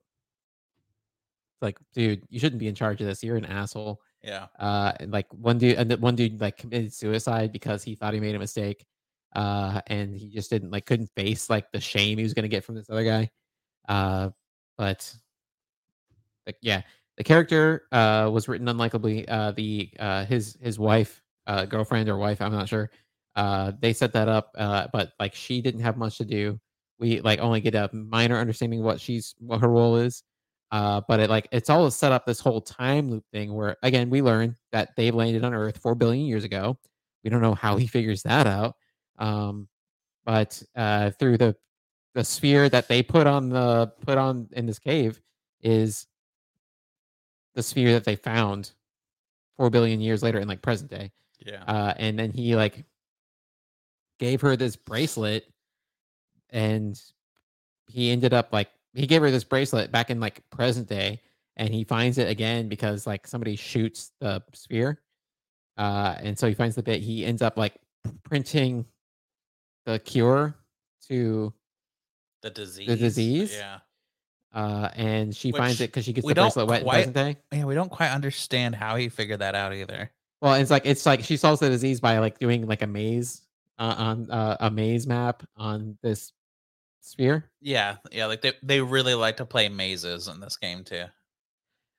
like 1.60 1.78
dude, 1.94 2.22
you 2.30 2.40
shouldn't 2.40 2.60
be 2.60 2.68
in 2.68 2.74
charge 2.74 3.00
of 3.00 3.06
this. 3.06 3.22
You're 3.22 3.36
an 3.36 3.44
asshole 3.44 4.00
yeah. 4.22 4.46
uh 4.58 4.92
and 5.00 5.12
like 5.12 5.26
one 5.32 5.58
dude 5.58 5.76
and 5.76 5.92
one 6.00 6.14
dude 6.14 6.40
like 6.40 6.56
committed 6.56 6.92
suicide 6.92 7.52
because 7.52 7.82
he 7.82 7.94
thought 7.94 8.14
he 8.14 8.20
made 8.20 8.34
a 8.34 8.38
mistake 8.38 8.84
uh 9.34 9.80
and 9.86 10.14
he 10.14 10.28
just 10.30 10.50
didn't 10.50 10.70
like 10.70 10.86
couldn't 10.86 11.10
face 11.16 11.48
like 11.48 11.70
the 11.72 11.80
shame 11.80 12.18
he 12.18 12.24
was 12.24 12.34
gonna 12.34 12.48
get 12.48 12.64
from 12.64 12.74
this 12.74 12.90
other 12.90 13.04
guy 13.04 13.30
uh 13.88 14.28
but 14.76 15.14
like 16.46 16.56
yeah 16.60 16.82
the 17.16 17.24
character 17.24 17.84
uh 17.92 18.28
was 18.32 18.48
written 18.48 18.66
unlikably 18.66 19.24
uh 19.28 19.52
the 19.52 19.90
uh 19.98 20.24
his 20.24 20.58
his 20.60 20.78
wife 20.78 21.19
uh 21.46 21.64
girlfriend 21.64 22.08
or 22.08 22.16
wife 22.16 22.40
i'm 22.40 22.52
not 22.52 22.68
sure 22.68 22.90
uh 23.36 23.72
they 23.80 23.92
set 23.92 24.12
that 24.12 24.28
up 24.28 24.50
uh 24.58 24.86
but 24.92 25.12
like 25.18 25.34
she 25.34 25.60
didn't 25.60 25.80
have 25.80 25.96
much 25.96 26.18
to 26.18 26.24
do 26.24 26.58
we 26.98 27.20
like 27.20 27.38
only 27.40 27.60
get 27.60 27.74
a 27.74 27.88
minor 27.92 28.38
understanding 28.38 28.80
of 28.80 28.84
what 28.84 29.00
she's 29.00 29.34
what 29.38 29.60
her 29.60 29.68
role 29.68 29.96
is 29.96 30.22
uh, 30.72 31.00
but 31.08 31.18
it 31.20 31.30
like 31.30 31.48
it's 31.50 31.68
all 31.68 31.90
set 31.90 32.12
up 32.12 32.24
this 32.24 32.40
whole 32.40 32.60
time 32.60 33.10
loop 33.10 33.24
thing 33.32 33.52
where 33.52 33.76
again 33.82 34.08
we 34.08 34.22
learn 34.22 34.54
that 34.72 34.90
they 34.96 35.10
landed 35.10 35.44
on 35.44 35.52
Earth 35.52 35.78
four 35.78 35.94
billion 35.94 36.26
years 36.26 36.44
ago. 36.44 36.78
We 37.24 37.30
don't 37.30 37.42
know 37.42 37.54
how 37.54 37.76
he 37.76 37.86
figures 37.88 38.22
that 38.22 38.46
out. 38.46 38.76
Um, 39.18 39.68
but 40.24 40.62
uh, 40.76 41.10
through 41.18 41.38
the 41.38 41.56
the 42.14 42.24
sphere 42.24 42.68
that 42.68 42.88
they 42.88 43.02
put 43.02 43.26
on 43.26 43.48
the 43.48 43.92
put 44.02 44.18
on 44.18 44.48
in 44.52 44.66
this 44.66 44.78
cave 44.78 45.20
is 45.62 46.06
the 47.54 47.62
sphere 47.62 47.92
that 47.92 48.04
they 48.04 48.16
found 48.16 48.72
four 49.56 49.70
billion 49.70 50.00
years 50.00 50.22
later 50.22 50.38
in 50.38 50.46
like 50.48 50.62
present 50.62 50.90
day. 50.90 51.10
Yeah. 51.44 51.62
Uh, 51.66 51.94
and 51.96 52.18
then 52.18 52.30
he 52.30 52.54
like 52.56 52.84
gave 54.18 54.40
her 54.42 54.56
this 54.56 54.76
bracelet, 54.76 55.46
and 56.50 57.00
he 57.86 58.10
ended 58.10 58.32
up 58.34 58.52
like 58.52 58.68
he 58.94 59.06
gave 59.06 59.22
her 59.22 59.30
this 59.30 59.44
bracelet 59.44 59.90
back 59.90 60.10
in 60.10 60.20
like 60.20 60.42
present 60.50 60.88
day, 60.88 61.20
and 61.56 61.72
he 61.72 61.84
finds 61.84 62.18
it 62.18 62.28
again 62.28 62.68
because 62.68 63.06
like 63.06 63.26
somebody 63.26 63.56
shoots 63.56 64.12
the 64.20 64.42
sphere, 64.52 65.00
uh, 65.78 66.16
and 66.20 66.38
so 66.38 66.46
he 66.48 66.54
finds 66.54 66.76
the 66.76 66.82
bit. 66.82 67.00
He 67.00 67.24
ends 67.24 67.40
up 67.42 67.56
like 67.56 67.74
printing 68.24 68.84
the 69.86 69.98
cure 69.98 70.54
to 71.08 71.52
The 72.42 72.50
disease. 72.50 72.86
The 72.86 72.96
disease? 72.96 73.54
Yeah. 73.54 73.78
uh, 74.52 74.90
and 74.94 75.34
she 75.34 75.52
finds 75.52 75.80
it 75.80 75.86
because 75.88 76.04
she 76.04 76.12
gets 76.12 76.26
the 76.26 76.34
bracelet 76.34 76.66
wet 76.68 76.80
in 76.80 76.84
quite- 76.84 76.94
present 76.96 77.14
day. 77.14 77.36
Yeah, 77.52 77.64
we 77.64 77.74
don't 77.74 77.90
quite 77.90 78.10
understand 78.10 78.74
how 78.74 78.96
he 78.96 79.08
figured 79.08 79.40
that 79.40 79.54
out 79.54 79.72
either. 79.72 80.10
Well, 80.40 80.54
it's 80.54 80.70
like 80.70 80.86
it's 80.86 81.04
like 81.06 81.22
she 81.22 81.36
solves 81.36 81.60
the 81.60 81.68
disease 81.68 82.00
by 82.00 82.18
like 82.18 82.38
doing 82.38 82.66
like 82.66 82.82
a 82.82 82.86
maze 82.86 83.42
uh, 83.78 83.94
on 83.98 84.30
uh, 84.30 84.56
a 84.60 84.70
maze 84.70 85.06
map 85.06 85.42
on 85.56 85.98
this 86.02 86.32
sphere. 87.00 87.50
Yeah, 87.60 87.96
yeah, 88.10 88.26
like 88.26 88.40
they 88.40 88.52
they 88.62 88.80
really 88.80 89.14
like 89.14 89.36
to 89.38 89.44
play 89.46 89.68
mazes 89.68 90.28
in 90.28 90.40
this 90.40 90.56
game 90.56 90.84
too. 90.84 91.04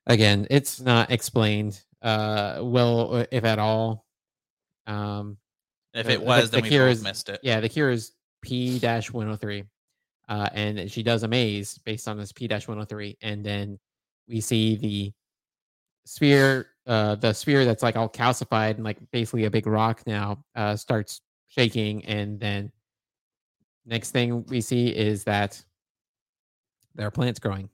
Again, 0.07 0.47
it's 0.49 0.79
not 0.81 1.11
explained 1.11 1.79
uh 2.01 2.59
well 2.63 3.15
uh, 3.17 3.25
if 3.31 3.43
at 3.45 3.59
all. 3.59 4.05
Um 4.87 5.37
If 5.93 6.09
it 6.09 6.21
was, 6.21 6.49
the 6.49 6.57
then 6.57 6.63
we 6.63 6.69
both 6.71 6.89
is- 6.89 7.03
missed 7.03 7.29
it. 7.29 7.39
yeah, 7.43 7.59
the 7.59 7.69
cure 7.69 7.91
is 7.91 8.13
P 8.41 8.79
dash 8.79 9.11
one 9.11 9.27
hundred 9.27 9.37
three, 9.41 9.63
uh, 10.27 10.49
and 10.53 10.89
she 10.89 11.03
does 11.03 11.21
a 11.21 11.27
maze 11.27 11.77
based 11.77 12.07
on 12.07 12.17
this 12.17 12.31
P 12.31 12.47
dash 12.47 12.67
one 12.67 12.77
hundred 12.77 12.89
three, 12.89 13.17
and 13.21 13.45
then 13.45 13.77
we 14.27 14.41
see 14.41 14.75
the 14.77 15.13
sphere, 16.05 16.70
uh, 16.87 17.15
the 17.15 17.33
sphere 17.33 17.65
that's 17.65 17.83
like 17.83 17.95
all 17.95 18.09
calcified 18.09 18.71
and 18.75 18.83
like 18.83 18.97
basically 19.11 19.45
a 19.45 19.51
big 19.51 19.67
rock 19.67 20.01
now, 20.05 20.43
uh, 20.55 20.75
starts 20.75 21.21
shaking, 21.47 22.03
and 22.05 22.39
then 22.39 22.71
next 23.85 24.11
thing 24.11 24.45
we 24.47 24.61
see 24.61 24.87
is 24.87 25.23
that 25.25 25.63
there 26.95 27.07
are 27.07 27.11
plants 27.11 27.39
growing, 27.39 27.69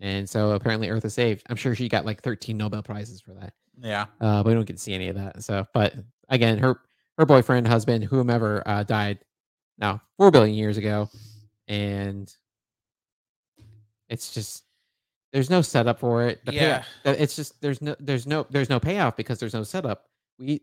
and 0.00 0.28
so 0.28 0.52
apparently 0.52 0.90
Earth 0.90 1.04
is 1.04 1.14
saved. 1.14 1.42
I'm 1.48 1.56
sure 1.56 1.74
she 1.74 1.88
got 1.88 2.04
like 2.04 2.22
thirteen 2.22 2.56
Nobel 2.56 2.82
prizes 2.82 3.20
for 3.20 3.32
that 3.34 3.52
Yeah, 3.80 4.06
uh, 4.20 4.42
but 4.42 4.46
we 4.46 4.54
don't 4.54 4.64
get 4.64 4.76
to 4.76 4.82
see 4.82 4.94
any 4.94 5.08
of 5.08 5.16
that. 5.16 5.42
So, 5.42 5.66
but 5.72 5.94
again, 6.28 6.58
her 6.58 6.80
her 7.18 7.26
boyfriend, 7.26 7.68
husband, 7.68 8.04
whomever, 8.04 8.62
uh, 8.66 8.82
died 8.82 9.20
now 9.78 10.00
four 10.16 10.30
billion 10.30 10.56
years 10.56 10.76
ago, 10.76 11.08
and 11.68 12.34
it's 14.08 14.34
just 14.34 14.63
there's 15.34 15.50
no 15.50 15.60
setup 15.60 15.98
for 15.98 16.26
it. 16.26 16.42
The 16.46 16.54
Yeah. 16.54 16.84
uh, 17.04 17.14
it's 17.18 17.36
just 17.36 17.60
there's 17.60 17.82
no 17.82 17.94
there's 18.00 18.26
no 18.26 18.46
there's 18.48 18.70
no 18.70 18.80
payoff 18.80 19.16
because 19.16 19.38
there's 19.38 19.52
no 19.52 19.64
setup. 19.64 20.04
We 20.38 20.62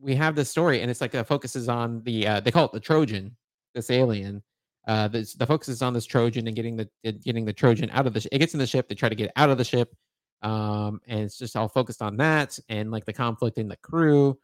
we 0.00 0.14
have 0.14 0.34
this 0.36 0.48
story, 0.48 0.80
and 0.80 0.90
it's 0.90 1.02
like 1.02 1.10
the 1.12 1.24
focus 1.24 1.54
is 1.56 1.68
on 1.68 2.02
the 2.04 2.26
uh, 2.26 2.40
they 2.40 2.50
call 2.50 2.64
it 2.64 2.72
the 2.72 2.80
Trojan, 2.80 3.36
this 3.74 3.90
alien. 3.90 4.42
Uh, 4.86 5.08
this, 5.08 5.32
the 5.34 5.46
focus 5.46 5.68
is 5.68 5.82
on 5.82 5.92
this 5.94 6.06
Trojan 6.06 6.46
and 6.46 6.54
getting 6.56 6.76
the 6.76 6.88
getting 7.24 7.44
the 7.44 7.52
Trojan 7.52 7.90
out 7.90 8.06
of 8.06 8.14
the. 8.14 8.20
Sh- 8.20 8.28
it 8.32 8.38
gets 8.38 8.54
in 8.54 8.58
the 8.60 8.66
ship. 8.66 8.88
They 8.88 8.94
try 8.94 9.08
to 9.10 9.14
get 9.14 9.30
out 9.36 9.50
of 9.50 9.58
the 9.58 9.64
ship 9.64 9.94
um 10.42 11.00
and 11.06 11.20
it's 11.20 11.38
just 11.38 11.56
all 11.56 11.68
focused 11.68 12.02
on 12.02 12.18
that 12.18 12.58
and 12.68 12.90
like 12.90 13.06
the 13.06 13.12
conflict 13.12 13.56
in 13.56 13.66
the 13.66 13.76
crew 13.78 14.36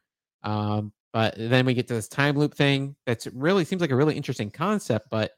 um 0.44 0.92
but 1.12 1.34
then 1.36 1.66
we 1.66 1.74
get 1.74 1.86
to 1.88 1.92
this 1.92 2.08
time 2.08 2.38
loop 2.38 2.54
thing 2.54 2.96
that's 3.04 3.26
really 3.34 3.66
seems 3.66 3.82
like 3.82 3.90
a 3.90 3.96
really 3.96 4.16
interesting 4.16 4.50
concept 4.50 5.08
but 5.10 5.32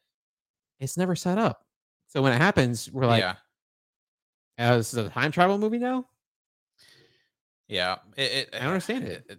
it's 0.79 0.97
never 0.97 1.17
set 1.17 1.37
up 1.37 1.65
so 2.07 2.23
when 2.23 2.33
it 2.33 2.39
happens 2.39 2.93
we're 2.93 3.07
like 3.07 3.23
yeah, 3.23 3.35
oh, 4.59 4.77
this 4.77 4.95
a 4.95 5.09
time 5.09 5.33
travel 5.33 5.59
movie 5.59 5.79
now 5.79 6.07
yeah. 7.73 7.97
It, 8.19 8.33
it, 8.33 8.49
I 8.53 8.59
don't 8.59 8.69
understand 8.69 9.05
it. 9.09 9.39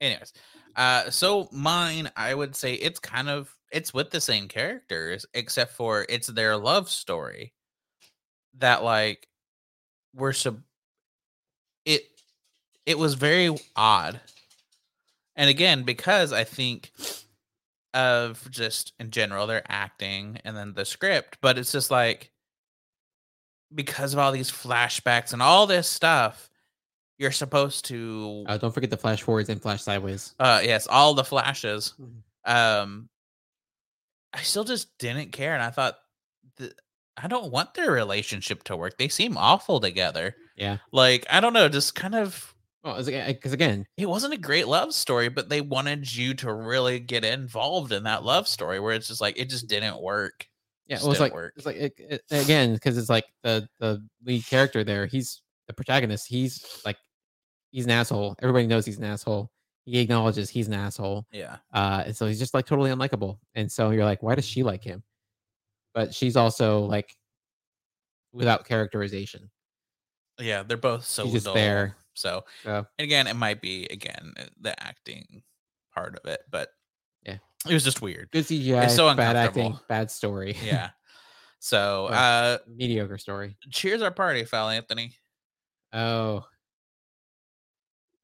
Anyways, 0.00 0.32
uh, 0.76 1.10
so 1.10 1.48
mine, 1.52 2.10
I 2.16 2.32
would 2.32 2.54
say 2.54 2.74
it's 2.74 3.00
kind 3.00 3.28
of 3.28 3.54
it's 3.72 3.92
with 3.92 4.10
the 4.10 4.20
same 4.20 4.48
characters, 4.48 5.26
except 5.34 5.72
for 5.72 6.06
it's 6.08 6.28
their 6.28 6.56
love 6.56 6.88
story. 6.88 7.52
That 8.58 8.84
like 8.84 9.28
we're 10.14 10.32
sub. 10.32 10.60
It 11.84 12.02
it 12.86 12.98
was 12.98 13.14
very 13.14 13.56
odd, 13.74 14.20
and 15.36 15.50
again 15.50 15.82
because 15.82 16.32
I 16.32 16.44
think 16.44 16.92
of 17.94 18.48
just 18.50 18.92
in 18.98 19.10
general 19.10 19.46
their 19.46 19.62
acting 19.68 20.38
and 20.44 20.56
then 20.56 20.74
the 20.74 20.84
script, 20.84 21.38
but 21.40 21.58
it's 21.58 21.72
just 21.72 21.90
like 21.90 22.31
because 23.74 24.12
of 24.12 24.18
all 24.18 24.32
these 24.32 24.50
flashbacks 24.50 25.32
and 25.32 25.42
all 25.42 25.66
this 25.66 25.88
stuff, 25.88 26.50
you're 27.18 27.30
supposed 27.32 27.84
to 27.86 28.44
uh, 28.48 28.58
don't 28.58 28.72
forget 28.72 28.90
the 28.90 28.96
flash 28.96 29.22
forwards 29.22 29.48
and 29.48 29.60
flash 29.62 29.82
sideways 29.82 30.34
uh 30.40 30.60
yes, 30.62 30.86
all 30.88 31.14
the 31.14 31.24
flashes. 31.24 31.94
Mhm. 32.00 32.50
Um 32.52 33.08
I 34.32 34.42
still 34.42 34.64
just 34.64 34.96
didn't 34.98 35.32
care 35.32 35.54
and 35.54 35.62
I 35.62 35.70
thought 35.70 35.98
th- 36.58 36.72
I 37.16 37.28
don't 37.28 37.52
want 37.52 37.74
their 37.74 37.90
relationship 37.92 38.62
to 38.64 38.76
work. 38.76 38.96
They 38.96 39.08
seem 39.08 39.36
awful 39.36 39.80
together. 39.80 40.34
yeah 40.56 40.78
Like, 40.92 41.26
I 41.28 41.40
don't 41.40 41.52
know, 41.52 41.68
just 41.68 41.94
kind 41.94 42.14
of 42.14 42.54
well 42.82 42.96
because 43.00 43.52
again 43.52 43.86
it 43.96 44.08
wasn't 44.08 44.34
a 44.34 44.38
great 44.38 44.66
love 44.66 44.92
story, 44.92 45.28
but 45.28 45.48
they 45.48 45.60
wanted 45.60 46.14
you 46.14 46.34
to 46.34 46.52
really 46.52 46.98
get 46.98 47.24
involved 47.24 47.92
in 47.92 48.04
that 48.04 48.24
love 48.24 48.48
story 48.48 48.80
where 48.80 48.94
it's 48.94 49.08
just 49.08 49.20
like 49.20 49.38
it 49.38 49.50
just 49.50 49.68
didn't 49.68 50.00
work. 50.00 50.48
Yeah 50.86 50.98
well 51.02 51.10
it's 51.12 51.20
like 51.20 51.32
work. 51.34 51.52
it's 51.56 51.66
like 51.66 51.76
it, 51.76 51.92
it- 51.98 52.22
again 52.30 52.74
because 52.74 52.96
it's 52.98 53.08
like 53.08 53.24
the 53.42 53.66
the 53.78 54.04
lead 54.24 54.44
character 54.46 54.82
there 54.84 55.06
he's 55.06 55.42
the 55.68 55.72
protagonist 55.72 56.26
he's 56.28 56.64
like 56.84 56.96
he's 57.70 57.84
an 57.84 57.90
asshole 57.90 58.34
everybody 58.42 58.66
knows 58.66 58.84
he's 58.84 58.98
an 58.98 59.04
asshole 59.04 59.50
he 59.84 59.98
acknowledges 60.00 60.48
he's 60.50 60.68
an 60.68 60.74
asshole 60.74 61.24
Yeah. 61.32 61.56
uh 61.72 62.02
and 62.06 62.16
so 62.16 62.26
he's 62.26 62.38
just 62.38 62.54
like 62.54 62.66
totally 62.66 62.90
unlikable 62.90 63.38
and 63.54 63.70
so 63.70 63.90
you're 63.90 64.04
like 64.04 64.22
why 64.22 64.34
does 64.34 64.44
she 64.46 64.62
like 64.62 64.82
him 64.84 65.02
but 65.94 66.14
she's 66.14 66.36
also 66.36 66.80
like 66.80 67.14
without 68.32 68.64
characterization 68.64 69.50
Yeah, 70.40 70.62
they're 70.62 70.76
both 70.76 71.04
so 71.04 71.24
She's 71.24 71.44
just 71.44 71.54
there. 71.54 71.96
So 72.14 72.44
So- 72.64 72.86
and 72.98 73.04
again, 73.04 73.26
it 73.26 73.34
might 73.36 73.60
be 73.60 73.86
again 73.90 74.32
the 74.60 74.74
acting 74.82 75.42
part 75.94 76.16
of 76.18 76.24
it, 76.30 76.40
but 76.50 76.70
Yeah. 77.24 77.38
it 77.68 77.72
was 77.72 77.84
just 77.84 78.02
weird. 78.02 78.30
good 78.32 78.44
cgi 78.44 78.90
so 78.90 79.14
bad 79.14 79.36
acting 79.36 79.66
uncomfortable. 79.66 79.86
bad 79.88 80.10
story 80.10 80.56
Yeah. 80.64 80.90
So 81.58 82.08
Well, 82.10 82.54
uh 82.54 82.58
mediocre 82.68 83.18
story 83.18 83.56
cheers 83.70 84.02
our 84.02 84.10
party, 84.10 84.44
Foul 84.44 84.70
Anthony. 84.70 85.14
oh 85.92 86.44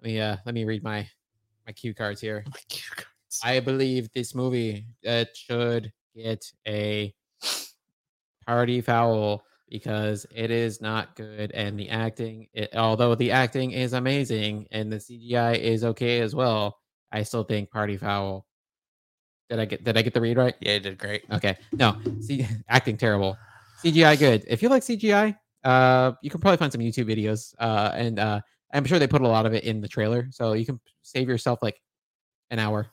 let 0.02 0.10
me 0.10 0.20
uh 0.20 0.36
let 0.46 0.54
me 0.54 0.64
read 0.64 0.82
my 0.82 1.08
my 1.66 1.72
cue 1.72 1.94
cards 1.94 2.20
here 2.20 2.44
I 3.44 3.60
believe 3.60 4.08
this 4.14 4.34
movie 4.34 4.86
uh, 5.06 5.26
should 5.34 5.92
get 6.16 6.50
a 6.66 7.14
party 8.46 8.80
foul 8.80 9.44
because 9.68 10.24
it 10.34 10.50
is 10.50 10.80
not 10.80 11.14
good 11.14 11.50
and 11.52 11.78
the 11.78 11.90
acting 11.90 12.48
it, 12.54 12.74
although 12.74 13.14
the 13.14 13.30
acting 13.30 13.72
is 13.72 13.92
amazing 13.92 14.66
and 14.70 14.90
the 14.90 14.96
CGI 14.96 15.58
is 15.58 15.84
okay 15.84 16.20
as 16.20 16.34
well 16.34 16.78
I 17.12 17.22
still 17.22 17.44
think 17.44 17.70
party 17.70 17.98
foul 17.98 18.46
did 19.48 19.58
I 19.58 19.64
get 19.64 19.84
did 19.84 19.96
I 19.96 20.02
get 20.02 20.14
the 20.14 20.20
read 20.20 20.36
right? 20.36 20.54
Yeah, 20.60 20.74
you 20.74 20.80
did 20.80 20.98
great. 20.98 21.24
okay. 21.32 21.56
No 21.72 21.96
see 22.20 22.46
acting 22.68 22.96
terrible. 22.96 23.36
CGI 23.84 24.18
good. 24.18 24.44
If 24.48 24.62
you 24.62 24.68
like 24.68 24.82
CGI 24.82 25.36
uh 25.64 26.12
you 26.22 26.30
can 26.30 26.40
probably 26.40 26.56
find 26.56 26.70
some 26.72 26.80
YouTube 26.80 27.06
videos 27.06 27.54
uh 27.58 27.90
and 27.94 28.18
uh 28.18 28.40
I'm 28.72 28.84
sure 28.84 28.98
they 28.98 29.06
put 29.08 29.22
a 29.22 29.28
lot 29.28 29.46
of 29.46 29.54
it 29.54 29.64
in 29.64 29.80
the 29.80 29.88
trailer. 29.88 30.28
So 30.30 30.52
you 30.52 30.66
can 30.66 30.78
save 31.02 31.28
yourself 31.28 31.60
like 31.62 31.80
an 32.50 32.58
hour 32.58 32.86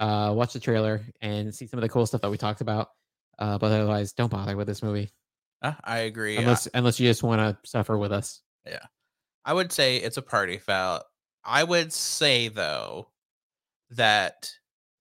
uh 0.00 0.32
watch 0.36 0.52
the 0.52 0.60
trailer 0.60 1.02
and 1.20 1.54
see 1.54 1.66
some 1.66 1.78
of 1.78 1.82
the 1.82 1.88
cool 1.88 2.06
stuff 2.06 2.20
that 2.22 2.30
we 2.30 2.36
talked 2.38 2.60
about 2.60 2.88
uh 3.38 3.58
but 3.58 3.66
otherwise 3.66 4.12
don't 4.12 4.30
bother 4.30 4.56
with 4.56 4.66
this 4.66 4.82
movie. 4.82 5.12
Uh, 5.60 5.72
I 5.84 5.98
agree. 6.00 6.38
I- 6.38 6.42
unless 6.42 6.68
unless 6.72 7.00
you 7.00 7.08
just 7.08 7.22
want 7.22 7.40
to 7.40 7.68
suffer 7.68 7.98
with 7.98 8.12
us. 8.12 8.42
Yeah, 8.66 8.84
I 9.44 9.52
would 9.54 9.72
say 9.72 9.96
it's 9.96 10.16
a 10.16 10.22
party 10.22 10.58
foul. 10.58 11.02
I 11.44 11.64
would 11.64 11.92
say 11.92 12.46
though 12.48 13.08
that 13.90 14.52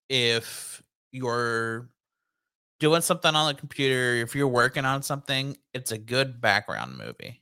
if 0.09 0.81
you're 1.17 1.89
doing 2.79 3.01
something 3.01 3.33
on 3.35 3.47
the 3.53 3.59
computer, 3.59 4.15
if 4.15 4.35
you're 4.35 4.47
working 4.47 4.85
on 4.85 5.01
something, 5.01 5.57
it's 5.73 5.91
a 5.91 5.97
good 5.97 6.39
background 6.39 6.97
movie 6.97 7.41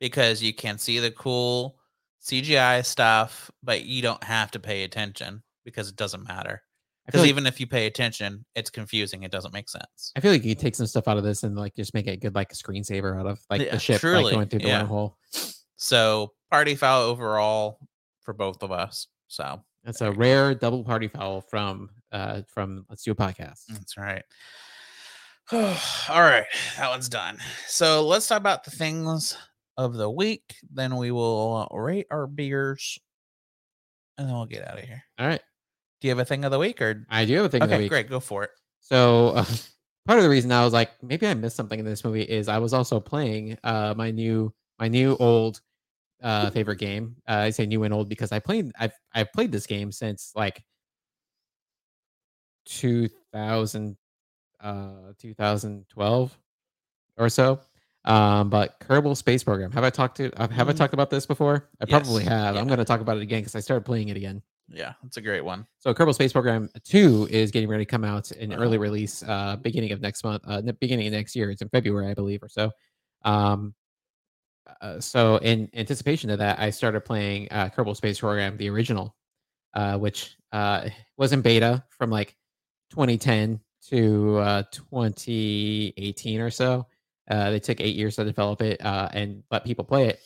because 0.00 0.42
you 0.42 0.52
can 0.52 0.78
see 0.78 0.98
the 0.98 1.10
cool 1.10 1.78
CGI 2.22 2.84
stuff, 2.84 3.50
but 3.62 3.84
you 3.84 4.02
don't 4.02 4.22
have 4.24 4.50
to 4.52 4.58
pay 4.60 4.84
attention 4.84 5.42
because 5.64 5.88
it 5.88 5.96
doesn't 5.96 6.26
matter. 6.26 6.62
Because 7.06 7.22
like, 7.22 7.30
even 7.30 7.46
if 7.46 7.58
you 7.58 7.66
pay 7.66 7.86
attention, 7.86 8.44
it's 8.54 8.68
confusing. 8.68 9.22
It 9.22 9.30
doesn't 9.30 9.54
make 9.54 9.70
sense. 9.70 10.12
I 10.14 10.20
feel 10.20 10.30
like 10.30 10.44
you 10.44 10.54
could 10.54 10.60
take 10.60 10.74
some 10.74 10.86
stuff 10.86 11.08
out 11.08 11.16
of 11.16 11.24
this 11.24 11.42
and 11.42 11.56
like 11.56 11.74
just 11.74 11.94
make 11.94 12.06
it 12.06 12.20
good 12.20 12.34
like 12.34 12.52
a 12.52 12.54
screensaver 12.54 13.18
out 13.18 13.26
of 13.26 13.40
like 13.48 13.62
Yeah, 13.62 13.72
the 13.72 13.78
ship 13.78 14.00
truly, 14.00 14.24
like 14.24 14.34
going 14.34 14.48
through 14.48 14.58
the 14.60 14.68
yeah. 14.68 14.84
wormhole 14.84 15.14
So 15.76 16.32
party 16.50 16.74
foul 16.74 17.02
overall 17.02 17.78
for 18.28 18.34
both 18.34 18.62
of 18.62 18.70
us. 18.70 19.06
So 19.28 19.62
that's 19.84 20.02
a 20.02 20.08
you 20.08 20.12
go. 20.12 20.18
rare 20.18 20.54
double 20.54 20.84
party 20.84 21.08
foul 21.08 21.40
from 21.40 21.88
uh 22.12 22.42
from 22.46 22.84
let's 22.90 23.02
do 23.02 23.12
a 23.12 23.14
podcast 23.14 23.62
That's 23.70 23.96
right. 23.96 24.22
All 25.50 26.20
right, 26.20 26.44
that 26.76 26.90
one's 26.90 27.08
done. 27.08 27.38
So 27.68 28.06
let's 28.06 28.26
talk 28.26 28.36
about 28.36 28.64
the 28.64 28.70
things 28.70 29.34
of 29.78 29.94
the 29.94 30.10
week. 30.10 30.42
Then 30.70 30.96
we 30.96 31.10
will 31.10 31.66
rate 31.72 32.06
our 32.10 32.26
beers, 32.26 32.98
and 34.18 34.28
then 34.28 34.34
we'll 34.34 34.44
get 34.44 34.68
out 34.68 34.78
of 34.78 34.84
here. 34.84 35.02
all 35.18 35.26
right 35.26 35.40
Do 36.02 36.08
you 36.08 36.10
have 36.10 36.18
a 36.18 36.26
thing 36.26 36.44
of 36.44 36.50
the 36.50 36.58
week, 36.58 36.82
or 36.82 37.06
I 37.08 37.24
do 37.24 37.34
have 37.36 37.46
a 37.46 37.48
thing 37.48 37.62
of 37.62 37.70
the 37.70 37.76
okay, 37.76 37.84
week. 37.84 37.90
great, 37.90 38.10
go 38.10 38.20
for 38.20 38.44
it. 38.44 38.50
So 38.82 39.28
uh, 39.28 39.44
part 40.06 40.18
of 40.18 40.22
the 40.22 40.28
reason 40.28 40.52
I 40.52 40.64
was 40.64 40.74
like, 40.74 40.90
maybe 41.02 41.26
I 41.26 41.32
missed 41.32 41.56
something 41.56 41.78
in 41.78 41.86
this 41.86 42.04
movie 42.04 42.24
is 42.24 42.46
I 42.46 42.58
was 42.58 42.74
also 42.74 43.00
playing 43.00 43.56
uh, 43.64 43.94
my 43.96 44.10
new 44.10 44.52
my 44.78 44.88
new 44.88 45.16
old 45.18 45.62
uh, 46.22 46.50
favorite 46.50 46.78
game. 46.78 47.16
Uh, 47.28 47.32
I 47.46 47.50
say 47.50 47.66
new 47.66 47.84
and 47.84 47.94
old 47.94 48.08
because 48.08 48.32
I 48.32 48.38
played 48.38 48.70
I've 48.78 48.92
I've 49.14 49.32
played 49.32 49.52
this 49.52 49.66
game 49.66 49.92
since 49.92 50.32
like 50.34 50.62
2000 52.66 53.96
uh 54.60 55.12
2012 55.18 56.38
or 57.16 57.28
so. 57.28 57.60
Um, 58.04 58.48
but 58.48 58.78
Kerbal 58.80 59.16
Space 59.16 59.44
Program. 59.44 59.70
Have 59.72 59.84
I 59.84 59.90
talked 59.90 60.16
to? 60.18 60.32
uh, 60.40 60.48
Have 60.48 60.68
I 60.68 60.72
Mm. 60.72 60.76
talked 60.76 60.94
about 60.94 61.10
this 61.10 61.26
before? 61.26 61.68
I 61.80 61.84
probably 61.84 62.24
Yes. 62.24 62.32
have. 62.32 62.56
I'm 62.56 62.66
going 62.66 62.78
to 62.78 62.84
talk 62.84 63.00
about 63.00 63.16
it 63.18 63.22
again 63.22 63.40
because 63.40 63.54
I 63.54 63.60
started 63.60 63.84
playing 63.84 64.08
it 64.08 64.16
again. 64.16 64.42
Yeah, 64.70 64.94
it's 65.04 65.16
a 65.16 65.20
great 65.20 65.42
one. 65.44 65.66
So 65.78 65.92
Kerbal 65.94 66.14
Space 66.14 66.32
Program 66.32 66.68
2 66.84 67.28
is 67.30 67.50
getting 67.50 67.68
ready 67.68 67.84
to 67.84 67.90
come 67.90 68.04
out 68.04 68.30
in 68.32 68.52
Uh-huh. 68.52 68.62
early 68.62 68.78
release 68.78 69.22
uh 69.22 69.56
beginning 69.56 69.92
of 69.92 70.00
next 70.00 70.24
month, 70.24 70.42
uh 70.46 70.60
beginning 70.80 71.06
of 71.06 71.12
next 71.12 71.34
year. 71.36 71.50
It's 71.50 71.62
in 71.62 71.68
February, 71.70 72.08
I 72.10 72.14
believe, 72.14 72.42
or 72.42 72.48
so. 72.48 72.70
Um 73.24 73.74
uh, 74.80 75.00
so 75.00 75.36
in 75.38 75.68
anticipation 75.74 76.30
of 76.30 76.38
that, 76.38 76.58
I 76.58 76.70
started 76.70 77.00
playing 77.02 77.48
uh 77.50 77.68
Kerbal 77.68 77.96
Space 77.96 78.20
Program, 78.20 78.56
the 78.56 78.68
original, 78.70 79.14
uh, 79.74 79.98
which 79.98 80.36
uh 80.52 80.88
was 81.16 81.32
in 81.32 81.40
beta 81.40 81.84
from 81.90 82.10
like 82.10 82.36
2010 82.90 83.60
to 83.88 84.38
uh 84.38 84.62
2018 84.72 86.40
or 86.40 86.50
so. 86.50 86.86
They 87.28 87.60
took 87.60 87.80
eight 87.80 87.96
years 87.96 88.16
to 88.16 88.24
develop 88.24 88.62
it 88.62 88.80
and 88.80 89.42
let 89.50 89.64
people 89.64 89.84
play 89.84 90.08
it. 90.08 90.20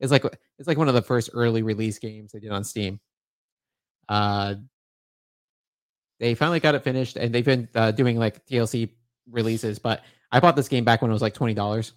It's 0.00 0.10
like 0.10 0.24
it's 0.58 0.68
like 0.68 0.78
one 0.78 0.88
of 0.88 0.94
the 0.94 1.02
first 1.02 1.30
early 1.34 1.62
release 1.62 1.98
games 1.98 2.32
they 2.32 2.40
did 2.40 2.50
on 2.50 2.64
Steam. 2.64 3.00
They 6.20 6.34
finally 6.34 6.60
got 6.60 6.74
it 6.74 6.84
finished, 6.84 7.16
and 7.16 7.34
they've 7.34 7.44
been 7.44 7.68
doing 7.94 8.16
like 8.16 8.46
DLC 8.46 8.90
releases. 9.30 9.78
But 9.78 10.02
I 10.30 10.40
bought 10.40 10.56
this 10.56 10.68
game 10.68 10.84
back 10.84 11.02
when 11.02 11.10
it 11.10 11.14
was 11.14 11.22
like 11.22 11.34
twenty 11.34 11.54
dollars, 11.54 11.92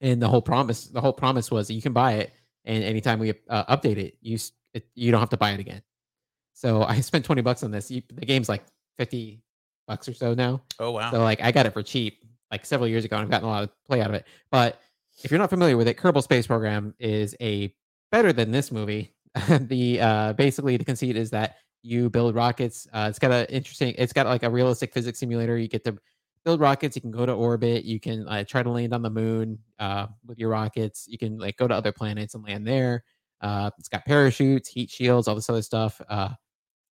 and 0.00 0.20
the 0.20 0.28
whole 0.28 0.42
promise 0.42 0.86
the 0.86 1.00
whole 1.00 1.12
promise 1.12 1.50
was 1.50 1.70
you 1.70 1.82
can 1.82 1.92
buy 1.92 2.14
it, 2.14 2.32
and 2.64 2.82
anytime 2.84 3.18
we 3.18 3.30
uh, 3.48 3.76
update 3.76 3.98
it, 3.98 4.16
you 4.20 4.38
it, 4.74 4.86
you 4.94 5.10
don't 5.10 5.20
have 5.20 5.30
to 5.30 5.36
buy 5.36 5.50
it 5.52 5.60
again. 5.60 5.82
So 6.54 6.82
I 6.82 7.00
spent 7.00 7.24
twenty 7.24 7.42
bucks 7.42 7.62
on 7.62 7.70
this. 7.70 7.90
You, 7.90 8.02
the 8.12 8.26
game's 8.26 8.48
like 8.48 8.62
fifty 8.98 9.42
bucks 9.90 10.08
or 10.08 10.14
so 10.14 10.34
now. 10.34 10.62
Oh 10.78 10.92
wow. 10.92 11.10
So 11.10 11.20
like 11.20 11.42
I 11.42 11.52
got 11.52 11.66
it 11.66 11.72
for 11.72 11.82
cheap 11.82 12.24
like 12.50 12.64
several 12.64 12.88
years 12.88 13.04
ago 13.04 13.16
and 13.16 13.24
I've 13.24 13.30
gotten 13.30 13.48
a 13.48 13.50
lot 13.50 13.64
of 13.64 13.70
play 13.86 14.00
out 14.00 14.08
of 14.08 14.14
it. 14.14 14.26
But 14.50 14.80
if 15.22 15.30
you're 15.30 15.38
not 15.38 15.50
familiar 15.50 15.76
with 15.76 15.88
it, 15.88 15.96
Kerbal 15.96 16.22
Space 16.22 16.46
Program 16.46 16.94
is 16.98 17.36
a 17.40 17.74
better 18.10 18.32
than 18.32 18.50
this 18.50 18.72
movie. 18.72 19.14
the 19.48 20.00
uh 20.00 20.32
basically 20.34 20.76
the 20.76 20.84
conceit 20.84 21.16
is 21.16 21.30
that 21.30 21.56
you 21.82 22.08
build 22.08 22.34
rockets. 22.34 22.86
Uh 22.92 23.06
it's 23.10 23.18
got 23.18 23.32
a 23.32 23.52
interesting 23.52 23.94
it's 23.98 24.12
got 24.12 24.26
like 24.26 24.42
a 24.44 24.50
realistic 24.50 24.92
physics 24.92 25.18
simulator. 25.18 25.58
You 25.58 25.68
get 25.68 25.84
to 25.84 25.96
build 26.44 26.60
rockets, 26.60 26.96
you 26.96 27.02
can 27.02 27.10
go 27.10 27.26
to 27.26 27.32
orbit, 27.32 27.84
you 27.84 28.00
can 28.00 28.26
uh, 28.28 28.44
try 28.44 28.62
to 28.62 28.70
land 28.70 28.92
on 28.94 29.02
the 29.02 29.10
moon 29.10 29.58
uh 29.78 30.06
with 30.26 30.38
your 30.38 30.50
rockets. 30.50 31.06
You 31.08 31.18
can 31.18 31.38
like 31.38 31.56
go 31.56 31.68
to 31.68 31.74
other 31.74 31.92
planets 31.92 32.34
and 32.34 32.44
land 32.44 32.66
there. 32.66 33.04
Uh 33.40 33.70
it's 33.78 33.88
got 33.88 34.04
parachutes, 34.04 34.68
heat 34.68 34.90
shields, 34.90 35.28
all 35.28 35.34
this 35.34 35.50
other 35.50 35.62
stuff. 35.62 36.00
Uh 36.08 36.30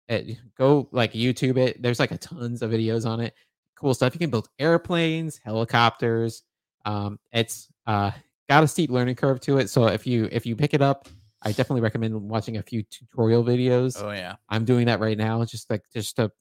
it, 0.10 0.38
go 0.58 0.90
like 0.92 1.14
YouTube 1.14 1.58
it. 1.58 1.82
There's 1.82 2.00
like 2.00 2.12
a 2.12 2.18
tons 2.18 2.62
of 2.62 2.72
videos 2.72 3.06
on 3.06 3.20
it. 3.20 3.34
Cool 3.76 3.94
stuff. 3.94 4.14
You 4.14 4.20
can 4.20 4.32
build 4.32 4.50
airplanes, 4.58 5.40
helicopters. 5.44 6.44
Um, 6.84 7.20
it's 7.32 7.68
uh, 7.86 8.12
got 8.50 8.64
a 8.64 8.68
steep 8.68 8.90
learning 8.90 9.16
curve 9.16 9.40
to 9.42 9.60
it. 9.60 9.70
So 9.70 9.86
if 9.86 10.08
you 10.08 10.28
if 10.32 10.46
you 10.46 10.56
pick 10.56 10.74
it 10.74 10.82
up, 10.82 11.08
I 11.44 11.50
definitely 11.50 11.82
recommend 11.82 12.16
watching 12.16 12.58
a 12.58 12.64
few 12.64 12.84
tutorial 12.84 13.44
videos. 13.44 14.02
Oh 14.04 14.12
yeah. 14.12 14.36
I'm 14.50 14.66
doing 14.66 14.88
that 14.88 15.00
right 15.00 15.18
now. 15.18 15.46
Just 15.46 15.70
like 15.70 15.84
just 15.94 16.16
to 16.18 16.32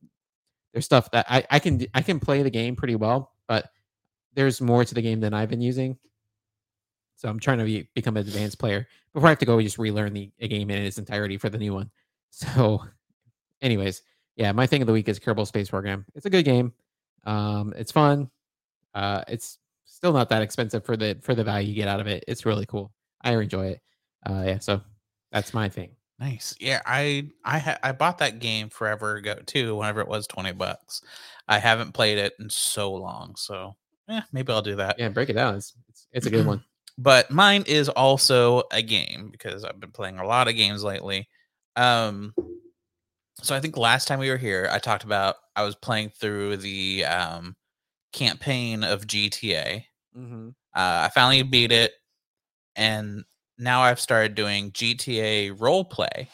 there's 0.72 0.84
stuff 0.84 1.10
that 1.12 1.26
I 1.28 1.44
I 1.50 1.58
can 1.58 1.86
I 1.94 2.02
can 2.02 2.20
play 2.20 2.42
the 2.42 2.50
game 2.50 2.76
pretty 2.76 2.96
well, 2.96 3.32
but 3.46 3.70
there's 4.34 4.60
more 4.60 4.84
to 4.84 4.94
the 4.94 5.02
game 5.02 5.20
than 5.20 5.34
I've 5.34 5.50
been 5.50 5.60
using. 5.60 5.98
So 7.16 7.28
I'm 7.28 7.40
trying 7.40 7.58
to 7.58 7.64
be, 7.64 7.88
become 7.94 8.16
an 8.16 8.20
advanced 8.26 8.60
player 8.60 8.86
before 9.12 9.26
I 9.26 9.30
have 9.30 9.40
to 9.40 9.46
go 9.46 9.60
just 9.60 9.78
relearn 9.78 10.12
the, 10.12 10.30
the 10.38 10.46
game 10.46 10.70
in 10.70 10.82
its 10.82 10.98
entirety 10.98 11.36
for 11.36 11.48
the 11.48 11.58
new 11.58 11.74
one. 11.74 11.90
So, 12.30 12.84
anyways, 13.62 14.02
yeah, 14.36 14.52
my 14.52 14.66
thing 14.66 14.82
of 14.82 14.86
the 14.86 14.92
week 14.92 15.08
is 15.08 15.18
Kerbal 15.18 15.46
Space 15.46 15.70
Program. 15.70 16.04
It's 16.14 16.26
a 16.26 16.30
good 16.30 16.44
game. 16.44 16.74
Um, 17.24 17.72
it's 17.74 17.90
fun. 17.90 18.30
Uh, 18.94 19.24
it's 19.28 19.58
still 19.86 20.12
not 20.12 20.28
that 20.28 20.42
expensive 20.42 20.84
for 20.84 20.96
the 20.96 21.18
for 21.22 21.34
the 21.34 21.42
value 21.42 21.70
you 21.70 21.74
get 21.74 21.88
out 21.88 22.00
of 22.00 22.06
it. 22.06 22.24
It's 22.28 22.44
really 22.44 22.66
cool. 22.66 22.92
I 23.22 23.34
enjoy 23.34 23.68
it. 23.68 23.80
Uh, 24.28 24.44
yeah, 24.46 24.58
so 24.58 24.82
that's 25.32 25.54
my 25.54 25.70
thing. 25.70 25.97
Nice. 26.18 26.54
Yeah, 26.58 26.80
I 26.84 27.28
I 27.44 27.58
ha- 27.58 27.78
I 27.82 27.92
bought 27.92 28.18
that 28.18 28.40
game 28.40 28.70
forever 28.70 29.16
ago 29.16 29.36
too. 29.46 29.76
Whenever 29.76 30.00
it 30.00 30.08
was 30.08 30.26
twenty 30.26 30.52
bucks, 30.52 31.02
I 31.46 31.58
haven't 31.58 31.92
played 31.92 32.18
it 32.18 32.34
in 32.40 32.50
so 32.50 32.92
long. 32.92 33.36
So 33.36 33.76
yeah, 34.08 34.22
maybe 34.32 34.52
I'll 34.52 34.62
do 34.62 34.76
that. 34.76 34.98
Yeah, 34.98 35.10
break 35.10 35.30
it 35.30 35.34
down. 35.34 35.54
It's 35.54 35.74
it's, 35.88 36.06
it's 36.12 36.26
a 36.26 36.30
good 36.30 36.46
one. 36.46 36.64
But 36.98 37.30
mine 37.30 37.62
is 37.68 37.88
also 37.88 38.64
a 38.72 38.82
game 38.82 39.28
because 39.30 39.62
I've 39.62 39.78
been 39.78 39.92
playing 39.92 40.18
a 40.18 40.26
lot 40.26 40.48
of 40.48 40.56
games 40.56 40.82
lately. 40.82 41.28
Um, 41.76 42.34
so 43.40 43.54
I 43.54 43.60
think 43.60 43.76
last 43.76 44.08
time 44.08 44.18
we 44.18 44.30
were 44.30 44.36
here, 44.36 44.68
I 44.72 44.80
talked 44.80 45.04
about 45.04 45.36
I 45.54 45.62
was 45.62 45.76
playing 45.76 46.10
through 46.10 46.56
the 46.56 47.04
um 47.04 47.54
campaign 48.12 48.82
of 48.82 49.06
GTA. 49.06 49.84
Mm-hmm. 50.16 50.48
Uh, 50.48 50.50
I 50.74 51.10
finally 51.14 51.42
beat 51.44 51.70
it, 51.70 51.92
and 52.74 53.24
now 53.58 53.82
I've 53.82 54.00
started 54.00 54.34
doing 54.34 54.72
GTA 54.72 55.50
role 55.50 55.84
play. 55.84 56.28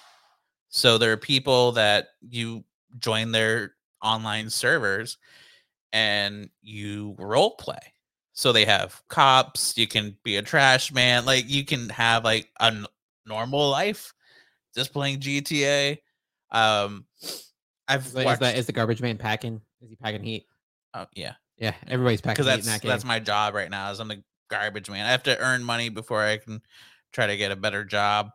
So 0.68 0.98
there 0.98 1.12
are 1.12 1.16
people 1.16 1.72
that 1.72 2.08
you 2.20 2.64
join 2.98 3.32
their 3.32 3.74
online 4.02 4.50
servers 4.50 5.18
and 5.92 6.50
you 6.62 7.14
role 7.18 7.56
play. 7.56 7.78
So 8.32 8.52
they 8.52 8.64
have 8.64 9.00
cops, 9.08 9.78
you 9.78 9.86
can 9.86 10.16
be 10.24 10.36
a 10.36 10.42
trash 10.42 10.92
man, 10.92 11.24
like 11.24 11.48
you 11.48 11.64
can 11.64 11.88
have 11.90 12.24
like 12.24 12.50
a 12.60 12.64
n- 12.66 12.86
normal 13.26 13.70
life 13.70 14.12
just 14.74 14.92
playing 14.92 15.20
GTA. 15.20 15.98
Um 16.50 17.06
I've 17.86 18.06
Is, 18.06 18.12
that, 18.14 18.20
is, 18.20 18.24
watched, 18.26 18.40
that, 18.40 18.56
is 18.56 18.66
the 18.66 18.72
garbage 18.72 19.00
man 19.00 19.18
packing? 19.18 19.60
Is 19.82 19.90
he 19.90 19.96
packing 19.96 20.22
heat? 20.22 20.46
oh, 20.94 21.06
yeah, 21.14 21.34
Yeah, 21.58 21.74
everybody's 21.86 22.20
packing 22.20 22.44
heat 22.44 22.50
in 22.50 22.56
that's 22.56 22.66
that 22.66 22.82
game. 22.82 22.90
that's 22.90 23.04
my 23.04 23.20
job 23.20 23.54
right 23.54 23.70
now 23.70 23.90
is 23.90 24.00
I'm 24.00 24.08
the 24.08 24.22
garbage 24.50 24.90
man. 24.90 25.06
I 25.06 25.10
have 25.10 25.22
to 25.24 25.38
earn 25.38 25.62
money 25.62 25.88
before 25.88 26.22
I 26.22 26.38
can 26.38 26.62
try 27.14 27.26
to 27.26 27.36
get 27.36 27.50
a 27.52 27.56
better 27.56 27.84
job. 27.84 28.28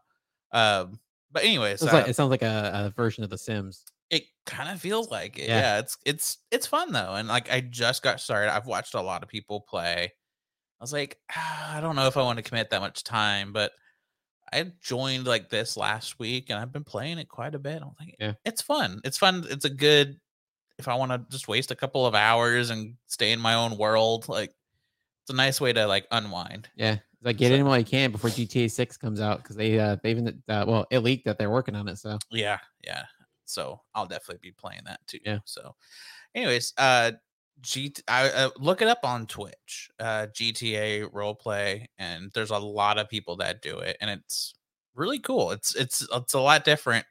Um, 0.52 1.00
but 1.32 1.44
anyways, 1.44 1.84
It's 1.84 1.94
uh, 1.94 1.98
like, 1.98 2.08
it 2.08 2.16
sounds 2.16 2.32
like 2.32 2.42
a, 2.42 2.72
a 2.86 2.90
version 2.96 3.24
of 3.24 3.30
The 3.30 3.38
Sims. 3.38 3.84
it 4.10 4.24
kind 4.48 4.70
of 4.70 4.82
feels 4.82 5.12
like 5.12 5.38
it. 5.38 5.48
Yeah. 5.48 5.60
Yeah. 5.60 5.80
it's 5.80 5.98
it's 6.06 6.38
it's 6.50 6.66
fun 6.66 6.92
though, 6.92 7.14
and 7.14 7.28
like 7.28 7.52
I 7.52 7.62
just 7.62 8.02
got 8.02 8.20
started. 8.20 8.52
I've 8.56 8.66
watched 8.66 8.96
a 8.96 9.02
lot 9.02 9.22
of 9.22 9.30
people 9.30 9.62
play. 9.62 10.06
I 10.06 10.84
was 10.84 10.92
like, 10.94 11.18
"Ah, 11.36 11.76
I 11.78 11.82
don't 11.82 11.96
know 11.96 12.08
if 12.08 12.18
I 12.18 12.24
want 12.24 12.38
to 12.38 12.44
commit 12.44 12.72
that 12.72 12.82
much 12.82 13.04
time, 13.04 13.54
but 13.54 13.74
I 14.52 14.72
joined 14.82 15.28
like 15.28 15.50
this 15.50 15.78
last 15.78 16.18
week, 16.18 16.50
and 16.50 16.58
I've 16.58 16.72
been 16.72 16.84
playing 16.84 17.20
it 17.20 17.30
quite 17.30 17.54
a 17.54 17.60
bit. 17.60 17.82
I'm 17.84 17.92
like, 18.00 18.16
Yeah. 18.20 18.34
it's 18.46 18.64
fun. 18.64 19.00
It's 19.04 19.18
fun. 19.20 19.46
It's 19.50 19.66
a 19.66 19.70
good. 19.70 20.20
If 20.80 20.88
I 20.88 20.96
want 20.96 21.12
to 21.12 21.22
just 21.30 21.48
waste 21.50 21.70
a 21.72 21.76
couple 21.76 22.06
of 22.08 22.16
hours 22.16 22.70
and 22.72 22.96
stay 23.06 23.34
in 23.34 23.40
my 23.42 23.54
own 23.54 23.78
world, 23.78 24.28
like 24.30 24.50
it's 25.24 25.30
a 25.30 25.36
nice 25.36 25.60
way 25.62 25.74
to 25.74 25.86
like 25.86 26.08
unwind. 26.10 26.70
Yeah, 26.76 27.00
like 27.24 27.38
get 27.38 27.50
So- 27.50 27.56
in 27.56 27.66
while 27.66 27.78
you 27.80 27.86
can 27.86 28.12
before 28.12 28.30
GTA 28.30 28.70
Six 28.72 28.98
comes 28.98 29.20
out 29.22 29.44
because 29.44 29.56
they 29.56 29.80
uh 29.80 29.98
they've 30.04 30.16
been 30.16 30.42
uh, 30.48 30.66
well 30.68 30.86
it 30.92 31.00
leaked 31.00 31.26
that 31.26 31.38
they're 31.38 31.50
working 31.50 31.76
on 31.76 31.88
it. 31.88 31.98
So 31.98 32.18
Yeah, 32.32 32.60
yeah. 32.84 33.04
So 33.46 33.82
I'll 33.96 34.06
definitely 34.06 34.40
be 34.42 34.52
playing 34.52 34.82
that 34.86 35.00
too. 35.08 35.20
Yeah. 35.26 35.40
So, 35.46 35.76
anyways, 36.36 36.72
uh, 36.78 37.14
G 37.62 37.94
I 38.08 38.30
uh, 38.30 38.50
look 38.58 38.82
it 38.84 38.88
up 38.88 39.00
on 39.04 39.26
Twitch, 39.26 39.90
uh, 40.00 40.28
GTA 40.28 41.12
roleplay, 41.12 41.86
and 41.98 42.32
there's 42.34 42.52
a 42.52 42.58
lot 42.60 42.98
of 43.00 43.10
people 43.10 43.36
that 43.38 43.62
do 43.62 43.80
it, 43.80 43.98
and 44.00 44.10
it's 44.10 44.54
really 44.96 45.20
cool. 45.20 45.52
It's 45.52 45.76
it's 45.76 46.08
it's 46.14 46.34
a 46.36 46.40
lot 46.40 46.64
different 46.64 47.06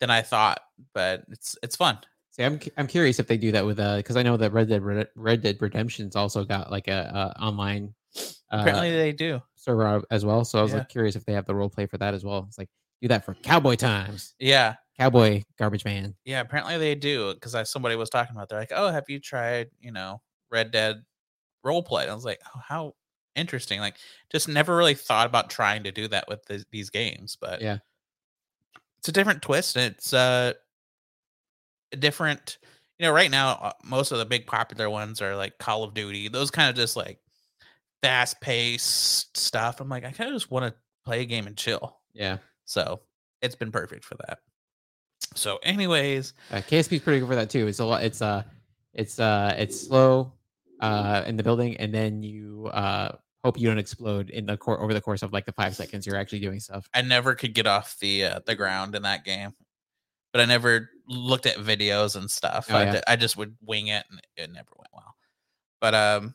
than 0.00 0.10
I 0.10 0.22
thought, 0.22 0.60
but 0.94 1.22
it's 1.30 1.54
it's 1.62 1.76
fun. 1.76 1.98
see, 2.30 2.42
I'm 2.44 2.58
I'm 2.78 2.86
curious 2.88 3.20
if 3.20 3.26
they 3.28 3.36
do 3.36 3.52
that 3.52 3.64
with 3.66 3.78
uh 3.78 3.98
because 3.98 4.16
I 4.16 4.22
know 4.22 4.36
that 4.38 4.52
Red 4.52 4.68
Dead 4.70 4.82
Red, 4.82 5.08
Red 5.14 5.42
Dead 5.42 5.58
Redemption's 5.60 6.16
also 6.16 6.44
got 6.44 6.70
like 6.72 6.88
a, 6.88 7.34
a 7.38 7.42
online 7.42 7.94
uh, 8.16 8.30
Apparently, 8.50 8.90
they 8.90 9.12
do. 9.12 9.40
server 9.56 10.02
as 10.10 10.24
well. 10.24 10.44
So 10.44 10.58
I 10.58 10.62
was 10.62 10.72
Yeah. 10.72 10.78
like 10.78 10.88
curious 10.88 11.16
if 11.16 11.24
they 11.24 11.32
have 11.32 11.46
the 11.46 11.54
role 11.54 11.70
play 11.70 11.86
for 11.86 11.98
that 11.98 12.14
as 12.14 12.24
well. 12.24 12.44
It's 12.48 12.58
like 12.58 12.68
do 13.00 13.08
that 13.08 13.24
for 13.24 13.34
cowboy 13.34 13.74
times, 13.76 14.34
Yeah, 14.38 14.76
cowboy 14.98 15.42
garbage 15.58 15.84
man. 15.84 16.14
yeah. 16.24 16.40
Apparently, 16.40 16.78
they 16.78 16.94
do 16.94 17.34
because 17.34 17.54
I 17.54 17.62
somebody 17.64 17.96
was 17.96 18.10
talking 18.10 18.34
about. 18.36 18.48
They're 18.48 18.58
like, 18.60 18.72
"Oh, 18.74 18.90
have 18.92 19.04
you 19.08 19.18
tried 19.20 19.70
you 19.80 19.92
know 19.92 20.22
Red 20.50 20.70
Dead 20.70 21.02
roleplay?" 21.64 22.08
I 22.08 22.14
was 22.14 22.24
like, 22.24 22.40
"Oh, 22.54 22.60
how 22.66 22.94
interesting!" 23.34 23.80
Like, 23.80 23.96
just 24.30 24.48
never 24.48 24.76
really 24.76 24.94
thought 24.94 25.26
about 25.26 25.50
trying 25.50 25.84
to 25.84 25.92
do 25.92 26.06
that 26.08 26.28
with 26.28 26.44
th- 26.46 26.64
these 26.70 26.90
games, 26.90 27.36
but 27.40 27.60
Yeah. 27.62 27.78
it's 28.98 29.08
a 29.08 29.12
different 29.12 29.42
twist 29.42 29.76
and 29.76 29.94
it's 29.94 30.12
uh 30.12 30.52
a 31.92 31.96
different 31.96 32.58
you 32.98 33.06
know 33.06 33.12
right 33.12 33.30
now 33.30 33.52
uh, 33.60 33.72
most 33.84 34.12
of 34.12 34.18
the 34.18 34.24
big 34.24 34.46
popular 34.46 34.88
ones 34.88 35.20
are 35.20 35.36
like 35.36 35.58
call 35.58 35.82
of 35.84 35.94
duty 35.94 36.28
those 36.28 36.50
kind 36.50 36.70
of 36.70 36.76
just 36.76 36.96
like 36.96 37.18
fast 38.02 38.40
paced 38.40 39.36
stuff 39.36 39.80
i'm 39.80 39.88
like 39.88 40.04
i 40.04 40.10
kind 40.10 40.28
of 40.28 40.34
just 40.34 40.50
want 40.50 40.64
to 40.64 40.74
play 41.04 41.20
a 41.22 41.24
game 41.24 41.46
and 41.46 41.56
chill 41.56 41.98
Yeah, 42.12 42.38
so 42.64 43.00
it's 43.40 43.54
been 43.54 43.72
perfect 43.72 44.04
for 44.04 44.16
that 44.26 44.38
so 45.34 45.58
anyways 45.62 46.34
uh, 46.50 46.56
KSP's 46.56 47.00
pretty 47.00 47.20
good 47.20 47.28
for 47.28 47.36
that 47.36 47.48
too. 47.48 47.66
It's 47.66 47.78
a 47.78 47.84
lot. 47.84 48.02
It's 48.02 48.20
uh, 48.20 48.42
it's 48.92 49.18
uh, 49.18 49.54
it's 49.56 49.80
slow 49.88 50.32
uh 50.80 51.22
in 51.26 51.36
the 51.36 51.42
building, 51.42 51.76
and 51.78 51.94
then 51.94 52.22
you 52.22 52.66
uh 52.72 53.12
hope 53.44 53.58
you 53.58 53.68
don't 53.68 53.78
explode 53.78 54.30
in 54.30 54.46
the 54.46 54.56
court 54.56 54.80
over 54.80 54.92
the 54.92 55.00
course 55.00 55.22
of 55.22 55.32
like 55.32 55.46
the 55.46 55.52
five 55.52 55.74
seconds 55.74 56.06
you're 56.06 56.16
actually 56.16 56.40
doing 56.40 56.60
stuff. 56.60 56.88
i 56.92 57.00
never 57.02 57.34
could 57.34 57.54
get 57.54 57.66
off 57.66 57.96
the 58.00 58.24
uh, 58.24 58.40
the 58.46 58.54
ground 58.54 58.94
in 58.94 59.02
that 59.02 59.24
game 59.24 59.52
but 60.32 60.40
I 60.40 60.46
never 60.46 60.90
looked 61.06 61.46
at 61.46 61.56
videos 61.58 62.16
and 62.16 62.30
stuff. 62.30 62.66
Oh, 62.70 62.76
I, 62.76 62.84
yeah. 62.84 62.92
d- 62.92 63.00
I 63.06 63.16
just 63.16 63.36
would 63.36 63.54
wing 63.60 63.88
it, 63.88 64.04
and 64.10 64.20
it 64.36 64.50
never 64.50 64.70
went 64.76 64.88
well. 64.92 65.14
But 65.80 65.94
um, 65.94 66.34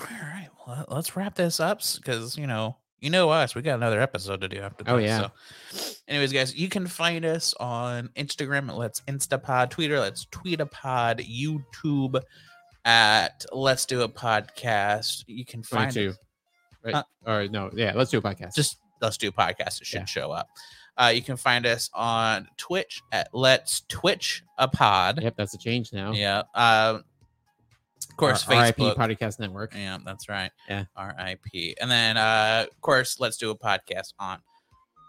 all 0.00 0.06
right, 0.28 0.48
well, 0.66 0.76
let- 0.78 0.92
let's 0.92 1.16
wrap 1.16 1.34
this 1.34 1.60
up 1.60 1.80
because 1.96 2.36
you 2.36 2.46
know, 2.46 2.76
you 3.00 3.10
know 3.10 3.30
us, 3.30 3.54
we 3.54 3.62
got 3.62 3.74
another 3.74 4.00
episode 4.00 4.40
to 4.40 4.48
do 4.48 4.58
after 4.60 4.84
this. 4.84 4.92
Oh, 4.92 4.96
yeah. 4.98 5.28
So, 5.70 5.94
anyways, 6.08 6.32
guys, 6.32 6.54
you 6.54 6.68
can 6.68 6.86
find 6.86 7.24
us 7.24 7.54
on 7.60 8.08
Instagram 8.16 8.68
at 8.68 8.76
Let's 8.76 9.00
Instapod, 9.02 9.70
Twitter, 9.70 10.00
Let's 10.00 10.26
Tweetapod, 10.26 11.24
YouTube 11.28 12.20
at 12.84 13.44
Let's 13.52 13.86
Do 13.86 14.02
a 14.02 14.08
Podcast. 14.08 15.24
You 15.26 15.44
can 15.44 15.62
find 15.62 15.92
Twenty-two. 15.92 16.14
Right? 16.84 16.94
Uh, 16.94 17.02
or 17.26 17.48
no? 17.48 17.70
Yeah. 17.74 17.92
Let's 17.94 18.10
do 18.10 18.18
a 18.18 18.22
podcast. 18.22 18.54
just 18.54 18.78
let's 19.00 19.16
do 19.16 19.28
a 19.28 19.32
podcast. 19.32 19.80
It 19.80 19.86
should 19.86 20.00
Yeah. 20.00 20.04
show 20.06 20.30
up. 20.32 20.48
Uh, 20.96 21.12
you 21.14 21.22
can 21.22 21.36
find 21.36 21.66
us 21.66 21.90
on 21.94 22.48
Twitch 22.56 23.00
at 23.12 23.28
Let's 23.32 23.82
Twitch 23.88 24.42
a 24.58 24.66
Pod. 24.66 25.22
Yep. 25.22 25.34
That's 25.36 25.54
a 25.54 25.58
change 25.58 25.92
now. 25.92 26.12
Yeah. 26.12 26.42
Um, 26.54 26.96
of 26.96 27.17
course, 28.18 28.46
R- 28.48 28.62
RIP 28.62 28.76
Facebook. 28.76 28.96
Podcast 28.96 29.40
Network. 29.40 29.74
Yeah, 29.74 29.98
that's 30.04 30.28
right. 30.28 30.50
Yeah. 30.68 30.84
R.I.P. 30.96 31.76
And 31.80 31.90
then, 31.90 32.16
uh, 32.16 32.66
of 32.70 32.80
course, 32.82 33.18
let's 33.18 33.38
do 33.38 33.50
a 33.50 33.56
podcast 33.56 34.12
on 34.18 34.40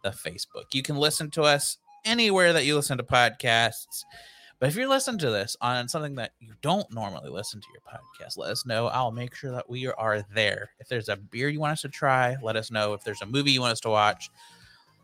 the 0.04 0.12
Facebook. 0.12 0.74
You 0.74 0.82
can 0.82 0.96
listen 0.96 1.30
to 1.32 1.44
us 1.44 1.78
anywhere 2.06 2.54
that 2.54 2.66
you 2.66 2.76
listen 2.76 2.98
to 2.98 3.04
podcasts. 3.04 4.04
But 4.60 4.68
if 4.68 4.76
you're 4.76 4.90
listening 4.90 5.20
to 5.20 5.32
this 5.32 5.56
on 5.62 5.88
something 5.88 6.16
that 6.16 6.32
you 6.40 6.54
don't 6.62 6.92
normally 6.94 7.30
listen 7.30 7.62
to 7.62 7.68
your 7.74 7.82
podcast, 7.82 8.38
let 8.38 8.52
us 8.52 8.66
know. 8.66 8.88
I'll 8.88 9.12
make 9.12 9.34
sure 9.34 9.52
that 9.52 9.70
we 9.70 9.88
are 9.88 10.22
there. 10.34 10.72
If 10.80 10.90
there's 10.90 11.08
a 11.08 11.16
beer 11.16 11.48
you 11.48 11.62
want 11.62 11.74
us 11.74 11.82
to 11.82 11.90
try, 11.90 12.36
let 12.42 12.58
us 12.58 12.70
know. 12.70 12.94
If 12.94 13.04
there's 13.04 13.22
a 13.22 13.26
movie 13.26 13.52
you 13.52 13.62
want 13.62 13.72
us 13.72 13.80
to 13.82 13.90
watch, 13.90 14.30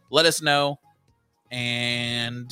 let 0.09 0.25
us 0.25 0.41
know. 0.41 0.79
And 1.51 2.51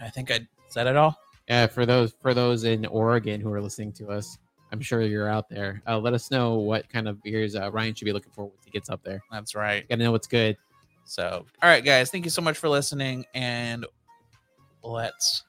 I 0.00 0.08
think 0.08 0.30
I 0.30 0.46
said 0.68 0.86
it 0.86 0.96
all. 0.96 1.16
Yeah. 1.48 1.66
For 1.66 1.84
those 1.84 2.14
for 2.22 2.32
those 2.32 2.62
in 2.62 2.86
Oregon 2.86 3.40
who 3.40 3.52
are 3.52 3.60
listening 3.60 3.92
to 3.94 4.08
us, 4.08 4.38
I'm 4.72 4.80
sure 4.80 5.02
you're 5.02 5.28
out 5.28 5.48
there. 5.48 5.82
Uh, 5.86 5.98
let 5.98 6.12
us 6.12 6.30
know 6.30 6.54
what 6.54 6.88
kind 6.88 7.08
of 7.08 7.22
beers 7.22 7.56
uh, 7.56 7.70
Ryan 7.70 7.94
should 7.94 8.04
be 8.04 8.12
looking 8.12 8.32
for 8.32 8.44
once 8.44 8.64
he 8.64 8.70
gets 8.70 8.88
up 8.88 9.02
there. 9.02 9.20
That's 9.30 9.54
right. 9.54 9.88
Gotta 9.88 10.02
know 10.02 10.12
what's 10.12 10.26
good. 10.26 10.56
So, 11.04 11.44
all 11.62 11.68
right, 11.68 11.84
guys, 11.84 12.10
thank 12.10 12.24
you 12.24 12.30
so 12.30 12.42
much 12.42 12.56
for 12.56 12.68
listening, 12.68 13.24
and 13.34 13.84
let's 14.82 15.44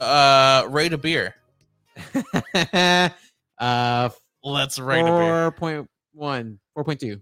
uh 0.00 0.66
rate 0.70 0.92
a 0.92 0.98
beer. 0.98 1.34
uh, 3.58 4.08
Let's 4.44 4.78
rate 4.78 5.00
a 5.00 5.04
beer. 5.04 5.50
4.1, 5.52 6.58
4.2. 6.76 7.20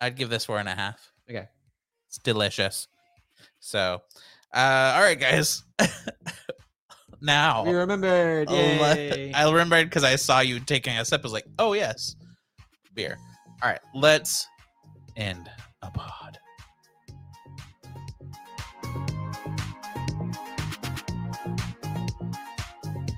I'd 0.00 0.16
give 0.16 0.28
this 0.28 0.44
four 0.44 0.58
and 0.58 0.68
a 0.68 0.74
half. 0.74 1.12
Okay. 1.28 1.46
It's 2.08 2.18
delicious. 2.18 2.88
So, 3.60 4.02
uh, 4.54 4.92
all 4.94 5.02
right, 5.02 5.18
guys. 5.18 5.62
now, 7.24 7.64
We 7.64 7.72
remembered. 7.72 8.48
Oh 8.50 8.54
Yay. 8.54 9.32
I 9.32 9.50
remembered 9.50 9.88
because 9.88 10.04
I 10.04 10.16
saw 10.16 10.40
you 10.40 10.60
taking 10.60 10.96
a 10.96 11.04
sip. 11.04 11.20
I 11.20 11.22
was 11.22 11.32
like, 11.32 11.46
oh 11.58 11.72
yes, 11.72 12.16
beer. 12.94 13.18
All 13.62 13.70
right, 13.70 13.80
let's 13.94 14.46
end 15.16 15.48
a 15.82 15.90
pod. 15.90 16.38